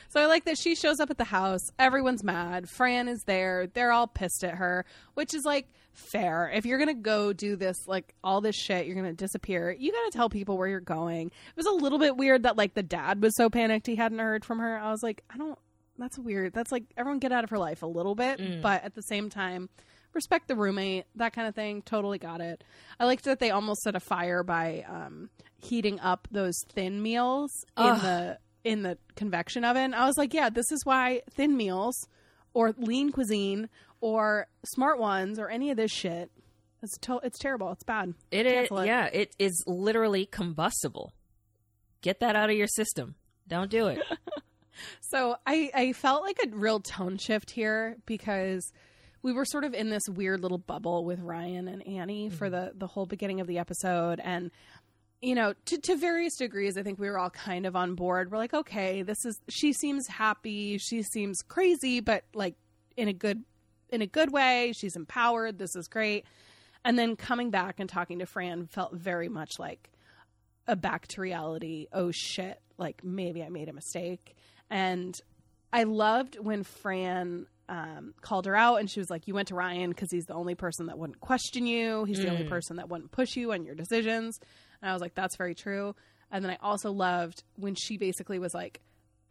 so 0.09 0.21
I 0.21 0.25
like 0.25 0.45
that 0.45 0.57
she 0.57 0.75
shows 0.75 0.99
up 0.99 1.09
at 1.09 1.17
the 1.17 1.23
house. 1.23 1.61
Everyone's 1.77 2.23
mad. 2.23 2.69
Fran 2.69 3.07
is 3.07 3.23
there. 3.25 3.67
They're 3.67 3.91
all 3.91 4.07
pissed 4.07 4.43
at 4.43 4.55
her, 4.55 4.85
which 5.13 5.33
is 5.33 5.43
like 5.45 5.67
fair. 5.93 6.51
If 6.53 6.65
you're 6.65 6.79
gonna 6.79 6.93
go 6.93 7.33
do 7.33 7.55
this, 7.55 7.87
like 7.87 8.13
all 8.23 8.41
this 8.41 8.55
shit, 8.55 8.85
you're 8.85 8.95
gonna 8.95 9.13
disappear. 9.13 9.75
You 9.77 9.91
gotta 9.91 10.11
tell 10.11 10.29
people 10.29 10.57
where 10.57 10.67
you're 10.67 10.79
going. 10.79 11.27
It 11.27 11.57
was 11.57 11.65
a 11.65 11.71
little 11.71 11.99
bit 11.99 12.17
weird 12.17 12.43
that 12.43 12.57
like 12.57 12.73
the 12.73 12.83
dad 12.83 13.21
was 13.21 13.35
so 13.35 13.49
panicked 13.49 13.87
he 13.87 13.95
hadn't 13.95 14.19
heard 14.19 14.45
from 14.45 14.59
her. 14.59 14.77
I 14.77 14.91
was 14.91 15.03
like, 15.03 15.23
I 15.29 15.37
don't. 15.37 15.57
That's 15.97 16.19
weird. 16.19 16.53
That's 16.53 16.71
like 16.71 16.83
everyone 16.95 17.19
get 17.19 17.31
out 17.31 17.43
of 17.43 17.49
her 17.49 17.57
life 17.57 17.81
a 17.81 17.87
little 17.87 18.13
bit, 18.15 18.39
but 18.61 18.83
at 18.83 18.93
the 18.95 19.01
same 19.03 19.29
time. 19.29 19.69
Respect 20.13 20.47
the 20.47 20.55
roommate, 20.55 21.05
that 21.15 21.33
kind 21.33 21.47
of 21.47 21.53
thing. 21.53 21.83
Totally 21.83 22.17
got 22.17 22.41
it. 22.41 22.63
I 22.99 23.05
liked 23.05 23.25
that 23.25 23.39
they 23.39 23.51
almost 23.51 23.81
set 23.81 23.95
a 23.95 23.99
fire 23.99 24.41
by 24.41 24.83
um, 24.89 25.29
heating 25.59 25.99
up 25.99 26.27
those 26.31 26.55
thin 26.73 27.03
meals 27.03 27.51
in 27.77 27.83
the 28.01 28.37
in 28.67 28.83
the 28.83 28.97
convection 29.15 29.63
oven. 29.63 29.93
I 29.93 30.05
was 30.05 30.17
like, 30.17 30.33
yeah, 30.33 30.49
this 30.49 30.71
is 30.71 30.85
why 30.85 31.21
thin 31.31 31.55
meals 31.55 31.95
or 32.53 32.73
lean 32.77 33.11
cuisine 33.11 33.69
or 34.01 34.47
smart 34.65 34.99
ones 34.99 35.39
or 35.39 35.49
any 35.49 35.71
of 35.71 35.77
this 35.77 35.91
shit. 35.91 36.31
It's 36.83 36.97
to- 36.99 37.21
it's 37.23 37.39
terrible. 37.39 37.71
It's 37.71 37.83
bad. 37.83 38.13
It 38.29 38.45
is, 38.45 38.69
it. 38.71 38.85
yeah, 38.85 39.05
it 39.11 39.35
is 39.39 39.63
literally 39.65 40.25
combustible. 40.25 41.13
Get 42.01 42.19
that 42.19 42.35
out 42.35 42.49
of 42.49 42.55
your 42.55 42.67
system. 42.67 43.15
Don't 43.47 43.71
do 43.71 43.87
it. 43.87 44.01
So 45.01 45.35
I 45.45 45.71
I 45.73 45.93
felt 45.93 46.23
like 46.23 46.37
a 46.45 46.55
real 46.55 46.79
tone 46.79 47.17
shift 47.17 47.51
here 47.51 47.97
because 48.05 48.71
we 49.21 49.33
were 49.33 49.45
sort 49.45 49.63
of 49.63 49.73
in 49.73 49.89
this 49.89 50.03
weird 50.09 50.41
little 50.41 50.57
bubble 50.57 51.03
with 51.03 51.19
Ryan 51.19 51.67
and 51.67 51.85
Annie 51.87 52.29
for 52.29 52.49
mm-hmm. 52.49 52.67
the 52.67 52.71
the 52.75 52.87
whole 52.87 53.05
beginning 53.05 53.41
of 53.41 53.47
the 53.47 53.57
episode 53.57 54.19
and 54.23 54.51
you 55.21 55.35
know 55.35 55.53
to 55.65 55.77
to 55.77 55.95
various 55.95 56.35
degrees 56.35 56.77
I 56.77 56.83
think 56.83 56.99
we 56.99 57.09
were 57.09 57.19
all 57.19 57.29
kind 57.29 57.65
of 57.65 57.75
on 57.75 57.95
board. 57.95 58.31
We're 58.31 58.37
like 58.37 58.53
okay, 58.53 59.01
this 59.01 59.25
is 59.25 59.39
she 59.49 59.73
seems 59.73 60.07
happy, 60.07 60.77
she 60.77 61.03
seems 61.03 61.41
crazy 61.41 61.99
but 61.99 62.23
like 62.33 62.55
in 62.95 63.07
a 63.07 63.13
good 63.13 63.43
in 63.89 64.01
a 64.01 64.07
good 64.07 64.31
way. 64.31 64.73
She's 64.75 64.95
empowered. 64.95 65.57
This 65.57 65.75
is 65.75 65.87
great. 65.87 66.25
And 66.83 66.97
then 66.97 67.15
coming 67.15 67.49
back 67.49 67.79
and 67.79 67.89
talking 67.89 68.19
to 68.19 68.25
Fran 68.25 68.67
felt 68.67 68.93
very 68.93 69.29
much 69.29 69.59
like 69.59 69.89
a 70.67 70.75
back 70.75 71.07
to 71.07 71.21
reality. 71.21 71.87
Oh 71.91 72.11
shit, 72.11 72.61
like 72.77 73.03
maybe 73.03 73.43
I 73.43 73.49
made 73.49 73.69
a 73.69 73.73
mistake. 73.73 74.35
And 74.69 75.19
I 75.71 75.83
loved 75.83 76.37
when 76.39 76.63
Fran 76.63 77.47
um, 77.69 78.13
called 78.21 78.45
her 78.45 78.55
out 78.55 78.77
and 78.77 78.89
she 78.89 78.99
was 78.99 79.09
like, 79.09 79.27
You 79.27 79.33
went 79.33 79.49
to 79.49 79.55
Ryan 79.55 79.89
because 79.89 80.11
he's 80.11 80.25
the 80.25 80.33
only 80.33 80.55
person 80.55 80.87
that 80.87 80.97
wouldn't 80.97 81.19
question 81.19 81.65
you. 81.65 82.05
He's 82.05 82.19
the 82.19 82.29
only 82.29 82.45
person 82.45 82.77
that 82.77 82.89
wouldn't 82.89 83.11
push 83.11 83.35
you 83.35 83.53
on 83.53 83.65
your 83.65 83.75
decisions. 83.75 84.39
And 84.81 84.89
I 84.89 84.93
was 84.93 85.01
like, 85.01 85.15
That's 85.15 85.35
very 85.37 85.55
true. 85.55 85.95
And 86.31 86.43
then 86.43 86.51
I 86.51 86.57
also 86.61 86.91
loved 86.91 87.43
when 87.55 87.75
she 87.75 87.97
basically 87.97 88.37
was 88.39 88.53
like, 88.53 88.81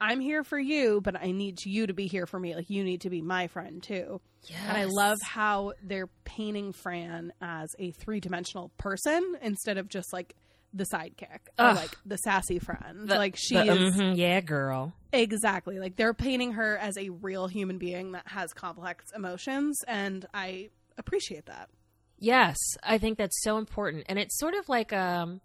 I'm 0.00 0.20
here 0.20 0.44
for 0.44 0.58
you, 0.58 1.00
but 1.02 1.16
I 1.16 1.30
need 1.30 1.64
you 1.64 1.86
to 1.86 1.94
be 1.94 2.06
here 2.06 2.26
for 2.26 2.38
me. 2.38 2.54
Like, 2.54 2.68
you 2.68 2.84
need 2.84 3.02
to 3.02 3.10
be 3.10 3.22
my 3.22 3.46
friend 3.46 3.82
too. 3.82 4.20
And 4.68 4.76
I 4.76 4.84
love 4.84 5.18
how 5.22 5.72
they're 5.82 6.08
painting 6.24 6.72
Fran 6.72 7.32
as 7.40 7.70
a 7.78 7.90
three 7.92 8.20
dimensional 8.20 8.70
person 8.78 9.36
instead 9.42 9.76
of 9.78 9.88
just 9.88 10.12
like 10.12 10.36
the 10.72 10.84
sidekick 10.84 11.40
or 11.58 11.66
Ugh. 11.66 11.76
like 11.76 11.96
the 12.04 12.18
sassy 12.18 12.58
friend. 12.58 13.08
The- 13.08 13.16
like 13.16 13.36
she 13.36 13.54
the, 13.54 13.72
is 13.72 13.94
mhm, 13.94 14.16
yeah, 14.16 14.40
girl. 14.40 14.92
exactly 15.12 15.78
like 15.78 15.96
they're 15.96 16.14
painting 16.14 16.52
her 16.52 16.76
as 16.76 16.96
a 16.98 17.08
real 17.08 17.46
human 17.46 17.78
being 17.78 18.12
that 18.12 18.28
has 18.28 18.52
complex 18.52 19.06
emotions, 19.14 19.78
and 19.88 20.26
I 20.34 20.68
appreciate 20.98 21.46
that. 21.46 21.70
Yes, 22.18 22.56
I 22.82 22.98
think 22.98 23.18
that's 23.18 23.42
so 23.42 23.58
important, 23.58 24.04
and 24.08 24.18
it's 24.18 24.38
sort 24.38 24.54
of 24.54 24.68
like 24.68 24.92
um, 24.92 25.40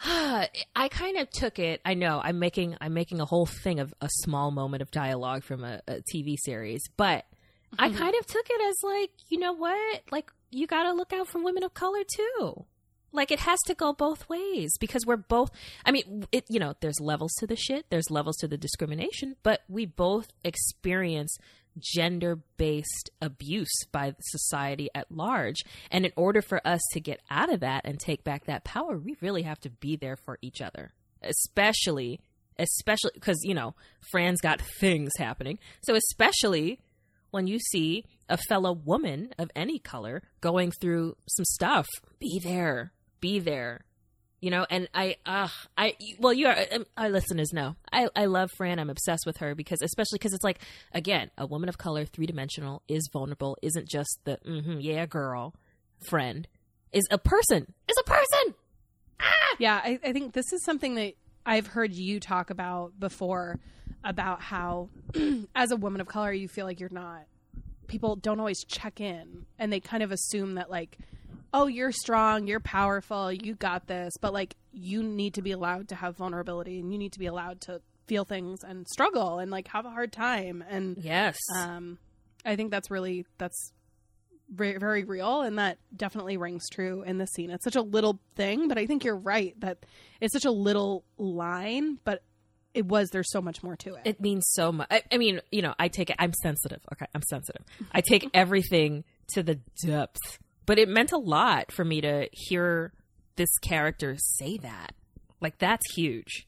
I 0.04 0.88
kind 0.90 1.18
of 1.18 1.30
took 1.30 1.58
it. 1.58 1.80
I 1.84 1.94
know 1.94 2.20
I'm 2.22 2.38
making 2.38 2.76
I'm 2.80 2.94
making 2.94 3.20
a 3.20 3.26
whole 3.26 3.46
thing 3.46 3.80
of 3.80 3.92
a 4.00 4.08
small 4.22 4.50
moment 4.50 4.82
of 4.82 4.90
dialogue 4.90 5.44
from 5.44 5.62
a, 5.62 5.80
a 5.86 6.02
TV 6.14 6.36
series, 6.38 6.82
but 6.96 7.26
I 7.78 7.90
kind 7.90 8.14
of 8.18 8.26
took 8.26 8.46
it 8.48 8.60
as 8.68 8.76
like, 8.82 9.10
you 9.28 9.38
know 9.38 9.52
what? 9.52 10.02
Like 10.10 10.32
you 10.50 10.66
got 10.66 10.84
to 10.84 10.92
look 10.92 11.12
out 11.12 11.28
for 11.28 11.42
women 11.42 11.62
of 11.62 11.74
color 11.74 12.02
too. 12.16 12.64
Like 13.12 13.30
it 13.30 13.40
has 13.40 13.58
to 13.66 13.74
go 13.74 13.92
both 13.92 14.28
ways 14.28 14.72
because 14.78 15.04
we're 15.04 15.16
both 15.16 15.50
I 15.84 15.90
mean, 15.90 16.26
it 16.32 16.44
you 16.48 16.60
know, 16.60 16.74
there's 16.80 17.00
levels 17.00 17.34
to 17.38 17.46
the 17.46 17.56
shit, 17.56 17.86
there's 17.90 18.10
levels 18.10 18.36
to 18.38 18.48
the 18.48 18.56
discrimination, 18.56 19.36
but 19.42 19.60
we 19.68 19.84
both 19.84 20.28
experience 20.44 21.36
gender-based 21.78 23.10
abuse 23.20 23.84
by 23.92 24.14
society 24.20 24.88
at 24.94 25.10
large. 25.10 25.62
And 25.90 26.04
in 26.04 26.12
order 26.16 26.42
for 26.42 26.60
us 26.66 26.80
to 26.92 27.00
get 27.00 27.20
out 27.30 27.52
of 27.52 27.60
that 27.60 27.82
and 27.84 27.98
take 27.98 28.24
back 28.24 28.44
that 28.46 28.64
power, 28.64 28.98
we 28.98 29.16
really 29.20 29.42
have 29.42 29.60
to 29.60 29.70
be 29.70 29.96
there 29.96 30.16
for 30.16 30.38
each 30.42 30.60
other. 30.60 30.92
Especially 31.22 32.20
especially 32.58 33.10
because, 33.14 33.38
you 33.42 33.54
know, 33.54 33.74
Fran's 34.10 34.40
got 34.40 34.60
things 34.60 35.12
happening. 35.18 35.58
So 35.82 35.94
especially 35.94 36.80
when 37.30 37.46
you 37.46 37.58
see 37.58 38.04
a 38.28 38.36
fellow 38.48 38.72
woman 38.72 39.30
of 39.38 39.50
any 39.56 39.78
color 39.78 40.22
going 40.40 40.70
through 40.70 41.16
some 41.26 41.44
stuff, 41.44 41.88
be 42.18 42.40
there, 42.42 42.92
be 43.20 43.38
there. 43.38 43.80
You 44.40 44.50
know, 44.50 44.66
and 44.70 44.88
I, 44.94 45.16
uh, 45.26 45.48
I, 45.76 45.94
well, 46.18 46.32
you 46.32 46.46
are, 46.46 46.56
um, 46.72 46.86
our 46.96 47.10
listeners 47.10 47.52
know, 47.52 47.76
I, 47.92 48.08
I 48.16 48.24
love 48.24 48.50
Fran. 48.56 48.78
I'm 48.78 48.88
obsessed 48.88 49.26
with 49.26 49.36
her 49.38 49.54
because, 49.54 49.82
especially 49.82 50.16
because 50.16 50.32
it's 50.32 50.44
like, 50.44 50.60
again, 50.92 51.30
a 51.36 51.46
woman 51.46 51.68
of 51.68 51.76
color, 51.76 52.06
three 52.06 52.24
dimensional, 52.24 52.82
is 52.88 53.10
vulnerable, 53.12 53.58
isn't 53.60 53.86
just 53.86 54.18
the, 54.24 54.38
mm-hmm, 54.46 54.80
yeah, 54.80 55.04
girl, 55.04 55.54
friend, 55.98 56.48
is 56.90 57.06
a 57.10 57.18
person, 57.18 57.74
is 57.86 57.96
a 58.00 58.04
person. 58.04 58.54
ah! 59.20 59.56
Yeah, 59.58 59.80
I, 59.84 59.98
I 60.02 60.12
think 60.12 60.32
this 60.32 60.52
is 60.54 60.64
something 60.64 60.94
that 60.94 61.12
I've 61.44 61.66
heard 61.66 61.92
you 61.92 62.18
talk 62.18 62.48
about 62.48 62.98
before 62.98 63.58
about 64.02 64.40
how, 64.40 64.88
as 65.54 65.70
a 65.70 65.76
woman 65.76 66.00
of 66.00 66.06
color, 66.06 66.32
you 66.32 66.48
feel 66.48 66.64
like 66.64 66.80
you're 66.80 66.88
not, 66.90 67.24
people 67.88 68.16
don't 68.16 68.40
always 68.40 68.64
check 68.64 69.00
in 69.02 69.44
and 69.58 69.70
they 69.70 69.80
kind 69.80 70.02
of 70.02 70.12
assume 70.12 70.54
that, 70.54 70.70
like, 70.70 70.96
oh, 71.52 71.66
you're 71.66 71.92
strong, 71.92 72.46
you're 72.46 72.60
powerful, 72.60 73.32
you 73.32 73.54
got 73.54 73.86
this, 73.86 74.12
but 74.20 74.32
like, 74.32 74.56
you 74.72 75.02
need 75.02 75.34
to 75.34 75.42
be 75.42 75.52
allowed 75.52 75.88
to 75.88 75.94
have 75.94 76.16
vulnerability 76.16 76.78
and 76.78 76.92
you 76.92 76.98
need 76.98 77.12
to 77.12 77.18
be 77.18 77.26
allowed 77.26 77.60
to 77.62 77.80
feel 78.06 78.24
things 78.24 78.62
and 78.62 78.86
struggle 78.88 79.38
and 79.38 79.50
like 79.50 79.68
have 79.68 79.84
a 79.86 79.90
hard 79.90 80.12
time. 80.12 80.64
And 80.68 80.96
Yes. 80.98 81.36
um, 81.56 81.98
I 82.44 82.56
think 82.56 82.70
that's 82.70 82.90
really, 82.90 83.26
that's 83.38 83.72
very, 84.52 84.78
very 84.78 85.04
real 85.04 85.42
and 85.42 85.58
that 85.58 85.78
definitely 85.96 86.36
rings 86.36 86.68
true 86.70 87.02
in 87.02 87.18
this 87.18 87.30
scene 87.30 87.50
it's 87.50 87.62
such 87.62 87.76
a 87.76 87.82
little 87.82 88.18
thing 88.34 88.66
but 88.66 88.76
i 88.78 88.84
think 88.84 89.04
you're 89.04 89.14
right 89.16 89.54
that 89.60 89.78
it's 90.20 90.32
such 90.32 90.44
a 90.44 90.50
little 90.50 91.04
line 91.18 92.00
but 92.02 92.24
it 92.74 92.84
was 92.84 93.10
there's 93.10 93.30
so 93.30 93.40
much 93.40 93.62
more 93.62 93.76
to 93.76 93.94
it, 93.94 94.00
it 94.04 94.20
means 94.20 94.44
so 94.50 94.72
much. 94.72 94.88
I, 94.90 95.02
I 95.12 95.18
mean, 95.18 95.40
you 95.52 95.62
know, 95.62 95.74
I 95.78 95.86
take 95.88 96.10
it. 96.10 96.16
I'm 96.18 96.32
sensitive. 96.32 96.80
Okay, 96.92 97.06
I'm 97.14 97.22
sensitive. 97.22 97.62
I 97.92 98.00
take 98.00 98.28
everything 98.34 99.02
to 99.34 99.42
the 99.42 99.58
depth 99.84 100.38
but 100.66 100.78
it 100.78 100.88
meant 100.88 101.12
a 101.12 101.18
lot 101.18 101.72
for 101.72 101.84
me 101.84 102.00
to 102.00 102.28
hear 102.32 102.92
this 103.36 103.58
character 103.58 104.16
say 104.18 104.58
that. 104.58 104.92
Like 105.40 105.58
that's 105.58 105.94
huge. 105.94 106.46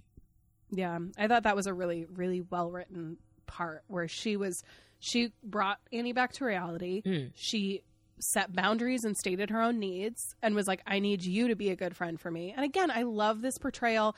Yeah, 0.71 0.99
I 1.19 1.29
thought 1.29 1.43
that 1.43 1.57
was 1.57 1.67
a 1.67 1.75
really, 1.75 2.07
really 2.07 2.41
well 2.41 2.71
written 2.71 3.19
part 3.47 3.85
where 3.89 4.09
she 4.09 4.37
was, 4.37 4.63
she 5.01 5.33
brought 5.43 5.79
Annie 5.93 6.13
back 6.13 6.33
to 6.35 6.45
reality. 6.45 7.03
Mm. 7.05 7.33
She 7.35 7.83
set 8.19 8.55
boundaries 8.55 9.05
and 9.05 9.17
stated 9.17 9.51
her 9.51 9.61
own 9.61 9.79
needs 9.79 10.35
and 10.43 10.55
was 10.55 10.67
like, 10.67 10.81
I 10.87 10.99
need 10.99 11.25
you 11.25 11.49
to 11.49 11.57
be 11.57 11.71
a 11.71 11.77
good 11.77 11.97
friend 11.97 12.19
for 12.19 12.31
me. 12.31 12.53
And 12.57 12.65
again, 12.65 12.91
I 12.91 13.03
love 13.03 13.43
this 13.43 13.59
portrayal, 13.59 14.17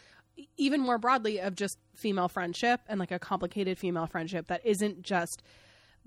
even 0.56 0.80
more 0.80 0.98
broadly, 0.98 1.40
of 1.40 1.56
just 1.56 1.78
female 1.94 2.28
friendship 2.28 2.80
and 2.86 3.00
like 3.00 3.12
a 3.12 3.18
complicated 3.18 3.78
female 3.78 4.06
friendship 4.06 4.46
that 4.48 4.64
isn't 4.64 5.02
just 5.02 5.42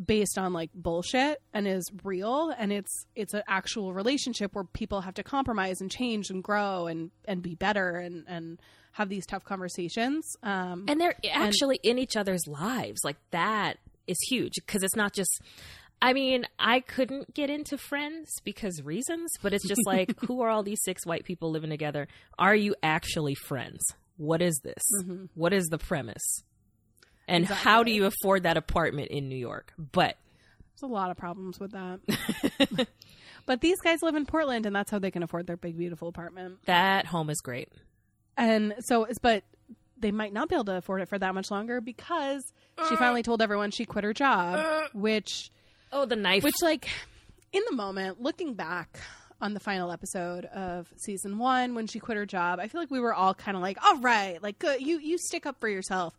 based 0.04 0.38
on 0.38 0.54
like 0.54 0.70
bullshit 0.74 1.42
and 1.54 1.68
is 1.68 1.84
real 2.04 2.54
and 2.58 2.72
it's 2.72 3.06
it's 3.16 3.34
an 3.34 3.42
actual 3.48 3.94
relationship 3.94 4.54
where 4.54 4.64
people 4.64 5.02
have 5.02 5.16
to 5.16 5.24
compromise 5.24 5.82
and 5.82 5.90
change 5.90 6.30
and 6.30 6.44
grow 6.44 6.88
and 6.88 7.10
and 7.26 7.42
be 7.42 7.56
better 7.56 7.98
and 7.98 8.24
and 8.28 8.60
have 8.92 9.10
these 9.10 9.26
tough 9.26 9.44
conversations 9.44 10.36
um 10.44 10.86
and 10.88 11.02
they're 11.02 11.16
actually 11.32 11.80
in 11.84 11.98
each 11.98 12.16
other's 12.16 12.46
lives. 12.48 13.02
Like 13.04 13.18
that 13.32 13.78
is 14.06 14.18
huge 14.30 14.54
because 14.56 14.84
it's 14.84 14.96
not 14.96 15.14
just 15.14 15.42
i 16.02 16.14
mean 16.14 16.46
i 16.60 16.80
couldn't 16.80 17.34
get 17.34 17.50
into 17.50 17.78
friends 17.78 18.30
because 18.44 18.82
reasons 18.84 19.32
but 19.42 19.52
it's 19.52 19.68
just 19.68 19.82
like 19.86 20.18
who 20.28 20.42
are 20.42 20.50
all 20.50 20.64
these 20.64 20.80
six 20.84 21.06
white 21.06 21.24
people 21.26 21.52
living 21.52 21.70
together? 21.72 22.08
Are 22.38 22.56
you 22.56 22.76
actually 22.84 23.36
friends? 23.36 23.84
What 24.18 24.42
is 24.42 24.60
this? 24.64 24.84
What 25.36 25.54
is 25.54 25.68
the 25.68 25.78
premise 25.78 26.44
and 27.28 27.46
how 27.46 27.84
do 27.84 27.92
you 27.92 28.06
afford 28.06 28.44
that 28.44 28.58
apartment 28.58 29.10
in 29.10 29.30
new 29.30 29.36
york? 29.36 29.74
But 29.78 30.18
there's 30.76 30.90
a 30.90 30.94
lot 30.94 31.12
of 31.12 31.18
problems 31.18 31.60
with 31.60 31.72
that. 31.72 32.88
But 33.48 33.62
these 33.62 33.80
guys 33.82 34.04
live 34.04 34.16
in 34.16 34.26
portland 34.28 34.68
and 34.68 34.76
that's 34.76 34.92
how 34.92 35.00
they 35.00 35.10
can 35.10 35.24
afford 35.24 35.48
their 35.48 35.58
big 35.58 35.78
beautiful 35.78 36.10
apartment. 36.10 36.60
That 36.66 37.08
home 37.08 37.32
is 37.32 37.40
great. 37.40 37.70
And 38.36 38.76
so 38.82 39.06
it's 39.06 39.18
but 39.18 39.44
they 39.98 40.12
might 40.12 40.34
not 40.34 40.50
be 40.50 40.56
able 40.56 40.66
to 40.66 40.76
afford 40.76 41.02
it 41.02 41.10
for 41.10 41.18
that 41.18 41.34
much 41.34 41.50
longer 41.50 41.82
because 41.82 42.44
she 42.90 42.96
uh. 42.96 42.98
finally 42.98 43.24
told 43.24 43.42
everyone 43.42 43.72
she 43.72 43.86
quit 43.86 44.04
her 44.04 44.14
job 44.14 44.60
uh. 44.60 44.88
which 44.94 45.50
oh 45.92 46.06
the 46.06 46.16
knife. 46.16 46.44
Which, 46.44 46.62
like, 46.62 46.90
in 47.52 47.64
the 47.70 47.76
moment, 47.76 48.22
looking 48.22 48.54
back 48.54 49.00
on 49.40 49.54
the 49.54 49.60
final 49.60 49.92
episode 49.92 50.46
of 50.46 50.92
season 50.98 51.38
one 51.38 51.74
when 51.74 51.88
she 51.88 52.00
quit 52.00 52.18
her 52.18 52.26
job, 52.26 52.60
I 52.60 52.68
feel 52.68 52.82
like 52.82 52.92
we 52.92 53.00
were 53.00 53.14
all 53.14 53.34
kind 53.34 53.56
of 53.56 53.64
like, 53.64 53.78
"All 53.84 53.98
right, 54.00 54.44
like, 54.44 54.60
good, 54.60 54.82
you 54.82 55.00
you 55.00 55.18
stick 55.18 55.46
up 55.46 55.60
for 55.60 55.70
yourself." 55.70 56.14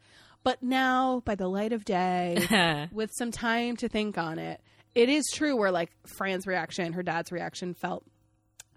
But 0.44 0.62
now, 0.62 1.22
by 1.24 1.34
the 1.34 1.48
light 1.48 1.72
of 1.72 1.84
day, 1.84 2.88
with 2.92 3.10
some 3.12 3.30
time 3.30 3.76
to 3.78 3.88
think 3.88 4.16
on 4.16 4.38
it, 4.38 4.60
it 4.94 5.08
is 5.08 5.30
true. 5.34 5.56
Where 5.56 5.70
like 5.70 5.90
Fran's 6.06 6.46
reaction, 6.46 6.92
her 6.94 7.02
dad's 7.02 7.32
reaction 7.32 7.74
felt 7.74 8.04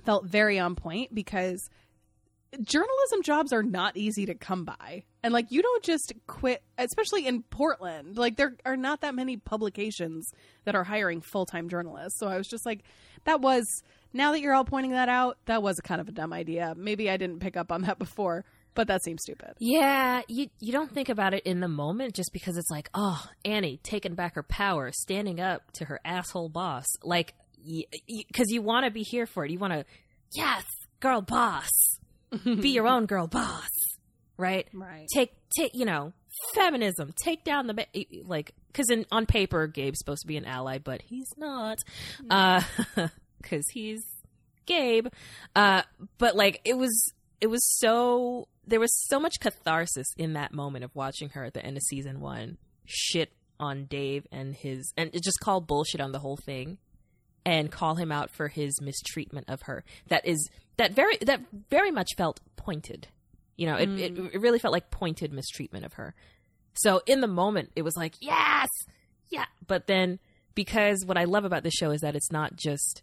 felt 0.04 0.26
very 0.26 0.58
on 0.58 0.76
point 0.76 1.14
because 1.14 1.70
journalism 2.60 3.22
jobs 3.24 3.54
are 3.54 3.64
not 3.64 3.96
easy 3.96 4.26
to 4.26 4.36
come 4.36 4.66
by. 4.66 5.04
And 5.24 5.34
like 5.34 5.52
you 5.52 5.62
don't 5.62 5.84
just 5.84 6.14
quit, 6.28 6.64
especially 6.78 7.28
in 7.28 7.44
Portland. 7.44 8.18
Like 8.18 8.38
there 8.38 8.56
are 8.66 8.78
not 8.78 9.02
that 9.02 9.16
many 9.16 9.38
publications 9.38 10.32
that 10.66 10.76
are 10.76 10.84
hiring 10.84 11.22
full-time 11.22 11.70
journalists. 11.70 12.20
So 12.20 12.28
I 12.28 12.38
was 12.38 12.48
just 12.48 12.66
like 12.66 12.84
that 13.26 13.42
was 13.42 13.66
now 14.14 14.32
that 14.32 14.42
you're 14.42 14.54
all 14.54 14.66
pointing 14.66 14.92
that 14.92 15.10
out, 15.10 15.38
that 15.46 15.64
was 15.64 15.80
kind 15.80 16.02
of 16.02 16.10
a 16.10 16.12
dumb 16.12 16.34
idea. 16.34 16.74
Maybe 16.76 17.10
I 17.10 17.18
didn't 17.18 17.40
pick 17.40 17.56
up 17.56 17.72
on 17.72 17.84
that 17.84 18.00
before, 18.00 18.44
but 18.74 18.88
that 18.88 19.04
seems 19.04 19.22
stupid. 19.24 19.54
Yeah, 19.60 20.22
you 20.28 20.48
you 20.60 20.72
don't 20.72 20.92
think 20.92 21.10
about 21.10 21.34
it 21.34 21.44
in 21.46 21.60
the 21.60 21.68
moment 21.68 22.16
just 22.16 22.32
because 22.34 22.58
it's 22.58 22.70
like, 22.70 22.90
oh, 22.94 23.24
Annie 23.44 23.80
taking 23.84 24.16
back 24.16 24.36
her 24.36 24.44
power, 24.44 24.92
standing 24.94 25.40
up 25.40 25.70
to 25.74 25.86
her 25.86 26.00
asshole 26.06 26.50
boss, 26.50 26.86
like 27.04 27.34
because 27.64 28.50
you 28.50 28.62
want 28.62 28.86
to 28.86 28.92
be 28.92 29.04
here 29.04 29.26
for 29.26 29.46
it. 29.46 29.52
You 29.52 29.60
want 29.60 29.74
to, 29.74 29.86
yes, 30.34 30.64
girl 31.00 31.22
boss, 31.22 31.70
be 32.44 32.70
your 32.70 32.88
own 32.88 33.06
girl 33.06 33.28
boss, 33.28 33.70
right? 34.38 34.68
Right. 34.74 35.08
Take 35.14 35.34
take 35.58 35.76
you 35.76 35.86
know 35.86 36.14
feminism, 36.54 37.14
take 37.24 37.44
down 37.44 37.68
the 37.68 37.74
ba- 37.74 37.88
like 38.26 38.54
because 38.68 38.90
in 38.90 39.06
on 39.12 39.26
paper 39.26 39.68
Gabe's 39.68 40.00
supposed 40.00 40.22
to 40.22 40.28
be 40.28 40.38
an 40.38 40.46
ally, 40.46 40.78
but 40.78 41.02
he's 41.02 41.28
not, 41.38 41.78
uh, 42.30 42.62
because 43.42 43.66
he's 43.74 44.02
Gabe. 44.66 45.08
Uh, 45.56 45.82
but 46.18 46.36
like 46.36 46.62
it 46.64 46.78
was 46.78 47.14
it 47.42 47.48
was 47.48 47.66
so 47.80 48.48
there 48.66 48.80
was 48.80 48.96
so 49.08 49.20
much 49.20 49.40
catharsis 49.40 50.08
in 50.18 50.34
that 50.34 50.54
moment 50.54 50.86
of 50.86 50.96
watching 50.96 51.30
her 51.30 51.44
at 51.44 51.54
the 51.54 51.66
end 51.66 51.76
of 51.76 51.84
season 51.84 52.22
one 52.22 52.58
shit 52.86 53.32
on 53.60 53.86
Dave 53.86 54.28
and 54.32 54.56
his 54.56 54.94
and 54.96 55.12
just 55.14 55.40
call 55.42 55.60
bullshit 55.60 56.00
on 56.00 56.12
the 56.12 56.20
whole 56.20 56.38
thing 56.38 56.78
and 57.46 57.72
call 57.72 57.96
him 57.96 58.12
out 58.12 58.30
for 58.30 58.48
his 58.48 58.80
mistreatment 58.82 59.50
of 59.50 59.64
her. 59.64 59.84
That 60.08 60.26
is 60.26 60.50
that 60.78 60.94
very 60.94 61.18
that 61.22 61.42
very 61.70 61.92
much 61.92 62.10
felt 62.18 62.40
pointed. 62.56 63.08
You 63.58 63.68
know, 63.68 63.76
it, 63.76 63.90
it 63.90 64.16
mm. 64.16 64.34
it 64.34 64.40
really 64.40 64.60
felt 64.60 64.72
like 64.72 64.92
pointed 64.92 65.34
mistreatment 65.34 65.86
of 65.86 65.94
her. 65.94 66.14
So 66.74 67.02
in 67.06 67.22
the 67.22 67.28
moment, 67.28 67.72
it 67.76 67.82
was 67.82 67.98
like 67.98 68.16
yes, 68.20 68.68
yeah. 69.30 69.46
But 69.66 69.88
then 69.88 70.20
because 70.54 71.04
what 71.06 71.18
I 71.18 71.26
love 71.26 71.46
about 71.46 71.64
this 71.64 71.74
show 71.74 71.92
is 71.92 72.02
that 72.02 72.16
it's 72.16 72.32
not 72.32 72.56
just 72.56 73.02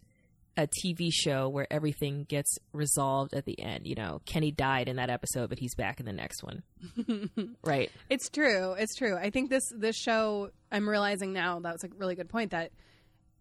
a 0.59 0.67
TV 0.67 1.11
show 1.13 1.49
where 1.49 1.73
everything 1.73 2.25
gets 2.25 2.59
resolved 2.73 3.33
at 3.33 3.45
the 3.45 3.59
end. 3.61 3.87
You 3.87 3.95
know, 3.95 4.21
Kenny 4.27 4.51
died 4.51 4.89
in 4.89 4.97
that 4.97 5.09
episode, 5.09 5.49
but 5.49 5.61
he's 5.61 5.77
back 5.77 6.01
in 6.01 6.07
the 6.07 6.13
next 6.13 6.43
one. 6.43 6.65
right. 7.65 7.93
It's 8.11 8.29
true. 8.29 8.73
It's 8.73 8.97
true. 8.97 9.17
I 9.17 9.31
think 9.31 9.51
this 9.51 9.63
this 9.75 9.97
show. 9.97 10.51
I'm 10.73 10.89
realizing 10.89 11.33
now 11.33 11.61
that 11.61 11.73
was 11.73 11.85
a 11.85 11.89
really 11.97 12.17
good 12.17 12.29
point 12.29 12.51
that 12.51 12.73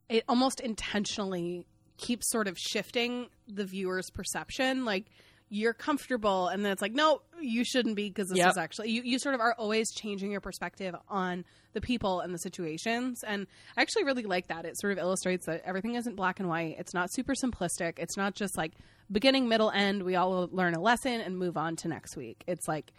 it 0.07 0.24
almost 0.30 0.59
intentionally 0.59 1.65
keeps 1.97 2.30
sort 2.30 2.47
of 2.47 2.55
shifting 2.57 3.28
the 3.47 3.65
viewer's 3.65 4.11
perception. 4.11 4.86
Like 4.86 5.07
you're 5.50 5.74
comfortable, 5.74 6.48
and 6.50 6.64
then 6.66 6.72
it's 6.74 6.82
like, 6.82 6.93
no, 6.93 7.22
you 7.41 7.64
shouldn't 7.64 7.95
be 7.95 8.10
because 8.10 8.28
this 8.30 8.38
Yep. 8.38 8.50
is 8.52 8.58
actually 8.58 8.89
you. 8.91 9.02
You 9.04 9.18
sort 9.20 9.34
of 9.36 9.41
are 9.41 9.54
always 9.58 9.91
changing 9.93 10.32
your 10.32 10.41
perspective 10.41 10.93
on 11.08 11.45
the 11.74 11.80
people 11.82 12.20
and 12.20 12.34
the 12.34 12.38
situations, 12.39 13.24
and 13.24 13.48
I 13.78 13.82
actually 13.82 14.04
really 14.04 14.24
like 14.24 14.48
that. 14.48 14.66
It 14.66 14.78
sort 14.80 14.91
of 14.93 15.00
illustrates 15.00 15.45
that 15.45 15.62
everything 15.66 15.95
isn't 15.95 16.16
black 16.16 16.39
and 16.39 16.50
white. 16.50 16.76
It's 16.80 16.93
not 16.93 17.14
super 17.14 17.34
simplistic. 17.34 17.93
It's 17.98 18.18
not 18.18 18.36
just 18.36 18.58
like 18.58 18.74
beginning, 19.12 19.48
middle, 19.48 19.72
end. 19.72 20.04
We 20.04 20.16
all 20.16 20.50
learn 20.52 20.74
a 20.74 20.82
lesson 20.82 21.22
and 21.22 21.38
move 21.38 21.56
on 21.56 21.76
to 21.78 21.88
next 21.88 22.18
week. 22.18 22.43
It's 22.48 22.68
like 22.68 22.91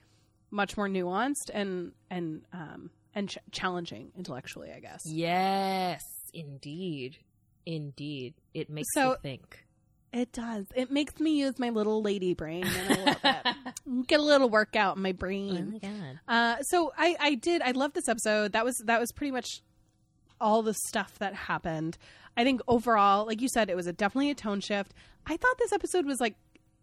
much 0.50 0.76
more 0.76 0.88
nuanced 0.88 1.50
and 1.52 1.92
and 2.10 2.42
um 2.54 2.90
and 3.14 3.28
ch- 3.28 3.38
challenging 3.50 4.12
intellectually, 4.16 4.70
I 4.74 4.80
guess. 4.80 5.02
Yes, 5.04 6.02
indeed, 6.32 7.18
indeed. 7.66 8.34
It 8.54 8.70
makes 8.70 8.88
So- 8.94 9.10
you 9.10 9.16
think. 9.22 9.64
It 10.12 10.32
does. 10.32 10.66
It 10.74 10.90
makes 10.90 11.20
me 11.20 11.38
use 11.38 11.58
my 11.58 11.68
little 11.70 12.00
lady 12.02 12.32
brain 12.34 12.64
and 12.66 12.90
a 12.90 12.98
little 13.04 13.16
bit. 13.22 14.06
Get 14.06 14.20
a 14.20 14.22
little 14.22 14.48
workout 14.48 14.96
in 14.96 15.02
my 15.02 15.10
Oh 15.10 15.12
brain. 15.12 15.72
my 15.72 15.78
god. 15.88 16.20
Uh, 16.26 16.62
so 16.62 16.92
I, 16.96 17.14
I 17.20 17.34
did. 17.34 17.60
I 17.62 17.72
love 17.72 17.92
this 17.92 18.08
episode. 18.08 18.52
That 18.52 18.64
was 18.64 18.76
that 18.86 19.00
was 19.00 19.12
pretty 19.12 19.32
much 19.32 19.62
all 20.40 20.62
the 20.62 20.74
stuff 20.74 21.18
that 21.18 21.34
happened. 21.34 21.98
I 22.36 22.44
think 22.44 22.60
overall, 22.68 23.26
like 23.26 23.42
you 23.42 23.48
said, 23.48 23.68
it 23.68 23.76
was 23.76 23.86
a 23.86 23.92
definitely 23.92 24.30
a 24.30 24.34
tone 24.34 24.60
shift. 24.60 24.94
I 25.26 25.36
thought 25.36 25.58
this 25.58 25.72
episode 25.72 26.06
was 26.06 26.20
like 26.20 26.36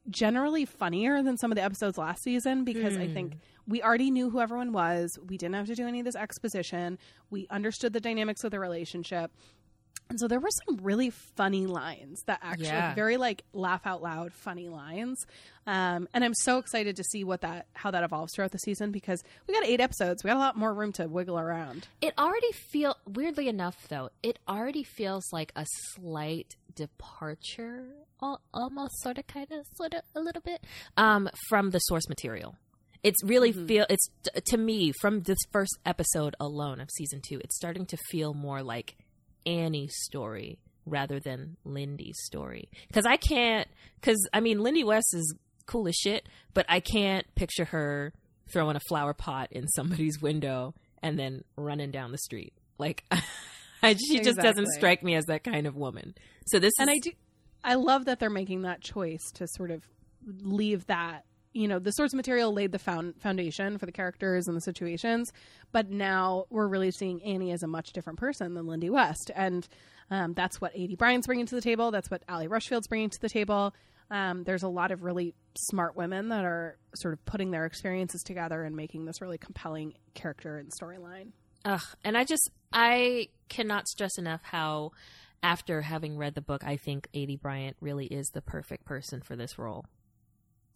generally 0.09 0.65
funnier 0.65 1.23
than 1.23 1.35
some 1.37 1.51
of 1.51 1.55
the 1.55 1.63
episodes 1.63 1.97
last 1.97 2.21
season 2.21 2.63
because 2.63 2.95
I 2.95 3.07
think 3.07 3.37
we 3.67 3.81
already 3.81 4.11
knew 4.11 4.29
who 4.29 4.39
everyone 4.39 4.71
was. 4.71 5.17
We 5.27 5.35
didn't 5.37 5.55
have 5.55 5.65
to 5.65 5.73
do 5.75 5.87
any 5.87 5.99
of 5.99 6.05
this 6.05 6.15
exposition. 6.15 6.99
We 7.31 7.47
understood 7.49 7.91
the 7.93 7.99
dynamics 7.99 8.43
of 8.43 8.51
the 8.51 8.59
relationship. 8.59 9.31
And 10.09 10.19
so 10.19 10.27
there 10.27 10.39
were 10.39 10.49
some 10.67 10.77
really 10.83 11.09
funny 11.09 11.65
lines 11.65 12.21
that 12.27 12.39
actually 12.43 12.67
Yeah. 12.67 12.93
very 12.93 13.17
like 13.17 13.43
laugh 13.53 13.85
out 13.85 14.01
loud 14.03 14.33
funny 14.33 14.69
lines. 14.69 15.25
Um, 15.67 16.07
and 16.13 16.23
I'm 16.23 16.35
so 16.35 16.59
excited 16.59 16.95
to 16.97 17.03
see 17.03 17.23
what 17.23 17.41
that 17.41 17.65
how 17.73 17.89
that 17.91 18.03
evolves 18.03 18.33
throughout 18.35 18.51
the 18.51 18.59
season 18.59 18.91
because 18.91 19.23
we 19.47 19.53
got 19.53 19.65
eight 19.65 19.81
episodes. 19.81 20.23
We 20.23 20.29
got 20.29 20.37
a 20.37 20.39
lot 20.39 20.57
more 20.57 20.73
room 20.73 20.91
to 20.93 21.07
wiggle 21.07 21.39
around. 21.39 21.87
It 22.01 22.13
already 22.19 22.51
feel 22.51 22.95
weirdly 23.07 23.47
enough 23.47 23.87
though. 23.89 24.09
It 24.21 24.37
already 24.47 24.83
feels 24.83 25.25
like 25.33 25.51
a 25.55 25.65
slight 25.95 26.55
departure, 26.75 27.85
almost 28.53 29.01
sort 29.01 29.17
of, 29.17 29.27
kind 29.27 29.47
of, 29.51 29.65
sort 29.75 29.93
of, 29.93 30.01
a 30.15 30.19
little 30.19 30.41
bit, 30.41 30.63
um, 30.97 31.29
from 31.49 31.71
the 31.71 31.79
source 31.79 32.07
material. 32.09 32.55
It's 33.03 33.23
really 33.23 33.51
feel. 33.51 33.85
It's 33.89 34.09
to 34.47 34.57
me 34.57 34.91
from 34.99 35.21
this 35.21 35.37
first 35.51 35.77
episode 35.85 36.35
alone 36.39 36.79
of 36.81 36.89
season 36.91 37.21
two. 37.27 37.39
It's 37.43 37.55
starting 37.55 37.85
to 37.87 37.97
feel 38.09 38.33
more 38.33 38.63
like 38.63 38.95
Annie's 39.45 39.95
story 40.03 40.59
rather 40.85 41.19
than 41.19 41.57
Lindy's 41.63 42.17
story. 42.23 42.69
Because 42.87 43.05
I 43.05 43.17
can't. 43.17 43.67
Because 43.99 44.27
I 44.33 44.39
mean, 44.39 44.61
Lindy 44.61 44.83
West 44.83 45.13
is 45.13 45.35
cool 45.65 45.87
as 45.87 45.95
shit, 45.95 46.27
but 46.53 46.65
I 46.69 46.79
can't 46.79 47.25
picture 47.35 47.65
her 47.65 48.13
throwing 48.51 48.75
a 48.75 48.81
flower 48.87 49.13
pot 49.13 49.51
in 49.51 49.67
somebody's 49.67 50.21
window 50.21 50.75
and 51.01 51.17
then 51.17 51.43
running 51.57 51.91
down 51.91 52.11
the 52.11 52.17
street. 52.17 52.53
Like, 52.77 53.03
she 53.83 54.19
just 54.19 54.37
doesn't 54.37 54.67
strike 54.67 55.03
me 55.03 55.15
as 55.15 55.25
that 55.25 55.43
kind 55.43 55.65
of 55.67 55.75
woman. 55.75 56.15
So 56.47 56.59
this 56.59 56.73
And 56.79 56.89
is, 56.89 56.95
I 56.95 56.99
do 56.99 57.11
I 57.63 57.73
love 57.75 58.05
that 58.05 58.19
they're 58.19 58.29
making 58.29 58.61
that 58.61 58.81
choice 58.81 59.31
to 59.35 59.47
sort 59.47 59.71
of 59.71 59.83
leave 60.41 60.85
that 60.87 61.25
you 61.55 61.69
know 61.69 61.79
the 61.79 61.91
source 61.91 62.13
material 62.13 62.53
laid 62.53 62.71
the 62.71 62.79
found, 62.79 63.19
foundation 63.21 63.77
for 63.77 63.85
the 63.85 63.91
characters 63.91 64.47
and 64.47 64.57
the 64.57 64.61
situations, 64.61 65.31
but 65.71 65.89
now 65.89 66.45
we're 66.49 66.67
really 66.67 66.91
seeing 66.91 67.23
Annie 67.23 67.51
as 67.51 67.63
a 67.63 67.67
much 67.67 67.93
different 67.93 68.19
person 68.19 68.53
than 68.53 68.67
Lindy 68.67 68.89
West, 68.89 69.31
and 69.33 69.67
um, 70.11 70.33
that's 70.33 70.59
what 70.59 70.75
Aidy 70.75 70.97
Bryant's 70.97 71.27
bringing 71.27 71.45
to 71.45 71.55
the 71.55 71.61
table. 71.61 71.91
That's 71.91 72.11
what 72.11 72.23
Ali 72.27 72.47
Rushfield's 72.47 72.87
bringing 72.87 73.09
to 73.09 73.21
the 73.21 73.29
table. 73.29 73.73
Um, 74.11 74.43
there's 74.43 74.63
a 74.63 74.67
lot 74.67 74.91
of 74.91 75.03
really 75.03 75.33
smart 75.55 75.95
women 75.95 76.29
that 76.29 76.45
are 76.45 76.77
sort 76.93 77.13
of 77.13 77.25
putting 77.25 77.51
their 77.51 77.65
experiences 77.65 78.21
together 78.21 78.63
and 78.63 78.75
making 78.75 79.05
this 79.05 79.21
really 79.21 79.37
compelling 79.37 79.93
character 80.13 80.57
and 80.57 80.69
storyline. 80.71 81.31
Ugh, 81.63 81.81
and 82.03 82.17
I 82.17 82.25
just 82.25 82.51
I 82.73 83.29
cannot 83.49 83.87
stress 83.87 84.17
enough 84.17 84.41
how 84.43 84.91
after 85.41 85.81
having 85.81 86.17
read 86.17 86.35
the 86.35 86.41
book, 86.41 86.63
I 86.65 86.75
think 86.75 87.07
Aidy 87.13 87.39
Bryant 87.39 87.77
really 87.79 88.07
is 88.07 88.27
the 88.33 88.41
perfect 88.41 88.85
person 88.85 89.21
for 89.21 89.35
this 89.35 89.57
role. 89.57 89.85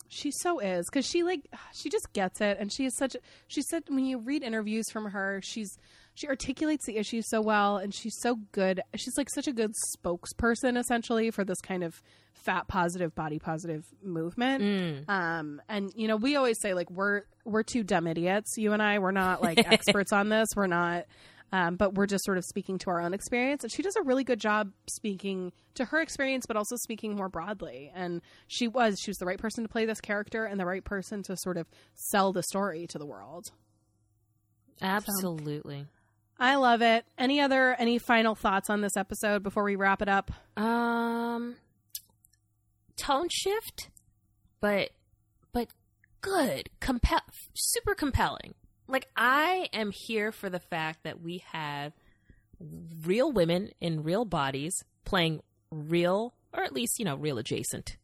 She 0.09 0.31
so 0.31 0.59
is 0.59 0.87
because 0.91 1.05
she 1.05 1.23
like 1.23 1.41
she 1.73 1.89
just 1.89 2.11
gets 2.13 2.41
it, 2.41 2.57
and 2.59 2.71
she 2.73 2.85
is 2.85 2.95
such. 2.97 3.15
She 3.47 3.61
said 3.61 3.83
when 3.87 4.05
you 4.05 4.17
read 4.19 4.43
interviews 4.43 4.89
from 4.91 5.05
her, 5.11 5.39
she's 5.43 5.77
she 6.15 6.27
articulates 6.27 6.85
the 6.85 6.97
issues 6.97 7.29
so 7.29 7.41
well, 7.41 7.77
and 7.77 7.93
she's 7.93 8.17
so 8.19 8.37
good. 8.51 8.81
She's 8.95 9.17
like 9.17 9.29
such 9.29 9.47
a 9.47 9.53
good 9.53 9.71
spokesperson, 9.97 10.77
essentially, 10.77 11.31
for 11.31 11.45
this 11.45 11.61
kind 11.61 11.83
of 11.83 12.01
fat 12.33 12.67
positive, 12.67 13.13
body 13.15 13.39
positive 13.39 13.85
movement. 14.03 14.61
Um, 15.07 15.61
and 15.69 15.91
you 15.95 16.07
know, 16.07 16.15
we 16.17 16.35
always 16.35 16.59
say 16.59 16.73
like 16.73 16.89
we're 16.89 17.21
we're 17.45 17.63
two 17.63 17.83
dumb 17.83 18.07
idiots. 18.07 18.55
You 18.57 18.73
and 18.73 18.81
I, 18.81 18.99
we're 18.99 19.11
not 19.11 19.41
like 19.41 19.59
experts 19.71 20.11
on 20.11 20.29
this. 20.29 20.49
We're 20.55 20.67
not. 20.67 21.05
Um, 21.51 21.75
but 21.75 21.95
we're 21.95 22.05
just 22.05 22.23
sort 22.25 22.37
of 22.37 22.45
speaking 22.45 22.77
to 22.79 22.89
our 22.89 23.01
own 23.01 23.13
experience. 23.13 23.63
And 23.63 23.71
she 23.71 23.81
does 23.81 23.95
a 23.95 24.03
really 24.03 24.23
good 24.23 24.39
job 24.39 24.71
speaking 24.87 25.51
to 25.75 25.85
her 25.85 25.99
experience, 25.99 26.45
but 26.45 26.55
also 26.55 26.75
speaking 26.75 27.15
more 27.15 27.29
broadly. 27.29 27.91
And 27.95 28.21
she 28.47 28.67
was, 28.67 28.99
she 29.01 29.09
was 29.09 29.17
the 29.17 29.25
right 29.25 29.39
person 29.39 29.63
to 29.63 29.69
play 29.69 29.85
this 29.85 29.99
character 30.01 30.45
and 30.45 30.59
the 30.59 30.65
right 30.65 30.83
person 30.83 31.23
to 31.23 31.35
sort 31.37 31.57
of 31.57 31.67
sell 31.95 32.31
the 32.33 32.43
story 32.43 32.85
to 32.87 32.99
the 32.99 33.05
world. 33.05 33.45
Absolutely. 34.81 35.87
I 36.39 36.55
love 36.55 36.81
it. 36.81 37.03
Any 37.17 37.41
other, 37.41 37.73
any 37.73 37.97
final 37.97 38.33
thoughts 38.33 38.69
on 38.69 38.81
this 38.81 38.95
episode 38.95 39.43
before 39.43 39.63
we 39.63 39.75
wrap 39.75 40.01
it 40.01 40.07
up? 40.07 40.31
Um, 40.55 41.55
tone 42.95 43.27
shift, 43.29 43.89
but 44.61 44.91
but 45.51 45.67
good, 46.21 46.69
compel, 46.79 47.21
super 47.55 47.93
compelling. 47.93 48.53
Like 48.89 49.07
I 49.15 49.69
am 49.71 49.91
here 49.91 50.31
for 50.31 50.49
the 50.49 50.59
fact 50.59 51.03
that 51.03 51.21
we 51.21 51.43
have 51.51 51.93
real 53.05 53.31
women 53.31 53.69
in 53.79 54.03
real 54.03 54.25
bodies 54.25 54.73
playing 55.05 55.41
real, 55.71 56.33
or 56.53 56.63
at 56.63 56.73
least 56.73 56.97
you 56.97 57.05
know, 57.05 57.15
real 57.15 57.37
adjacent 57.37 57.97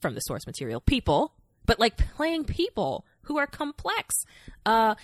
from 0.00 0.14
the 0.14 0.20
source 0.20 0.46
material 0.46 0.80
people, 0.80 1.34
but 1.66 1.80
like 1.80 1.96
playing 2.14 2.44
people 2.44 3.04
who 3.22 3.38
are 3.38 3.46
complex, 3.46 4.14
uh, 4.64 4.94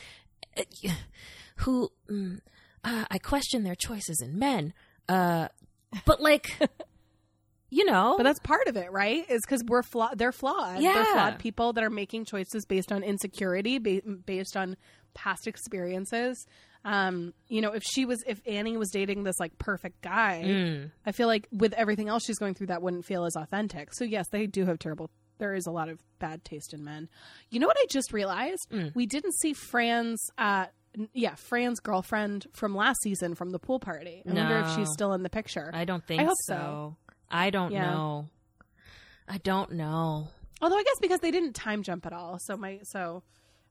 who 1.57 1.91
mm, 2.09 2.41
uh, 2.85 3.05
I 3.11 3.19
question 3.19 3.65
their 3.65 3.75
choices 3.75 4.21
in 4.23 4.39
men, 4.39 4.73
uh, 5.09 5.49
but 6.05 6.21
like. 6.21 6.57
You 7.69 7.85
know, 7.85 8.15
But 8.17 8.23
that's 8.23 8.39
part 8.41 8.69
of 8.69 8.77
it, 8.77 8.93
right? 8.93 9.29
Is 9.29 9.43
because 9.45 9.63
we're 9.67 9.83
flawed. 9.83 10.19
They're 10.19 10.33
flawed. 10.33 10.81
yeah. 10.81 10.95
They're 10.95 11.05
flawed 11.07 11.39
people 11.41 11.73
that 11.73 11.83
are 11.85 11.91
making 11.91 12.25
choices 12.27 12.65
based 12.65 12.93
on 12.93 13.03
insecurity, 13.03 13.79
ba- 13.79 14.03
based 14.25 14.57
on 14.57 14.77
past 15.15 15.47
experiences. 15.49 16.47
Um, 16.85 17.35
you 17.49 17.61
know, 17.61 17.73
if 17.73 17.83
she 17.83 18.05
was, 18.05 18.23
if 18.29 18.41
Annie 18.47 18.77
was 18.77 18.91
dating 18.91 19.25
this 19.25 19.41
like 19.41 19.59
perfect 19.59 20.01
guy, 20.03 20.43
Mm. 20.47 20.91
I 21.05 21.11
feel 21.13 21.27
like 21.27 21.49
with 21.51 21.73
everything 21.73 22.09
else 22.09 22.25
she's 22.25 22.39
going 22.39 22.55
through, 22.55 22.69
that 22.69 22.83
wouldn't 22.83 23.05
feel 23.05 23.25
as 23.25 23.35
authentic. 23.35 23.93
So 23.93 24.05
yes, 24.05 24.27
they 24.31 24.47
do 24.47 24.65
have 24.67 24.79
terrible. 24.79 25.11
There 25.39 25.53
is 25.55 25.67
a 25.67 25.73
lot 25.73 25.89
of 25.89 25.99
bad 26.21 26.45
taste 26.45 26.73
in 26.73 26.85
men. 26.85 27.09
You 27.51 27.59
know 27.59 27.67
what 27.67 27.77
I 27.81 27.87
just 27.91 28.13
realized? 28.13 28.69
Mm. 28.71 28.95
We 28.95 29.07
didn't 29.07 29.35
see 29.35 29.53
Fran's. 29.53 30.25
Uh, 30.39 30.67
yeah, 31.13 31.35
Fran's 31.35 31.81
girlfriend 31.81 32.47
from 32.55 32.75
last 32.75 33.03
season 33.03 33.35
from 33.35 33.51
the 33.51 33.59
pool 33.59 33.79
party. 33.81 34.23
I 34.27 34.33
wonder 34.33 34.59
if 34.61 34.75
she's 34.77 34.89
still 34.93 35.13
in 35.13 35.23
the 35.23 35.29
picture. 35.29 35.71
I 35.75 35.85
don't 35.85 36.03
think 36.07 36.23
I 36.23 36.25
hope 36.25 36.37
so. 36.47 36.55
so. 36.55 36.97
I 37.31 37.51
don't 37.51 37.73
Yeah. 37.73 37.91
know. 37.91 38.29
I 39.29 39.39
don't 39.39 39.73
know. 39.73 40.29
Although 40.63 40.77
I 40.79 40.83
guess 40.85 40.97
because 41.01 41.21
they 41.21 41.31
didn't 41.31 41.55
time 41.55 41.83
jump 41.83 42.07
at 42.07 42.13
all, 42.13 42.39
so 42.41 42.57
my 42.57 42.81
so 42.85 43.23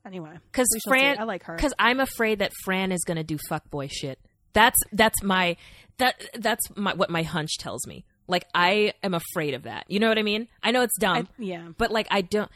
anyway. 0.06 0.38
Because 0.52 0.68
Fran, 0.88 1.16
see. 1.16 1.20
I 1.22 1.24
like 1.24 1.44
her. 1.44 1.56
Because 1.56 1.74
I'm 1.80 2.00
afraid 2.00 2.40
that 2.40 2.52
Fran 2.64 2.92
is 2.92 3.04
going 3.06 3.18
to 3.18 3.24
do 3.24 3.38
fuckboy 3.50 3.90
shit. 3.92 4.20
That's 4.54 4.78
that's 4.92 5.22
my 5.24 5.58
that 5.98 6.16
that's 6.40 6.64
my 6.76 6.94
what 6.94 7.10
my 7.10 7.24
hunch 7.24 7.58
tells 7.58 7.88
me. 7.88 8.06
Like 8.28 8.46
I 8.54 8.94
am 9.04 9.14
afraid 9.14 9.54
of 9.54 9.64
that. 9.64 9.86
You 9.88 10.00
know 10.00 10.10
what 10.10 10.18
I 10.18 10.24
mean? 10.24 10.48
I 10.64 10.72
know 10.72 10.82
it's 10.82 10.98
dumb, 11.00 11.28
I, 11.40 11.42
yeah, 11.42 11.70
but 11.78 11.92
like 11.92 12.08
I 12.12 12.22
don't, 12.22 12.50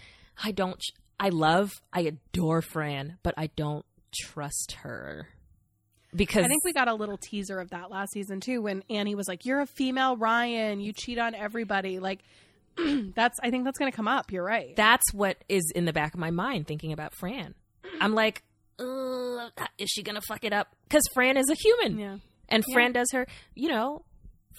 I 0.43 0.52
don't. 0.52 0.80
I 1.22 1.30
love, 1.30 1.72
I 1.91 2.02
adore 2.02 2.62
Fran, 2.62 3.18
but 3.24 3.34
I 3.38 3.47
don't 3.58 3.86
trust 4.16 4.78
her 4.84 5.28
because 6.16 6.43
I 6.43 6.47
think 6.47 6.64
we 6.64 6.74
got 6.74 6.88
a 6.88 6.93
little 6.93 7.18
teaser 7.18 7.60
of 7.60 7.70
that 7.70 7.91
last 7.91 8.14
season 8.14 8.39
too, 8.39 8.62
when 8.62 8.84
Annie 8.89 9.16
was 9.16 9.28
like, 9.28 9.45
"You're 9.45 9.62
a 9.62 9.68
female 9.68 10.18
Ryan. 10.18 10.80
You 10.80 10.93
cheat 10.93 11.18
on 11.18 11.36
everybody." 11.36 11.99
Like 11.99 12.20
that's. 12.78 13.38
I 13.41 13.49
think 13.49 13.66
that's 13.66 13.78
going 13.78 13.91
to 13.91 13.95
come 13.95 14.07
up. 14.07 14.32
You're 14.32 14.43
right. 14.43 14.76
that's 14.76 15.14
what 15.14 15.38
is 15.47 15.72
in 15.76 15.86
the 15.86 15.93
back 15.93 16.14
of 16.14 16.20
my 16.20 16.32
mind 16.32 16.68
thinking 16.68 16.91
about 16.91 17.14
Fran. 17.14 17.53
I'm 18.01 18.14
like, 18.14 18.43
is 19.78 19.89
she 19.89 20.03
gonna 20.03 20.22
fuck 20.22 20.43
it 20.43 20.53
up? 20.53 20.76
Because 20.88 21.03
Fran 21.14 21.38
is 21.38 21.49
a 21.49 21.55
human, 21.55 21.99
yeah. 21.99 22.18
and 22.47 22.64
Yeah. 22.68 22.74
Fran 22.74 22.93
does 22.93 23.12
her. 23.12 23.28
You 23.55 23.70
know, 23.70 24.03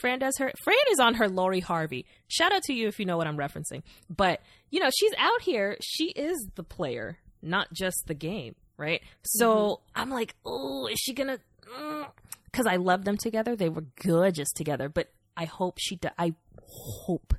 Fran 0.00 0.18
does 0.18 0.36
her. 0.38 0.52
Fran 0.64 0.78
is 0.90 0.98
on 0.98 1.14
her 1.14 1.28
Lori 1.28 1.60
Harvey. 1.60 2.06
Shout 2.28 2.52
out 2.52 2.62
to 2.64 2.74
you 2.74 2.88
if 2.88 2.98
you 2.98 3.06
know 3.06 3.16
what 3.16 3.26
I'm 3.26 3.36
referencing. 3.36 3.82
But 4.08 4.40
you 4.70 4.80
know, 4.80 4.90
she's 4.98 5.12
out 5.18 5.42
here. 5.42 5.76
She 5.80 6.10
is 6.10 6.36
the 6.54 6.62
player, 6.62 7.18
not 7.42 7.72
just 7.72 8.04
the 8.06 8.14
game, 8.14 8.54
right? 8.80 9.00
Mm-hmm. 9.02 9.20
So 9.24 9.80
I'm 9.94 10.10
like, 10.10 10.34
oh, 10.44 10.86
is 10.86 10.98
she 10.98 11.12
gonna? 11.14 11.38
Mm, 11.78 12.06
because 12.46 12.66
I 12.66 12.76
love 12.76 13.04
them 13.04 13.16
together. 13.16 13.54
They 13.54 13.68
were 13.68 13.84
gorgeous 14.04 14.50
together. 14.52 14.88
But 14.88 15.12
I 15.36 15.44
hope 15.44 15.76
she. 15.78 15.96
Do- 15.96 16.08
I 16.18 16.34
hope 16.66 17.34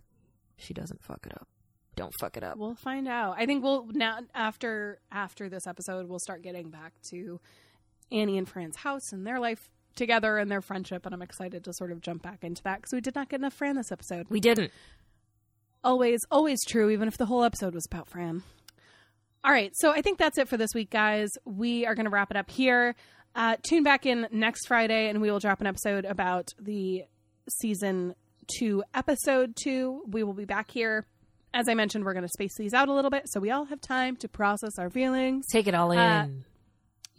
she 0.58 0.74
doesn't 0.74 1.04
fuck 1.04 1.26
it 1.26 1.34
up. 1.34 1.48
Don't 1.96 2.14
fuck 2.20 2.38
it 2.38 2.44
up. 2.44 2.58
We'll 2.58 2.76
find 2.76 3.08
out. 3.08 3.36
I 3.38 3.46
think 3.46 3.64
we'll 3.64 3.88
now 3.92 4.20
after 4.34 5.00
after 5.12 5.50
this 5.50 5.68
episode, 5.68 6.08
we'll 6.08 6.20
start 6.20 6.42
getting 6.44 6.70
back 6.70 6.94
to 7.10 7.40
Annie 8.12 8.38
and 8.38 8.48
Fran's 8.48 8.78
house 8.78 9.12
and 9.12 9.28
their 9.28 9.40
life 9.40 9.70
together 9.96 10.38
and 10.38 10.50
their 10.50 10.62
friendship. 10.62 11.06
And 11.06 11.14
I'm 11.14 11.22
excited 11.22 11.66
to 11.66 11.74
sort 11.74 11.92
of 11.92 12.00
jump 12.02 12.22
back 12.24 12.44
into 12.46 12.64
that 12.64 12.78
because 12.78 12.94
we 12.94 13.02
did 13.02 13.16
not 13.16 13.28
get 13.28 13.42
enough 13.42 13.54
Fran 13.54 13.76
this 13.76 13.92
episode. 13.92 14.28
We 14.30 14.40
didn't. 14.40 14.72
always 15.84 16.20
always 16.32 16.64
true 16.66 16.90
even 16.92 17.08
if 17.08 17.18
the 17.18 17.26
whole 17.26 17.44
episode 17.44 17.74
was 17.74 17.86
about 17.88 18.08
fran 18.08 18.44
all 19.44 19.52
right 19.52 19.72
so 19.76 19.92
i 19.92 20.02
think 20.02 20.18
that's 20.18 20.38
it 20.38 20.48
for 20.48 20.58
this 20.58 20.74
week 20.74 20.90
guys 20.90 21.30
we 21.46 21.86
are 21.86 21.96
going 21.96 22.06
to 22.06 22.10
wrap 22.12 22.32
it 22.32 22.38
up 22.38 22.50
here 22.50 22.96
uh, 23.36 23.56
tune 23.68 23.84
back 23.84 24.06
in 24.06 24.28
next 24.32 24.68
friday 24.68 25.08
and 25.10 25.22
we 25.22 25.32
will 25.32 25.40
drop 25.40 25.62
an 25.62 25.68
episode 25.68 26.06
about 26.06 26.50
the 26.60 27.04
season 27.50 28.14
two 28.58 28.84
episode 28.94 29.56
two 29.56 30.02
we 30.08 30.24
will 30.24 30.34
be 30.34 30.46
back 30.46 30.70
here 30.72 31.06
as 31.54 31.68
i 31.70 31.74
mentioned 31.74 32.04
we're 32.04 32.14
going 32.14 32.26
to 32.26 32.30
space 32.30 32.56
these 32.58 32.74
out 32.74 32.88
a 32.90 32.94
little 32.94 33.12
bit 33.12 33.24
so 33.28 33.40
we 33.40 33.50
all 33.52 33.66
have 33.66 33.80
time 33.82 34.16
to 34.16 34.28
process 34.28 34.78
our 34.78 34.90
feelings 34.90 35.46
Take 35.52 35.68
it 35.68 35.74
all 35.76 35.92
in. 35.92 36.00
Uh, 36.00 36.28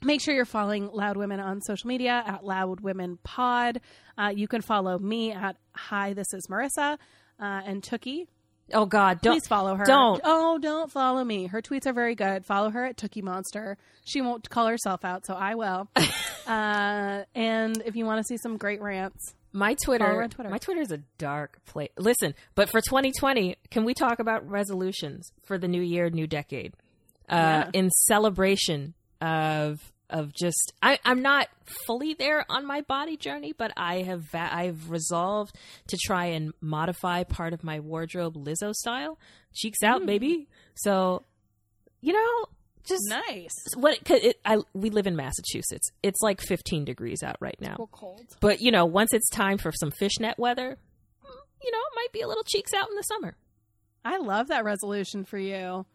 make 0.04 0.20
sure 0.20 0.34
you're 0.34 0.44
following 0.44 0.88
Loud 0.92 1.16
Women 1.16 1.38
on 1.40 1.60
social 1.60 1.86
media 1.88 2.22
at 2.26 2.44
Loud 2.44 2.80
Women 2.80 3.18
Pod. 3.22 3.80
Uh, 4.18 4.32
you 4.34 4.48
can 4.48 4.60
follow 4.60 4.98
me 4.98 5.30
at 5.32 5.56
Hi, 5.76 6.12
this 6.12 6.32
is 6.34 6.46
Marissa 6.50 6.94
uh, 7.40 7.60
and 7.64 7.82
Tookie. 7.82 8.26
Oh 8.72 8.86
God, 8.86 9.20
don't 9.20 9.34
Please 9.34 9.46
follow 9.46 9.74
her. 9.76 9.84
Don't. 9.84 10.20
Oh, 10.24 10.58
don't 10.58 10.90
follow 10.90 11.22
me. 11.24 11.46
Her 11.46 11.60
tweets 11.62 11.86
are 11.86 11.92
very 11.92 12.14
good. 12.14 12.44
Follow 12.44 12.70
her 12.70 12.84
at 12.84 12.96
Tookie 12.96 13.22
Monster. 13.22 13.76
She 14.04 14.20
won't 14.20 14.48
call 14.50 14.66
herself 14.66 15.04
out, 15.04 15.26
so 15.26 15.34
I 15.34 15.54
will. 15.54 15.88
uh, 16.46 17.22
and 17.34 17.82
if 17.84 17.96
you 17.96 18.04
want 18.04 18.18
to 18.18 18.24
see 18.24 18.36
some 18.38 18.56
great 18.56 18.80
rants, 18.80 19.34
My 19.52 19.74
Twitter, 19.84 20.22
on 20.22 20.30
Twitter. 20.30 20.50
my 20.50 20.58
Twitter 20.58 20.80
is 20.80 20.90
a 20.92 20.98
dark 21.18 21.58
place. 21.66 21.90
Listen, 21.98 22.34
but 22.54 22.68
for 22.68 22.80
2020, 22.80 23.56
can 23.70 23.84
we 23.84 23.94
talk 23.94 24.18
about 24.18 24.48
resolutions 24.48 25.32
for 25.44 25.58
the 25.58 25.68
new 25.68 25.82
year, 25.82 26.10
new 26.10 26.26
decade? 26.26 26.74
Uh, 27.28 27.36
Yeah. 27.36 27.70
In 27.72 27.90
celebration 27.90 28.94
of 29.20 29.92
of 30.12 30.32
just, 30.32 30.72
I, 30.82 30.98
I'm 31.04 31.22
not 31.22 31.48
fully 31.86 32.14
there 32.14 32.44
on 32.48 32.66
my 32.66 32.82
body 32.82 33.16
journey, 33.16 33.52
but 33.56 33.72
I 33.76 34.02
have 34.02 34.20
va- 34.22 34.50
I've 34.54 34.90
resolved 34.90 35.56
to 35.88 35.98
try 36.04 36.26
and 36.26 36.52
modify 36.60 37.24
part 37.24 37.52
of 37.52 37.64
my 37.64 37.80
wardrobe 37.80 38.36
Lizzo 38.36 38.72
style, 38.74 39.18
cheeks 39.54 39.78
Hmm. 39.80 39.86
out, 39.86 40.06
baby. 40.06 40.48
So, 40.74 41.24
you 42.00 42.12
know, 42.12 42.46
just 42.84 43.02
nice. 43.08 43.54
what 43.76 44.04
cause 44.04 44.20
it, 44.22 44.40
I 44.44 44.58
we 44.74 44.90
live 44.90 45.06
in 45.06 45.14
Massachusetts. 45.16 45.88
It's 46.02 46.20
like 46.20 46.40
15 46.40 46.84
degrees 46.84 47.22
out 47.22 47.36
right 47.40 47.56
now. 47.60 47.76
Cold. 47.92 48.22
But 48.40 48.60
you 48.60 48.72
know, 48.72 48.86
once 48.86 49.12
it's 49.12 49.30
time 49.30 49.56
for 49.58 49.70
some 49.72 49.92
fishnet 49.92 50.36
weather, 50.38 50.76
mm, 51.24 51.30
you 51.62 51.70
know, 51.70 51.78
it 51.78 51.94
might 51.96 52.12
be 52.12 52.22
a 52.22 52.26
little 52.28 52.42
cheeks 52.42 52.74
out 52.74 52.88
in 52.90 52.96
the 52.96 53.02
summer. 53.02 53.36
I 54.04 54.18
love 54.18 54.48
that 54.48 54.64
resolution 54.64 55.24
for 55.24 55.38
you. 55.38 55.86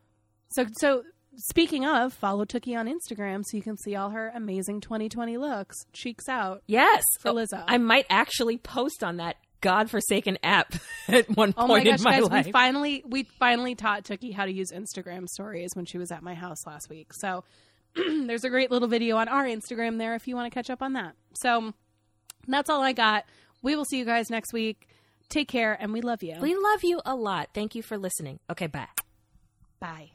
So, 0.51 0.65
so 0.79 1.03
speaking 1.37 1.85
of, 1.85 2.13
follow 2.13 2.45
Tookie 2.45 2.77
on 2.77 2.87
Instagram 2.87 3.43
so 3.45 3.55
you 3.57 3.63
can 3.63 3.77
see 3.77 3.95
all 3.95 4.09
her 4.09 4.31
amazing 4.35 4.81
2020 4.81 5.37
looks. 5.37 5.77
Cheeks 5.93 6.27
out. 6.27 6.63
Yes, 6.67 7.03
For 7.19 7.29
Oh, 7.29 7.35
Lizzo. 7.35 7.63
I 7.67 7.77
might 7.77 8.05
actually 8.09 8.57
post 8.57 9.03
on 9.03 9.17
that 9.17 9.37
godforsaken 9.61 10.37
app 10.43 10.75
at 11.07 11.29
one 11.35 11.53
Oh 11.57 11.65
point 11.67 11.85
my 11.85 11.91
gosh, 11.91 11.99
in 11.99 12.03
my 12.03 12.19
guys! 12.19 12.29
life. 12.29 12.45
We 12.47 12.51
finally 12.51 13.03
we 13.07 13.23
finally 13.39 13.73
taught 13.75 14.03
Tookie 14.03 14.33
how 14.33 14.45
to 14.45 14.51
use 14.51 14.71
Instagram 14.71 15.27
stories 15.27 15.71
when 15.73 15.85
she 15.85 15.97
was 15.97 16.11
at 16.11 16.21
my 16.21 16.35
house 16.35 16.65
last 16.67 16.89
week. 16.89 17.11
So 17.13 17.43
there's 17.95 18.43
a 18.43 18.49
great 18.49 18.69
little 18.69 18.87
video 18.87 19.17
on 19.17 19.27
our 19.27 19.45
Instagram 19.45 19.97
there 19.97 20.13
if 20.15 20.27
you 20.27 20.35
want 20.35 20.51
to 20.51 20.53
catch 20.53 20.69
up 20.69 20.81
on 20.83 20.93
that. 20.93 21.13
So 21.35 21.73
that's 22.47 22.69
all 22.69 22.81
I 22.81 22.93
got. 22.93 23.25
We 23.63 23.75
will 23.75 23.85
see 23.85 23.97
you 23.97 24.05
guys 24.05 24.29
next 24.29 24.53
week. 24.53 24.87
Take 25.29 25.47
care, 25.49 25.73
and 25.79 25.91
we 25.91 26.01
love 26.01 26.21
you. 26.23 26.35
we 26.39 26.55
love 26.55 26.83
you 26.83 27.01
a 27.05 27.13
lot. 27.15 27.49
Thank 27.53 27.75
you 27.75 27.81
for 27.81 27.97
listening. 27.97 28.39
Okay, 28.49 28.67
bye. 28.67 28.87
Bye. 29.79 30.11